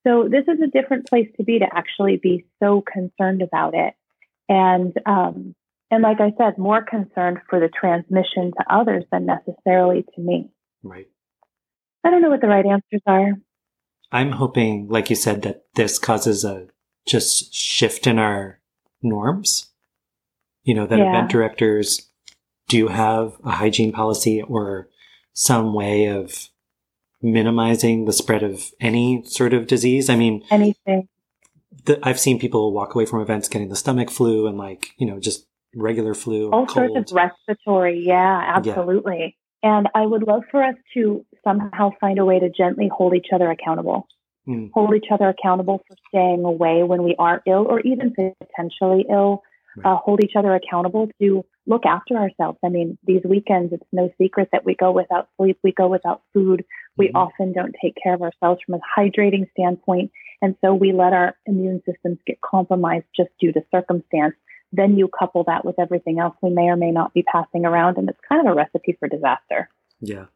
So 0.06 0.28
this 0.28 0.44
is 0.48 0.60
a 0.62 0.66
different 0.68 1.08
place 1.08 1.28
to 1.36 1.42
be 1.44 1.58
to 1.58 1.66
actually 1.74 2.16
be 2.16 2.44
so 2.62 2.80
concerned 2.82 3.42
about 3.42 3.74
it. 3.74 3.94
And, 4.48 4.92
um, 5.06 5.54
and 5.90 6.02
like 6.02 6.20
I 6.20 6.32
said, 6.38 6.56
more 6.58 6.82
concerned 6.82 7.38
for 7.48 7.58
the 7.60 7.68
transmission 7.68 8.52
to 8.56 8.64
others 8.74 9.04
than 9.10 9.26
necessarily 9.26 10.04
to 10.14 10.20
me. 10.20 10.50
right. 10.82 11.08
I 12.02 12.10
don't 12.10 12.22
know 12.22 12.30
what 12.30 12.40
the 12.40 12.46
right 12.48 12.64
answers 12.64 13.02
are. 13.06 13.32
I'm 14.12 14.32
hoping, 14.32 14.88
like 14.88 15.10
you 15.10 15.16
said, 15.16 15.42
that 15.42 15.64
this 15.74 15.98
causes 15.98 16.44
a 16.44 16.68
just 17.06 17.54
shift 17.54 18.06
in 18.06 18.18
our 18.18 18.60
norms. 19.02 19.70
You 20.64 20.74
know, 20.74 20.86
that 20.86 20.98
Yeah. 20.98 21.08
event 21.10 21.30
directors 21.30 22.08
do 22.68 22.88
have 22.88 23.34
a 23.44 23.52
hygiene 23.52 23.92
policy 23.92 24.42
or 24.42 24.88
some 25.32 25.72
way 25.74 26.06
of 26.06 26.50
minimizing 27.22 28.04
the 28.04 28.12
spread 28.12 28.42
of 28.42 28.70
any 28.80 29.22
sort 29.24 29.52
of 29.52 29.66
disease. 29.66 30.08
I 30.08 30.16
mean, 30.16 30.42
Anything. 30.50 31.08
the, 31.84 31.98
I've 32.02 32.20
seen 32.20 32.38
people 32.38 32.72
walk 32.72 32.94
away 32.94 33.06
from 33.06 33.20
events 33.20 33.48
getting 33.48 33.68
the 33.68 33.76
stomach 33.76 34.10
flu 34.10 34.46
and 34.46 34.56
like, 34.58 34.90
you 34.98 35.06
know, 35.06 35.18
just 35.20 35.46
regular 35.74 36.14
flu 36.14 36.50
all 36.50 36.66
cold. 36.66 36.90
sorts 36.92 37.12
of 37.12 37.16
respiratory. 37.16 38.02
Yeah, 38.04 38.54
absolutely. 38.56 39.36
And 39.62 39.88
I 39.94 40.06
would 40.06 40.26
love 40.26 40.42
for 40.50 40.62
us 40.62 40.74
to 40.94 41.24
somehow 41.44 41.90
find 42.00 42.18
a 42.18 42.24
way 42.24 42.38
to 42.38 42.48
gently 42.48 42.88
hold 42.88 43.14
each 43.14 43.28
other 43.32 43.50
accountable. 43.50 44.06
Mm. 44.48 44.70
Hold 44.72 44.94
each 44.94 45.10
other 45.10 45.28
accountable 45.28 45.82
for 45.86 45.96
staying 46.08 46.44
away 46.44 46.82
when 46.82 47.02
we 47.02 47.14
are 47.18 47.42
ill 47.46 47.66
or 47.68 47.80
even 47.80 48.14
potentially 48.14 49.04
ill. 49.10 49.42
Right. 49.76 49.92
Uh, 49.92 49.96
hold 49.96 50.24
each 50.24 50.32
other 50.34 50.54
accountable 50.54 51.08
to 51.20 51.44
look 51.66 51.86
after 51.86 52.16
ourselves. 52.16 52.58
I 52.64 52.70
mean, 52.70 52.98
these 53.04 53.22
weekends, 53.24 53.72
it's 53.72 53.86
no 53.92 54.10
secret 54.18 54.48
that 54.52 54.64
we 54.64 54.74
go 54.74 54.90
without 54.90 55.28
sleep, 55.36 55.58
we 55.62 55.72
go 55.72 55.86
without 55.86 56.22
food. 56.32 56.64
We 56.96 57.08
Mhm. 57.08 57.12
often 57.14 57.52
don't 57.52 57.76
take 57.80 57.96
care 58.02 58.14
of 58.14 58.22
ourselves 58.22 58.60
from 58.62 58.74
a 58.74 58.80
hydrating 58.98 59.48
standpoint. 59.52 60.10
And 60.42 60.56
so 60.60 60.74
we 60.74 60.92
let 60.92 61.12
our 61.12 61.36
immune 61.46 61.82
systems 61.84 62.18
get 62.26 62.40
compromised 62.40 63.06
just 63.14 63.30
due 63.38 63.52
to 63.52 63.62
circumstance. 63.70 64.34
Then 64.72 64.96
you 64.96 65.08
couple 65.08 65.44
that 65.44 65.64
with 65.64 65.78
everything 65.78 66.20
else 66.20 66.36
we 66.42 66.50
may 66.50 66.68
or 66.68 66.76
may 66.76 66.90
not 66.90 67.12
be 67.12 67.22
passing 67.22 67.64
around, 67.64 67.98
and 67.98 68.08
it's 68.08 68.20
kind 68.28 68.46
of 68.46 68.52
a 68.52 68.54
recipe 68.54 68.96
for 68.98 69.08
disaster. 69.08 69.68
Yeah. 70.00 70.26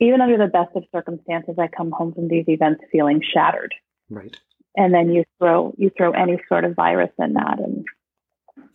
Even 0.00 0.20
under 0.20 0.38
the 0.38 0.46
best 0.46 0.74
of 0.76 0.84
circumstances, 0.92 1.56
I 1.58 1.68
come 1.68 1.90
home 1.90 2.12
from 2.12 2.28
these 2.28 2.44
events 2.48 2.84
feeling 2.90 3.20
shattered. 3.22 3.74
Right. 4.10 4.36
And 4.76 4.92
then 4.92 5.10
you 5.10 5.24
throw 5.38 5.74
you 5.76 5.90
throw 5.96 6.12
any 6.12 6.40
sort 6.48 6.64
of 6.64 6.74
virus 6.74 7.10
in 7.18 7.34
that, 7.34 7.58
and 7.60 7.84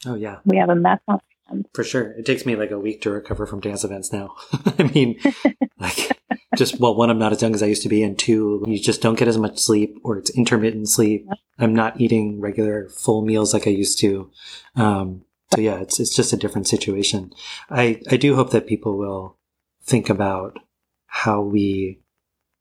Oh, 0.06 0.16
yeah. 0.16 0.40
we 0.46 0.58
have 0.58 0.70
a 0.70 0.76
mess 0.76 1.00
on 1.08 1.20
our. 1.50 1.66
For 1.74 1.84
sure. 1.84 2.12
It 2.12 2.26
takes 2.26 2.46
me 2.46 2.56
like 2.56 2.72
a 2.72 2.80
week 2.80 3.02
to 3.02 3.12
recover 3.12 3.46
from 3.46 3.60
dance 3.60 3.84
events 3.84 4.12
now. 4.12 4.36
I 4.80 4.84
mean, 4.84 5.20
like, 5.80 6.20
just, 6.56 6.80
well, 6.80 6.96
one, 6.96 7.10
I'm 7.10 7.20
not 7.20 7.32
as 7.32 7.42
young 7.42 7.54
as 7.54 7.64
I 7.64 7.68
used 7.68 7.84
to 7.84 7.90
be, 7.90 8.04
and 8.04 8.18
two, 8.18 8.64
you 8.68 8.80
just 8.80 9.02
don't 9.02 9.18
get 9.18 9.28
as 9.28 9.38
much 9.38 9.60
sleep 9.60 10.00
or 10.04 10.18
it's 10.18 10.30
intermittent 10.32 10.90
sleep. 10.90 11.28
I'm 11.58 11.76
not 11.76 12.00
eating 12.00 12.40
regular 12.40 12.90
full 12.90 13.22
meals 13.24 13.54
like 13.54 13.68
I 13.68 13.72
used 13.72 14.00
to. 14.00 14.32
Um, 14.76 15.24
so 15.54 15.62
yeah, 15.62 15.80
it's, 15.80 16.00
it's 16.00 16.16
just 16.16 16.34
a 16.34 16.38
different 16.38 16.68
situation. 16.68 17.32
I, 17.70 18.02
I 18.10 18.18
do 18.18 18.36
hope 18.36 18.52
that 18.52 18.68
people 18.68 18.98
will 18.98 19.38
think 19.84 20.10
about 20.10 20.60
how 21.08 21.42
we 21.42 22.02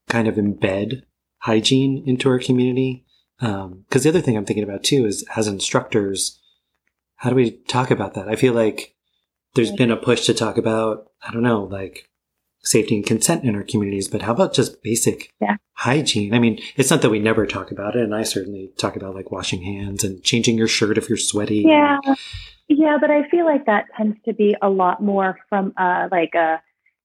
kind 0.09 0.27
of 0.27 0.37
embed 0.37 1.03
hygiene 1.39 2.03
into 2.07 2.29
our 2.29 2.39
community. 2.39 3.05
Um, 3.41 3.85
cause 3.91 4.03
the 4.03 4.09
other 4.09 4.21
thing 4.21 4.37
I'm 4.37 4.47
thinking 4.47 4.65
about 4.65 4.83
too 4.83 5.07
is 5.07 5.25
as 5.37 5.47
instructors, 5.47 6.41
how 7.19 7.31
do 7.31 7.37
we 7.37 7.51
talk 7.69 7.91
about 7.91 8.15
that? 8.15 8.29
I 8.29 8.35
feel 8.37 8.53
like 8.55 8.95
there's 9.55 9.73
been 9.73 9.91
a 9.91 9.97
push 9.97 10.27
to 10.27 10.35
talk 10.35 10.57
about, 10.59 11.11
I 11.27 11.33
don't 11.33 11.43
know, 11.43 11.65
like 11.65 12.09
safety 12.63 12.97
and 12.97 13.07
consent 13.07 13.45
in 13.45 13.55
our 13.55 13.63
communities, 13.63 14.09
but 14.09 14.23
how 14.23 14.33
about 14.33 14.53
just 14.55 14.83
basic 14.83 15.33
Yeah. 15.41 15.57
hygiene? 15.75 16.35
I 16.35 16.39
mean, 16.39 16.59
it's 16.77 16.91
not 16.91 17.03
that 17.03 17.11
we 17.11 17.19
never 17.19 17.47
talk 17.47 17.71
about 17.71 17.95
it, 17.97 18.03
and 18.03 18.15
I 18.15 18.23
certainly 18.25 18.73
talk 18.79 18.97
about 18.97 19.15
like 19.15 19.31
washing 19.31 19.63
hands 19.63 20.05
and 20.05 20.23
changing 20.23 20.59
your 20.59 20.69
shirt 20.69 20.99
if 20.99 21.09
you're 21.09 21.19
sweaty. 21.19 21.65
Yeah. 21.67 21.99
Yeah, 22.69 22.99
but 23.01 23.11
I 23.11 23.29
feel 23.31 23.47
like 23.47 23.65
that 23.67 23.87
tends 23.97 24.19
to 24.27 24.35
be 24.35 24.55
a 24.61 24.69
lot 24.69 25.03
more 25.03 25.39
from 25.49 25.73
uh 25.77 26.09
like 26.11 26.35
a 26.35 26.61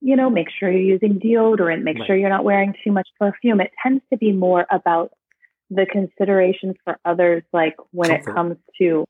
you 0.05 0.17
know, 0.17 0.29
make 0.29 0.49
sure 0.59 0.69
you're 0.69 0.81
using 0.81 1.17
deodorant, 1.17 1.83
make 1.83 1.97
Right. 1.97 2.07
sure 2.07 2.15
you're 2.17 2.29
not 2.29 2.43
wearing 2.43 2.73
too 2.83 2.91
much 2.91 3.07
perfume. 3.17 3.61
It 3.61 3.71
tends 3.81 4.03
to 4.11 4.17
be 4.17 4.33
more 4.33 4.65
about 4.69 5.11
the 5.69 5.85
considerations 5.85 6.75
for 6.83 6.99
others 7.05 7.41
like 7.53 7.75
when 7.91 8.09
Comfort. 8.09 8.29
it 8.29 8.33
comes 8.35 8.57
to 8.79 9.05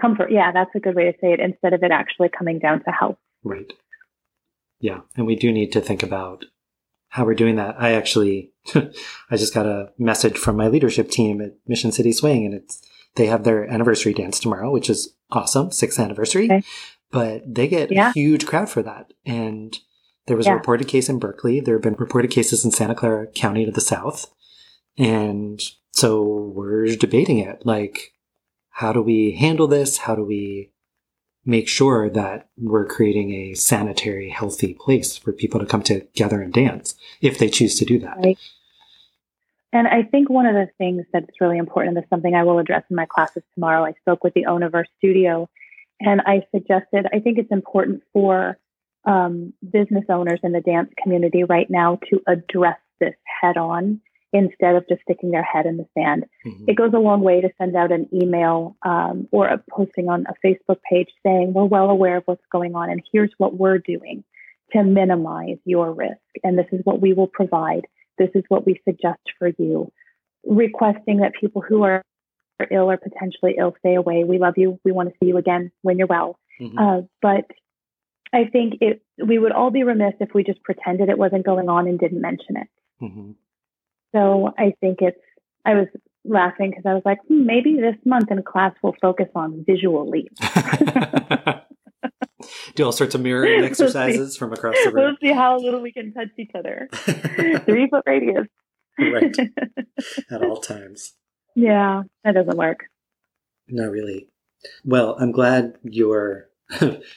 comfort. 0.00 0.30
Yeah, 0.30 0.52
that's 0.52 0.74
a 0.74 0.80
good 0.80 0.94
way 0.94 1.04
to 1.04 1.18
say 1.20 1.32
it 1.32 1.40
instead 1.40 1.72
of 1.72 1.82
it 1.82 1.90
actually 1.90 2.28
coming 2.36 2.58
down 2.58 2.82
to 2.84 2.90
health. 2.90 3.16
Right. 3.42 3.72
Yeah. 4.80 5.00
And 5.16 5.26
we 5.26 5.36
do 5.36 5.52
need 5.52 5.72
to 5.72 5.80
think 5.80 6.02
about 6.02 6.44
how 7.08 7.24
we're 7.24 7.34
doing 7.34 7.56
that. 7.56 7.76
I 7.78 7.92
actually, 7.92 8.52
I 8.74 9.36
just 9.36 9.54
got 9.54 9.66
a 9.66 9.90
message 9.98 10.36
from 10.36 10.56
my 10.56 10.68
leadership 10.68 11.10
team 11.10 11.40
at 11.40 11.52
Mission 11.66 11.92
City 11.92 12.12
Swing 12.12 12.44
and 12.44 12.54
it's, 12.54 12.82
they 13.16 13.26
have 13.26 13.44
their 13.44 13.70
anniversary 13.70 14.12
dance 14.12 14.40
tomorrow, 14.40 14.70
which 14.72 14.90
is 14.90 15.14
awesome, 15.30 15.70
sixth 15.70 16.00
anniversary, 16.00 16.46
Okay. 16.46 16.62
but 17.12 17.42
they 17.54 17.68
get 17.68 17.92
Yeah. 17.92 18.10
a 18.10 18.12
huge 18.12 18.46
crowd 18.46 18.68
for 18.68 18.82
that. 18.82 19.12
And 19.24 19.78
there 20.26 20.36
was 20.36 20.46
Yeah. 20.46 20.52
a 20.52 20.56
reported 20.56 20.88
case 20.88 21.08
in 21.08 21.20
Berkeley. 21.20 21.60
There 21.60 21.76
have 21.76 21.82
been 21.82 21.94
reported 21.94 22.32
cases 22.32 22.64
in 22.64 22.72
Santa 22.72 22.94
Clara 22.96 23.28
County 23.28 23.64
to 23.64 23.70
the 23.70 23.80
south. 23.80 24.32
And 24.98 25.60
so 25.92 26.22
we're 26.54 26.86
debating 26.96 27.38
it. 27.38 27.64
Like, 27.64 28.12
how 28.74 28.92
do 28.92 29.00
we 29.00 29.36
handle 29.38 29.68
this? 29.68 29.98
How 29.98 30.16
do 30.16 30.24
we 30.24 30.72
make 31.44 31.68
sure 31.68 32.10
that 32.10 32.48
we're 32.56 32.86
creating 32.86 33.30
a 33.30 33.54
sanitary, 33.54 34.30
healthy 34.30 34.74
place 34.74 35.16
for 35.16 35.32
people 35.32 35.60
to 35.60 35.66
come 35.66 35.82
together 35.82 36.42
and 36.42 36.52
dance 36.52 36.96
if 37.20 37.38
they 37.38 37.48
choose 37.48 37.78
to 37.78 37.84
do 37.84 38.00
that? 38.00 38.16
Right. 38.18 38.38
And 39.72 39.86
I 39.86 40.02
think 40.02 40.28
one 40.28 40.46
of 40.46 40.54
the 40.54 40.68
things 40.76 41.04
that's 41.12 41.40
really 41.40 41.58
important, 41.58 41.96
and 41.96 42.04
is 42.04 42.10
something 42.10 42.34
I 42.34 42.42
will 42.42 42.58
address 42.58 42.82
in 42.90 42.96
my 42.96 43.06
classes 43.06 43.44
tomorrow. 43.54 43.84
I 43.84 43.92
spoke 44.00 44.24
with 44.24 44.34
the 44.34 44.46
owner 44.46 44.66
of 44.66 44.74
our 44.74 44.86
studio, 44.98 45.48
and 46.00 46.20
I 46.22 46.42
suggested 46.52 47.06
I 47.12 47.20
think 47.20 47.38
it's 47.38 47.52
important 47.52 48.02
for 48.12 48.58
um, 49.04 49.52
business 49.62 50.04
owners 50.08 50.40
in 50.42 50.50
the 50.50 50.60
dance 50.60 50.90
community 51.00 51.44
right 51.44 51.70
now 51.70 52.00
to 52.10 52.20
address 52.26 52.78
this 52.98 53.14
head 53.40 53.56
on 53.56 54.00
instead 54.34 54.74
of 54.74 54.86
just 54.88 55.00
sticking 55.02 55.30
their 55.30 55.42
head 55.42 55.64
in 55.64 55.76
the 55.76 55.86
sand. 55.94 56.26
Mhm. 56.44 56.64
It 56.66 56.74
goes 56.74 56.92
a 56.92 56.98
long 56.98 57.22
way 57.22 57.40
to 57.40 57.50
send 57.56 57.76
out 57.76 57.92
an 57.92 58.08
email 58.12 58.76
um, 58.82 59.28
or 59.30 59.46
a 59.46 59.62
posting 59.70 60.08
on 60.08 60.26
a 60.26 60.34
Facebook 60.46 60.80
page 60.90 61.08
saying, 61.22 61.52
We're 61.54 61.64
well 61.64 61.88
aware 61.88 62.16
of 62.18 62.24
what's 62.26 62.44
going 62.50 62.74
on, 62.74 62.90
and 62.90 63.02
here's 63.12 63.32
what 63.38 63.56
we're 63.56 63.78
doing 63.78 64.24
to 64.72 64.82
minimize 64.82 65.58
your 65.64 65.92
risk. 65.92 66.18
And 66.42 66.58
this 66.58 66.66
is 66.72 66.80
what 66.84 67.00
we 67.00 67.12
will 67.12 67.28
provide. 67.28 67.86
This 68.18 68.30
is 68.34 68.42
what 68.48 68.66
we 68.66 68.80
suggest 68.84 69.22
for 69.38 69.48
you. 69.56 69.92
Requesting 70.44 71.18
that 71.18 71.32
people 71.40 71.62
who 71.62 71.84
are 71.84 72.02
ill 72.70 72.90
or 72.90 72.96
potentially 72.96 73.54
ill 73.58 73.74
stay 73.78 73.94
away. 73.94 74.24
We 74.24 74.38
love 74.38 74.54
you. 74.56 74.78
We 74.84 74.92
want 74.92 75.10
to 75.10 75.14
see 75.18 75.26
you 75.26 75.36
again 75.36 75.70
when 75.82 75.98
you're 75.98 76.06
well. 76.06 76.38
Mhm. 76.60 76.74
Uh, 76.78 77.02
but 77.20 77.50
I 78.32 78.46
think 78.46 78.78
it, 78.80 79.02
we 79.24 79.38
would 79.38 79.52
all 79.52 79.70
be 79.70 79.84
remiss 79.84 80.14
if 80.20 80.34
we 80.34 80.42
just 80.44 80.62
pretended 80.62 81.08
it 81.08 81.18
wasn't 81.18 81.44
going 81.46 81.68
on 81.68 81.86
and 81.86 81.98
didn't 81.98 82.20
mention 82.20 82.56
it. 82.56 82.68
Mhm. 83.02 83.34
So 84.14 84.52
I 84.58 84.74
think 84.80 84.98
it's, 85.00 85.18
I 85.64 85.74
was 85.74 85.88
laughing 86.24 86.70
because 86.70 86.84
I 86.86 86.94
was 86.94 87.02
like, 87.04 87.18
hmm, 87.28 87.46
maybe 87.46 87.76
this 87.76 87.96
month 88.04 88.30
in 88.30 88.42
class 88.42 88.72
we'll 88.82 88.94
focus 89.00 89.28
on 89.34 89.64
visual 89.66 90.08
leads. 90.08 90.38
do 92.74 92.84
all 92.84 92.92
sorts 92.92 93.14
of 93.14 93.20
mirroring 93.20 93.60
We'll 93.60 93.66
exercises 93.66 94.36
from 94.36 94.52
across 94.52 94.74
the 94.84 94.90
room. 94.90 95.04
we'll 95.04 95.16
see 95.20 95.34
how 95.34 95.58
little 95.58 95.80
we 95.80 95.92
can 95.92 96.12
touch 96.12 96.28
each 96.38 96.50
other. 96.54 96.88
Three 96.92 97.88
foot 97.88 98.02
radius. 98.06 98.46
right. 98.98 99.36
At 100.30 100.42
all 100.42 100.60
times. 100.60 101.14
yeah, 101.54 102.02
that 102.22 102.32
doesn't 102.32 102.56
work. 102.56 102.84
Not 103.68 103.90
really. 103.90 104.28
Well, 104.84 105.16
I'm 105.18 105.32
glad 105.32 105.74
you're 105.82 106.48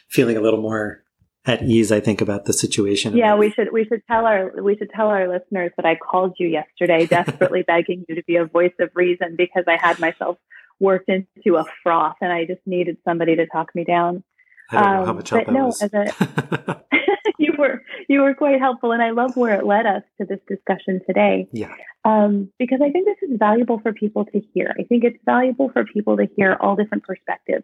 feeling 0.10 0.38
a 0.38 0.41
little 0.41 0.62
more 0.62 1.04
at 1.48 1.64
ease, 1.64 1.91
I 1.91 2.00
think, 2.00 2.22
about 2.22 2.45
the 2.45 2.54
situation. 2.54 3.16
Yeah, 3.16 3.36
we 3.36 3.52
should 3.52 3.72
we 3.72 3.86
should 3.86 4.02
tell 4.08 4.26
our 4.26 4.52
we 4.62 4.76
should 4.78 4.89
tell 4.89 5.08
our 5.08 5.28
listeners 5.28 5.72
that 5.78 5.86
I 5.86 5.95
called 5.95 6.36
you 6.39 6.48
yesterday, 6.48 7.06
desperately 7.10 7.64
begging 7.64 8.06
you 8.08 8.16
to 8.16 8.24
be 8.24 8.36
a 8.36 8.45
voice 8.45 8.74
of 8.80 8.89
reason 8.93 9.36
because 9.38 9.64
I 9.68 9.78
had 9.78 10.00
myself 10.00 10.38
worked 10.80 11.10
into 11.10 11.58
a 11.58 11.66
froth 11.84 12.18
and 12.22 12.32
I 12.32 12.45
just 12.45 12.62
needed 12.66 12.98
somebody 13.04 13.36
to 13.36 13.48
talk 13.48 13.74
me 13.74 13.84
down. 13.84 14.24
I 14.70 14.76
don't 14.76 14.84
know 14.84 15.06
how 15.06 15.10
um, 15.12 15.16
much 15.16 15.30
help 15.30 15.48
no, 15.48 15.66
was. 15.68 15.82
as 15.82 15.93
a- 15.93 16.84
you 17.38 17.54
were 17.58 17.82
you 18.08 18.22
were 18.22 18.34
quite 18.34 18.60
helpful, 18.60 18.91
and 18.91 19.02
I 19.02 19.12
love 19.12 19.36
where 19.36 19.56
it 19.60 19.66
led 19.66 19.86
us 19.86 20.04
to 20.20 20.26
this 20.26 20.39
discussion 20.48 21.02
today 21.06 21.48
yeah. 21.52 21.74
um, 22.06 22.52
because 22.60 22.80
I 22.84 22.91
think 22.91 23.06
this 23.06 23.30
is 23.30 23.38
valuable 23.38 23.80
for 23.80 23.93
people 23.93 24.26
to 24.26 24.41
hear. 24.54 24.76
I 24.78 24.84
think 24.84 25.04
it's 25.04 25.18
valuable 25.26 25.70
for 25.70 25.86
people 25.86 26.18
to 26.18 26.28
hear 26.36 26.58
all 26.60 26.76
different 26.76 27.04
perspectives 27.04 27.64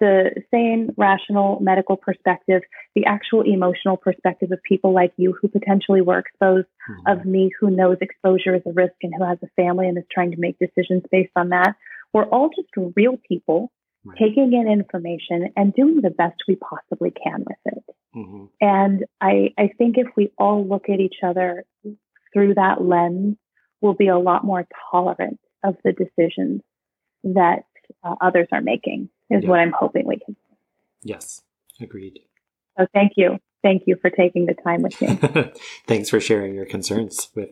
the 0.00 0.42
sane, 0.50 0.92
rational 0.96 1.58
medical 1.60 1.96
perspective, 1.96 2.62
the 2.94 3.04
actual 3.06 3.42
emotional 3.42 3.96
perspective 3.96 4.52
of 4.52 4.62
people 4.62 4.92
like 4.92 5.12
you 5.16 5.36
who 5.40 5.48
potentially 5.48 6.00
were 6.00 6.18
exposed, 6.18 6.66
Mhm. 6.90 7.12
of 7.12 7.24
me 7.24 7.50
who 7.60 7.70
knows 7.70 7.98
exposure 8.00 8.54
is 8.54 8.62
a 8.66 8.72
risk 8.72 8.94
and 9.02 9.14
who 9.14 9.24
has 9.24 9.38
a 9.42 9.48
family 9.56 9.88
and 9.88 9.96
is 9.98 10.04
trying 10.10 10.30
to 10.32 10.40
make 10.40 10.58
decisions 10.58 11.02
based 11.10 11.32
on 11.36 11.48
that. 11.50 11.76
We're 12.12 12.24
all 12.28 12.50
just 12.50 12.68
real 12.96 13.16
people 13.28 13.70
Right. 14.06 14.18
taking 14.18 14.52
in 14.52 14.68
information 14.68 15.50
and 15.56 15.72
doing 15.72 16.02
the 16.02 16.10
best 16.10 16.42
we 16.46 16.56
possibly 16.56 17.10
can 17.10 17.44
with 17.46 17.58
it. 17.64 17.84
Mhm. 18.14 18.50
And 18.60 19.04
I, 19.20 19.54
I 19.56 19.68
think 19.68 19.96
if 19.96 20.08
we 20.14 20.30
all 20.38 20.64
look 20.64 20.88
at 20.90 21.00
each 21.00 21.22
other 21.22 21.64
through 22.32 22.54
that 22.54 22.82
lens, 22.82 23.36
we'll 23.80 23.94
be 23.94 24.08
a 24.08 24.18
lot 24.18 24.44
more 24.44 24.66
tolerant 24.90 25.40
of 25.62 25.76
the 25.84 25.92
decisions 25.92 26.62
that 27.24 27.64
uh, 28.02 28.14
others 28.20 28.48
are 28.52 28.60
making, 28.60 29.08
is 29.30 29.42
Yeah. 29.44 29.48
what 29.50 29.60
I'm 29.60 29.72
hoping 29.72 30.06
we 30.06 30.18
can. 30.18 30.36
Yes. 31.02 31.42
Agreed. 31.80 32.20
So 32.78 32.86
thank 32.94 33.12
you. 33.16 33.38
Thank 33.62 33.82
you 33.86 33.96
for 34.00 34.10
taking 34.10 34.46
the 34.46 34.54
time 34.54 34.82
with 34.82 35.00
me. 35.00 35.50
Thanks 35.86 36.10
for 36.10 36.20
sharing 36.20 36.54
your 36.54 36.66
concerns 36.66 37.30
with 37.34 37.50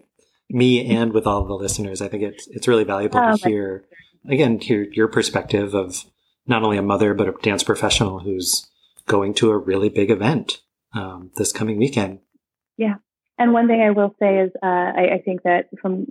me 0.51 0.87
and 0.95 1.13
with 1.13 1.27
all 1.27 1.45
the 1.45 1.55
listeners. 1.55 2.03
I 2.03 2.09
think 2.09 2.23
it's 2.23 2.47
it's 2.49 2.69
really 2.69 2.85
valuable 2.85 3.19
Oh, 3.19 3.37
to 3.37 3.49
hear 3.49 3.85
again 4.29 4.59
hear 4.61 4.87
your 4.93 5.09
perspective 5.09 5.75
of 5.75 6.05
not 6.47 6.63
only 6.63 6.77
a 6.77 6.83
mother 6.83 7.15
but 7.15 7.29
a 7.29 7.33
dance 7.43 7.63
professional 7.63 8.21
who's 8.21 8.69
going 9.07 9.33
to 9.35 9.51
a 9.51 9.57
really 9.59 9.89
big 9.89 10.11
event 10.11 10.61
um, 10.95 11.31
this 11.37 11.53
coming 11.53 11.79
weekend. 11.79 12.19
Yeah, 12.77 12.97
and 13.39 13.53
one 13.53 13.67
thing 13.67 13.81
I 13.81 13.91
will 13.91 14.15
say 14.21 14.39
is, 14.41 14.51
uh, 14.63 14.67
I, 14.67 15.15
I 15.15 15.23
think 15.25 15.43
that 15.45 15.67
from 15.81 16.07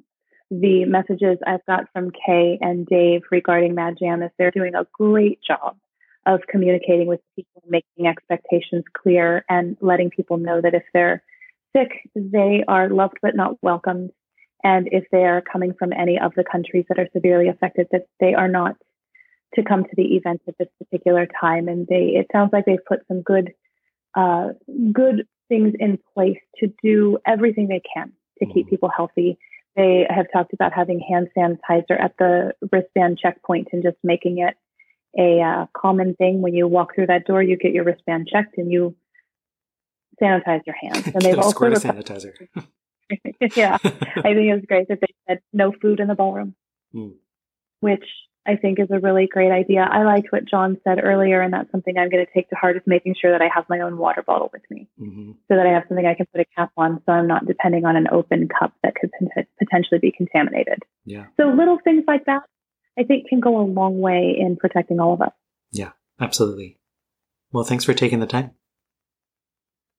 the 0.52 0.84
messages 0.86 1.38
I've 1.48 1.66
got 1.66 1.86
from 1.94 2.12
Kay 2.12 2.60
and 2.62 2.86
Dave 2.86 3.22
regarding 3.32 3.74
Mad 3.74 3.96
Jam 3.98 4.22
is 4.22 4.32
they're 4.38 4.52
doing 4.52 4.76
a 4.76 4.86
great 4.92 5.40
job 5.42 5.78
of 6.26 6.42
communicating 6.48 7.08
with 7.08 7.22
people, 7.36 7.64
making 7.68 8.06
expectations 8.06 8.84
clear, 8.94 9.44
and 9.50 9.78
letting 9.80 10.10
people 10.10 10.38
know 10.38 10.60
that 10.62 10.76
if 10.76 10.84
they're 10.94 11.24
sick, 11.76 11.90
they 12.16 12.64
are 12.68 12.90
loved 12.90 13.18
but 13.22 13.36
not 13.36 13.58
welcomed. 13.64 14.12
And 14.64 14.90
if 14.92 15.06
they 15.12 15.24
are 15.24 15.42
coming 15.42 15.74
from 15.74 15.94
any 15.94 16.20
of 16.20 16.34
the 16.36 16.44
countries 16.44 16.86
that 16.90 17.00
are 17.00 17.08
severely 17.14 17.48
affected, 17.48 17.88
that 17.92 18.08
they 18.20 18.34
are 18.36 18.50
not 18.50 18.76
to 19.56 19.64
come 19.64 19.84
to 19.84 19.96
the 19.96 20.16
event 20.16 20.42
at 20.48 20.58
this 20.60 20.68
particular 20.78 21.28
time. 21.40 21.68
And 21.70 21.88
they, 21.88 22.14
it 22.18 22.28
sounds 22.32 22.52
like 22.54 22.66
they've 22.66 22.86
put 22.86 23.00
some 23.08 23.22
good, 23.22 23.54
uh, 24.16 24.50
good 24.92 25.26
things 25.50 25.74
in 25.80 25.98
place 26.14 26.38
to 26.60 26.72
do 26.84 27.18
everything 27.26 27.68
they 27.68 27.82
can 27.96 28.12
to 28.40 28.46
keep 28.46 28.68
Mhm. 28.68 28.70
people 28.70 28.90
healthy. 28.90 29.38
They 29.76 30.06
have 30.10 30.28
talked 30.34 30.54
about 30.54 30.74
having 30.74 31.00
hand 31.00 31.30
sanitizer 31.36 32.00
at 32.00 32.16
the 32.18 32.54
wristband 32.72 33.20
checkpoint 33.20 33.70
and 33.72 33.84
just 33.84 33.98
making 34.04 34.40
it 34.40 34.56
a 35.18 35.42
uh, 35.42 35.66
common 35.76 36.16
thing. 36.16 36.42
When 36.42 36.54
you 36.54 36.68
walk 36.68 36.96
through 36.96 37.08
that 37.08 37.26
door, 37.26 37.42
you 37.42 37.58
get 37.58 37.72
your 37.72 37.84
wristband 37.86 38.28
checked 38.32 38.58
and 38.58 38.72
you 38.72 38.96
sanitize 40.22 40.62
your 40.66 40.76
hands. 40.76 41.08
And 41.08 41.22
they've 41.22 41.38
also 41.38 41.52
squirt 41.52 41.74
sanitizer. 41.74 42.34
yeah, 43.56 43.78
I 43.82 43.90
think 44.34 44.48
it 44.48 44.54
was 44.56 44.64
great 44.68 44.88
that 44.88 45.00
they 45.02 45.14
said 45.28 45.40
no 45.52 45.74
food 45.82 46.00
in 46.00 46.08
the 46.08 46.16
ballroom, 46.16 46.56
Mm. 46.96 47.14
which 47.80 48.06
I 48.48 48.56
think 48.56 48.80
is 48.80 48.88
a 48.90 49.00
really 49.00 49.28
great 49.28 49.52
idea. 49.52 49.88
I 49.90 50.04
liked 50.04 50.32
what 50.32 50.46
John 50.46 50.78
said 50.84 51.00
earlier, 51.04 51.42
and 51.42 51.54
that's 51.54 51.70
something 51.72 51.96
I'm 51.96 52.10
going 52.10 52.26
to 52.26 52.32
take 52.34 52.50
to 52.50 52.56
heart 52.56 52.76
is 52.76 52.82
making 52.88 53.16
sure 53.22 53.32
that 53.32 53.42
I 53.42 53.50
have 53.54 53.66
my 53.70 53.82
own 53.82 53.98
water 53.98 54.24
bottle 54.26 54.50
with 54.52 54.64
me 54.70 54.88
hmm 54.98 55.32
so 55.48 55.56
that 55.56 55.68
I 55.68 55.74
have 55.74 55.84
something 55.88 56.06
I 56.06 56.14
can 56.16 56.26
put 56.34 56.42
a 56.42 56.46
cap 56.56 56.72
on 56.78 57.02
so 57.06 57.12
I'm 57.12 57.28
not 57.28 57.46
depending 57.46 57.86
on 57.86 57.96
an 57.96 58.08
open 58.12 58.48
cup 58.48 58.74
that 58.84 58.96
could 58.96 59.12
potentially 59.60 60.00
be 60.00 60.12
contaminated. 60.12 60.80
Yeah, 61.06 61.26
So 61.38 61.48
little 61.50 61.78
things 61.84 62.04
like 62.08 62.26
that, 62.26 62.44
I 62.98 63.04
think, 63.04 63.28
can 63.28 63.42
go 63.42 63.60
a 63.60 63.66
long 63.66 64.00
way 64.00 64.36
in 64.38 64.56
protecting 64.56 65.00
all 65.00 65.14
of 65.14 65.22
us. 65.22 65.34
Yeah, 65.72 65.92
absolutely. 66.20 66.80
Well, 67.52 67.64
thanks 67.64 67.84
for 67.84 67.94
taking 67.94 68.20
the 68.20 68.28
time. 68.28 68.52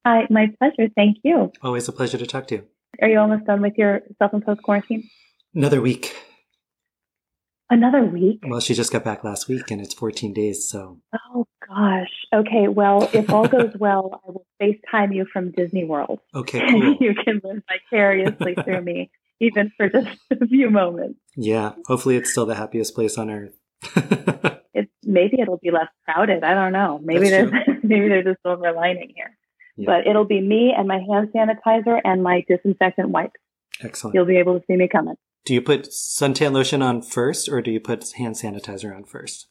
Hi, 0.06 0.26
my 0.30 0.48
pleasure. 0.58 0.90
Thank 0.96 1.18
you. 1.22 1.52
Always 1.62 1.86
a 1.88 1.92
pleasure 1.92 2.18
to 2.18 2.26
talk 2.26 2.48
to 2.48 2.56
you. 2.56 2.64
Are 3.00 3.08
you 3.08 3.18
almost 3.18 3.44
done 3.46 3.62
with 3.62 3.74
your 3.76 4.00
self-imposed 4.18 4.62
quarantine? 4.62 5.08
Another 5.54 5.80
week. 5.80 6.14
Another 7.72 8.04
week? 8.04 8.40
Well, 8.46 8.60
she 8.60 8.74
just 8.74 8.92
got 8.92 9.02
back 9.02 9.24
last 9.24 9.48
week 9.48 9.70
and 9.70 9.80
it's 9.80 9.94
14 9.94 10.34
days, 10.34 10.68
so 10.68 10.98
Oh 11.34 11.46
gosh. 11.66 12.10
Okay. 12.34 12.68
Well, 12.68 13.08
if 13.14 13.30
all 13.32 13.48
goes 13.56 13.74
well, 13.78 14.20
I 14.26 14.30
will 14.30 14.44
FaceTime 14.60 15.14
you 15.16 15.24
from 15.32 15.52
Disney 15.52 15.84
World, 15.84 16.20
okay, 16.34 16.60
cool. 16.70 16.98
you 17.00 17.14
can 17.14 17.40
live 17.42 17.62
vicariously 17.66 18.56
through 18.62 18.82
me, 18.82 19.10
even 19.40 19.72
for 19.78 19.88
just 19.88 20.06
a 20.30 20.46
few 20.46 20.68
moments. 20.68 21.18
Yeah, 21.34 21.72
hopefully 21.86 22.16
it's 22.16 22.30
still 22.30 22.44
the 22.44 22.56
happiest 22.56 22.94
place 22.94 23.16
on 23.16 23.30
earth. 23.30 23.54
It's 24.74 24.90
maybe 25.02 25.40
it'll 25.40 25.56
be 25.56 25.70
less 25.70 25.88
crowded. 26.04 26.44
I 26.44 26.52
don't 26.52 26.72
know. 26.72 27.00
Maybe 27.02 27.30
That's 27.30 27.50
there's 27.50 27.78
maybe 27.82 28.08
there's 28.08 28.26
a 28.26 28.36
silver 28.46 28.72
lining 28.72 29.14
here. 29.16 29.34
Yeah. 29.78 29.86
But 29.86 30.06
it'll 30.06 30.26
be 30.26 30.42
me 30.42 30.74
and 30.76 30.86
my 30.86 30.98
hand 30.98 31.30
sanitizer 31.34 31.98
and 32.04 32.22
my 32.22 32.44
disinfectant 32.46 33.08
wipes. 33.08 33.40
Excellent. 33.82 34.14
You'll 34.14 34.26
be 34.26 34.36
able 34.36 34.60
to 34.60 34.64
see 34.66 34.76
me 34.76 34.88
coming. 34.88 35.16
Do 35.44 35.54
you 35.54 35.60
put 35.62 35.88
suntan 35.90 36.52
lotion 36.52 36.82
on 36.82 37.02
first 37.02 37.48
or 37.48 37.60
do 37.62 37.70
you 37.70 37.80
put 37.80 38.12
hand 38.12 38.36
sanitizer 38.36 38.94
on 38.94 39.04
first? 39.04 39.48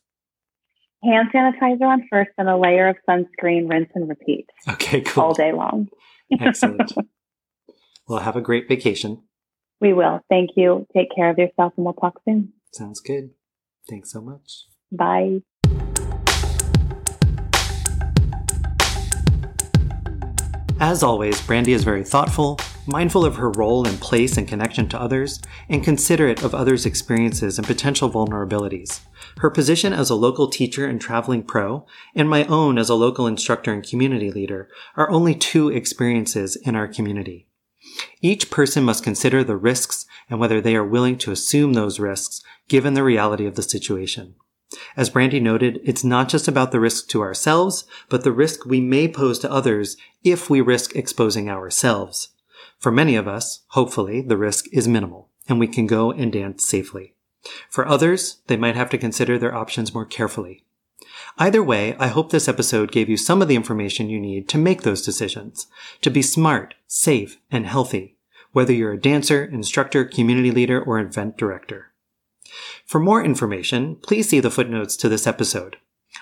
Hand 1.04 1.30
sanitizer 1.34 1.82
on 1.82 2.08
first, 2.12 2.30
and 2.38 2.48
a 2.48 2.56
layer 2.56 2.88
of 2.88 2.96
sunscreen. 3.10 3.68
Rinse 3.68 3.90
and 3.96 4.08
repeat 4.08 4.46
Okay, 4.70 5.02
cool. 5.02 5.24
all 5.24 5.34
day 5.34 5.52
long. 5.52 5.88
Excellent. 6.40 6.94
well, 8.08 8.20
have 8.20 8.36
a 8.36 8.42
great 8.42 8.68
vacation. 8.68 9.24
We 9.80 9.94
will. 9.94 10.20
Thank 10.30 10.52
you. 10.56 10.86
Take 10.96 11.08
care 11.16 11.32
of 11.32 11.40
yourself, 11.40 11.74
and 11.76 11.86
we'll 11.86 11.96
talk 11.96 12.22
soon. 12.24 12.54
Sounds 12.72 13.00
good. 13.00 13.32
Thanks 13.90 14.12
so 14.12 14.22
much. 14.22 14.66
Bye. 14.92 15.40
As 20.82 21.04
always, 21.04 21.40
Brandi 21.42 21.76
is 21.76 21.84
very 21.84 22.04
thoughtful, 22.04 22.58
mindful 22.88 23.24
of 23.24 23.36
her 23.36 23.52
role 23.52 23.88
and 23.88 24.02
place 24.02 24.36
and 24.36 24.48
connection 24.48 24.90
to 24.90 25.00
others, 25.00 25.40
and 25.70 25.84
considerate 25.84 26.42
of 26.42 26.56
others' 26.56 26.88
experiences 26.88 27.60
and 27.60 27.68
potential 27.68 28.10
vulnerabilities. 28.10 29.02
Her 29.38 29.52
position 29.52 29.94
as 29.94 30.10
a 30.10 30.16
local 30.16 30.48
teacher 30.50 30.88
and 30.88 31.00
traveling 31.00 31.44
pro, 31.44 31.86
and 32.16 32.28
my 32.28 32.46
own 32.46 32.80
as 32.80 32.90
a 32.90 32.96
local 32.96 33.28
instructor 33.28 33.72
and 33.72 33.88
community 33.88 34.32
leader, 34.32 34.70
are 34.98 35.12
only 35.12 35.36
two 35.36 35.70
experiences 35.70 36.56
in 36.56 36.76
our 36.76 36.88
community. 36.88 37.48
Each 38.20 38.50
person 38.50 38.84
must 38.84 39.04
consider 39.04 39.44
the 39.44 39.58
risks 39.58 40.08
and 40.32 40.40
whether 40.40 40.60
they 40.60 40.76
are 40.76 40.84
willing 40.84 41.20
to 41.20 41.32
assume 41.32 41.74
those 41.74 42.00
risks 42.00 42.42
given 42.68 42.96
the 42.96 43.04
reality 43.04 43.46
of 43.46 43.54
the 43.54 43.62
situation. 43.62 44.34
As 44.96 45.10
Brandi 45.10 45.42
noted, 45.42 45.82
it's 45.84 46.04
not 46.04 46.30
just 46.30 46.48
about 46.48 46.72
the 46.72 46.80
risk 46.80 47.08
to 47.10 47.22
ourselves, 47.22 47.86
but 48.10 48.24
the 48.24 48.32
risk 48.32 48.66
we 48.66 48.80
may 48.80 49.08
pose 49.08 49.38
to 49.40 49.52
others 49.52 49.98
if 50.24 50.50
we 50.50 50.62
risk 50.62 50.96
exposing 50.96 51.50
ourselves. 51.50 52.30
For 52.80 52.92
many 52.92 53.16
of 53.16 53.28
us, 53.28 53.62
hopefully, 53.70 54.22
the 54.22 54.38
risk 54.38 54.68
is 54.72 54.88
minimal 54.88 55.30
and 55.48 55.60
we 55.60 55.68
can 55.68 55.88
go 55.88 56.12
and 56.12 56.32
dance 56.32 56.66
safely. 56.66 57.14
For 57.70 57.88
others, 57.88 58.38
they 58.48 58.58
might 58.58 58.76
have 58.76 58.90
to 58.92 58.98
consider 58.98 59.38
their 59.38 59.56
options 59.56 59.94
more 59.94 60.06
carefully. 60.06 60.64
Either 61.38 61.64
way, 61.64 61.96
I 61.98 62.08
hope 62.08 62.32
this 62.32 62.48
episode 62.48 62.92
gave 62.92 63.10
you 63.10 63.18
some 63.18 63.42
of 63.42 63.48
the 63.48 63.56
information 63.56 64.10
you 64.10 64.20
need 64.20 64.48
to 64.50 64.58
make 64.58 64.84
those 64.84 65.02
decisions, 65.02 65.68
to 66.02 66.10
be 66.10 66.22
smart, 66.22 66.76
safe, 66.88 67.40
and 67.50 67.66
healthy, 67.66 68.16
whether 68.52 68.74
you're 68.74 68.94
a 68.94 69.02
dancer, 69.02 69.44
instructor, 69.44 70.06
community 70.06 70.52
leader, 70.52 70.82
or 70.82 71.00
event 71.00 71.38
director. 71.38 71.91
For 72.86 73.00
more 73.00 73.24
information, 73.24 73.98
please 73.98 74.30
see 74.30 74.40
the 74.40 74.52
footnotes 74.52 74.96
to 74.98 75.10
this 75.10 75.28
episode. 75.28 75.78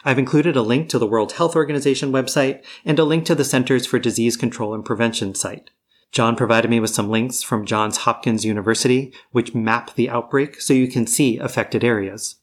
I've 0.05 0.19
included 0.19 0.55
a 0.55 0.61
link 0.61 0.89
to 0.89 0.99
the 0.99 1.07
World 1.07 1.33
Health 1.33 1.55
Organization 1.55 2.11
website 2.11 2.63
and 2.85 2.99
a 2.99 3.03
link 3.03 3.25
to 3.25 3.35
the 3.35 3.43
Centers 3.43 3.85
for 3.85 3.99
Disease 3.99 4.37
Control 4.37 4.73
and 4.73 4.85
Prevention 4.85 5.35
site. 5.35 5.71
John 6.11 6.35
provided 6.35 6.71
me 6.71 6.79
with 6.79 6.89
some 6.89 7.09
links 7.09 7.43
from 7.43 7.65
Johns 7.65 7.97
Hopkins 7.97 8.45
University, 8.45 9.13
which 9.31 9.53
map 9.53 9.95
the 9.95 10.09
outbreak 10.09 10.59
so 10.61 10.73
you 10.73 10.87
can 10.87 11.05
see 11.05 11.37
affected 11.37 11.83
areas. 11.83 12.35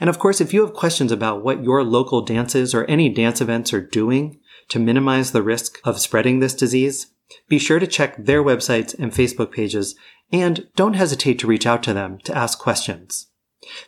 And 0.00 0.08
of 0.08 0.18
course, 0.18 0.40
if 0.40 0.54
you 0.54 0.62
have 0.62 0.74
questions 0.74 1.12
about 1.12 1.44
what 1.44 1.62
your 1.62 1.84
local 1.84 2.22
dances 2.22 2.74
or 2.74 2.84
any 2.84 3.08
dance 3.08 3.40
events 3.40 3.72
are 3.72 3.80
doing 3.80 4.40
to 4.68 4.78
minimize 4.78 5.32
the 5.32 5.42
risk 5.42 5.78
of 5.84 6.00
spreading 6.00 6.40
this 6.40 6.54
disease, 6.54 7.08
be 7.48 7.58
sure 7.58 7.78
to 7.78 7.86
check 7.86 8.16
their 8.16 8.42
websites 8.42 8.98
and 8.98 9.12
Facebook 9.12 9.52
pages 9.52 9.94
and 10.32 10.66
don't 10.76 10.94
hesitate 10.94 11.38
to 11.38 11.46
reach 11.46 11.66
out 11.66 11.82
to 11.84 11.92
them 11.92 12.18
to 12.24 12.36
ask 12.36 12.58
questions. 12.58 13.28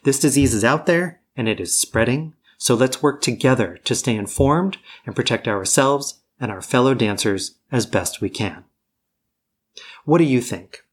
This 0.02 0.20
disease 0.20 0.54
is 0.54 0.64
out 0.64 0.86
there 0.86 1.20
and 1.36 1.48
it 1.48 1.60
is 1.60 1.78
spreading, 1.78 2.34
so 2.56 2.74
let's 2.74 3.02
work 3.02 3.20
together 3.20 3.78
to 3.84 3.94
stay 3.94 4.16
informed 4.16 4.78
and 5.06 5.14
protect 5.14 5.46
ourselves 5.46 6.20
and 6.40 6.50
our 6.50 6.62
fellow 6.62 6.94
dancers 6.94 7.56
as 7.70 7.86
best 7.86 8.20
we 8.20 8.30
can. 8.30 8.64
What 10.04 10.18
do 10.18 10.24
you 10.24 10.40
think? 10.40 10.84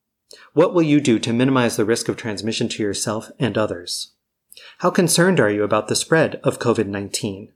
What 0.54 0.74
will 0.74 0.84
you 0.84 1.00
do 1.00 1.20
to 1.20 1.34
minimize 1.34 1.76
the 1.76 1.86
risk 1.86 2.08
of 2.08 2.18
transmission 2.18 2.70
to 2.70 2.84
yourself 2.84 3.32
and 3.40 3.58
others? 3.58 4.12
How 4.80 4.90
concerned 4.90 5.40
are 5.40 5.50
you 5.50 5.64
about 5.64 5.88
the 5.88 5.96
spread 5.96 6.36
of 6.44 6.60
COVID-19? 6.60 7.50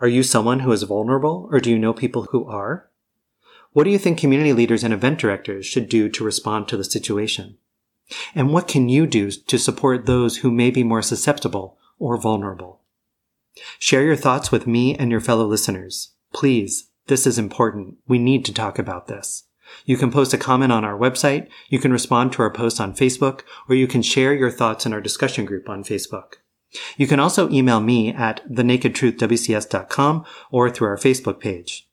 Are 0.00 0.08
you 0.08 0.22
someone 0.22 0.60
who 0.60 0.72
is 0.72 0.82
vulnerable 0.82 1.48
or 1.50 1.60
do 1.60 1.70
you 1.70 1.78
know 1.78 1.92
people 1.92 2.24
who 2.24 2.44
are? 2.46 2.88
What 3.72 3.84
do 3.84 3.90
you 3.90 3.98
think 3.98 4.18
community 4.18 4.52
leaders 4.52 4.84
and 4.84 4.92
event 4.92 5.18
directors 5.18 5.64
should 5.64 5.88
do 5.88 6.08
to 6.10 6.24
respond 6.24 6.68
to 6.68 6.76
the 6.76 6.84
situation? 6.84 7.56
And 8.34 8.52
what 8.52 8.68
can 8.68 8.88
you 8.88 9.06
do 9.06 9.30
to 9.30 9.58
support 9.58 10.04
those 10.04 10.38
who 10.38 10.50
may 10.50 10.70
be 10.70 10.84
more 10.84 11.02
susceptible 11.02 11.78
or 11.98 12.18
vulnerable? 12.18 12.80
Share 13.78 14.02
your 14.02 14.16
thoughts 14.16 14.52
with 14.52 14.66
me 14.66 14.94
and 14.96 15.10
your 15.10 15.20
fellow 15.20 15.46
listeners. 15.46 16.10
Please, 16.32 16.90
this 17.06 17.26
is 17.26 17.38
important. 17.38 17.96
We 18.06 18.18
need 18.18 18.44
to 18.46 18.54
talk 18.54 18.78
about 18.78 19.06
this. 19.06 19.44
You 19.86 19.96
can 19.96 20.10
post 20.10 20.34
a 20.34 20.38
comment 20.38 20.70
on 20.70 20.84
our 20.84 20.98
website, 20.98 21.48
you 21.68 21.78
can 21.78 21.92
respond 21.92 22.32
to 22.32 22.42
our 22.42 22.52
posts 22.52 22.78
on 22.78 22.94
Facebook, 22.94 23.40
or 23.68 23.74
you 23.74 23.86
can 23.86 24.02
share 24.02 24.34
your 24.34 24.50
thoughts 24.50 24.84
in 24.84 24.92
our 24.92 25.00
discussion 25.00 25.46
group 25.46 25.68
on 25.68 25.82
Facebook. 25.82 26.34
You 26.96 27.06
can 27.06 27.20
also 27.20 27.50
email 27.50 27.80
me 27.80 28.12
at 28.12 28.46
thenakedtruthwcs.com 28.50 30.24
or 30.50 30.70
through 30.70 30.88
our 30.88 30.96
Facebook 30.96 31.40
page. 31.40 31.88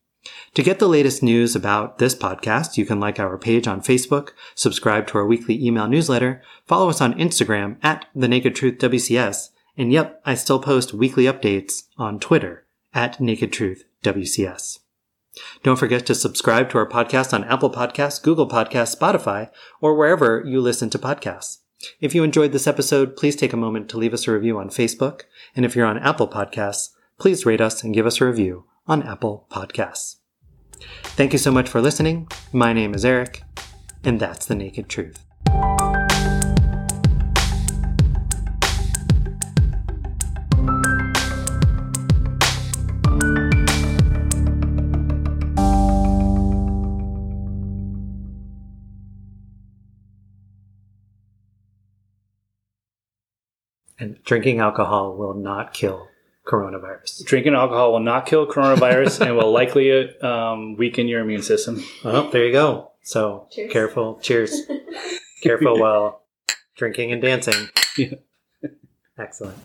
To 0.55 0.63
get 0.63 0.79
the 0.79 0.89
latest 0.89 1.23
news 1.23 1.55
about 1.55 1.97
this 1.97 2.15
podcast, 2.15 2.77
you 2.77 2.85
can 2.85 2.99
like 2.99 3.19
our 3.19 3.37
page 3.37 3.67
on 3.67 3.81
Facebook, 3.81 4.31
subscribe 4.55 5.07
to 5.07 5.17
our 5.17 5.25
weekly 5.25 5.63
email 5.63 5.87
newsletter, 5.87 6.41
follow 6.65 6.89
us 6.89 7.01
on 7.01 7.13
Instagram 7.13 7.77
at 7.81 8.05
The 8.13 8.27
Naked 8.27 8.55
Truth 8.55 8.79
WCS, 8.79 9.49
and 9.77 9.93
yep, 9.93 10.21
I 10.25 10.35
still 10.35 10.59
post 10.59 10.93
weekly 10.93 11.23
updates 11.23 11.83
on 11.97 12.19
Twitter 12.19 12.65
at 12.93 13.21
Naked 13.21 13.53
Truth 13.53 13.85
WCS. 14.03 14.79
Don't 15.63 15.79
forget 15.79 16.05
to 16.07 16.15
subscribe 16.15 16.69
to 16.69 16.77
our 16.79 16.89
podcast 16.89 17.33
on 17.33 17.45
Apple 17.45 17.69
Podcasts, 17.69 18.21
Google 18.21 18.49
Podcasts, 18.49 18.97
Spotify, 18.97 19.49
or 19.79 19.95
wherever 19.95 20.43
you 20.45 20.59
listen 20.59 20.89
to 20.89 20.99
podcasts. 20.99 21.59
If 22.01 22.13
you 22.13 22.23
enjoyed 22.23 22.51
this 22.51 22.67
episode, 22.67 23.15
please 23.15 23.37
take 23.37 23.53
a 23.53 23.57
moment 23.57 23.87
to 23.89 23.97
leave 23.97 24.13
us 24.13 24.27
a 24.27 24.33
review 24.33 24.57
on 24.57 24.69
Facebook. 24.69 25.21
And 25.55 25.65
if 25.65 25.75
you're 25.75 25.85
on 25.85 25.99
Apple 25.99 26.27
Podcasts, 26.27 26.89
please 27.17 27.45
rate 27.45 27.61
us 27.61 27.83
and 27.83 27.93
give 27.93 28.05
us 28.05 28.19
a 28.19 28.25
review 28.25 28.65
on 28.89 29.03
Apple 29.03 29.45
Podcasts. 29.51 30.15
Thank 30.81 31.31
you 31.31 31.39
so 31.39 31.51
much 31.51 31.69
for 31.69 31.79
listening. 31.79 32.27
My 32.51 32.73
name 32.73 32.95
is 32.95 33.05
Eric, 33.05 33.43
and 34.03 34.19
that's 34.19 34.47
the 34.47 34.55
naked 34.55 34.89
truth. 34.89 35.23
And 54.01 54.23
drinking 54.23 54.59
alcohol 54.59 55.15
will 55.15 55.33
not 55.33 55.73
kill 55.73 56.08
coronavirus. 56.49 57.25
Drinking 57.25 57.53
alcohol 57.53 57.93
will 57.93 57.99
not 57.99 58.25
kill 58.25 58.47
coronavirus 58.47 59.21
and 59.25 59.37
will 59.37 59.51
likely 59.51 60.17
um, 60.19 60.75
weaken 60.75 61.07
your 61.07 61.21
immune 61.21 61.43
system. 61.43 61.83
Well, 62.03 62.29
there 62.31 62.45
you 62.45 62.51
go. 62.51 62.91
So 63.03 63.47
Cheers. 63.51 63.71
careful. 63.71 64.19
Cheers. 64.21 64.61
careful 65.43 65.79
while 65.79 66.23
drinking 66.75 67.11
and 67.11 67.21
dancing. 67.21 67.69
Yeah. 67.97 68.13
Excellent. 69.17 69.57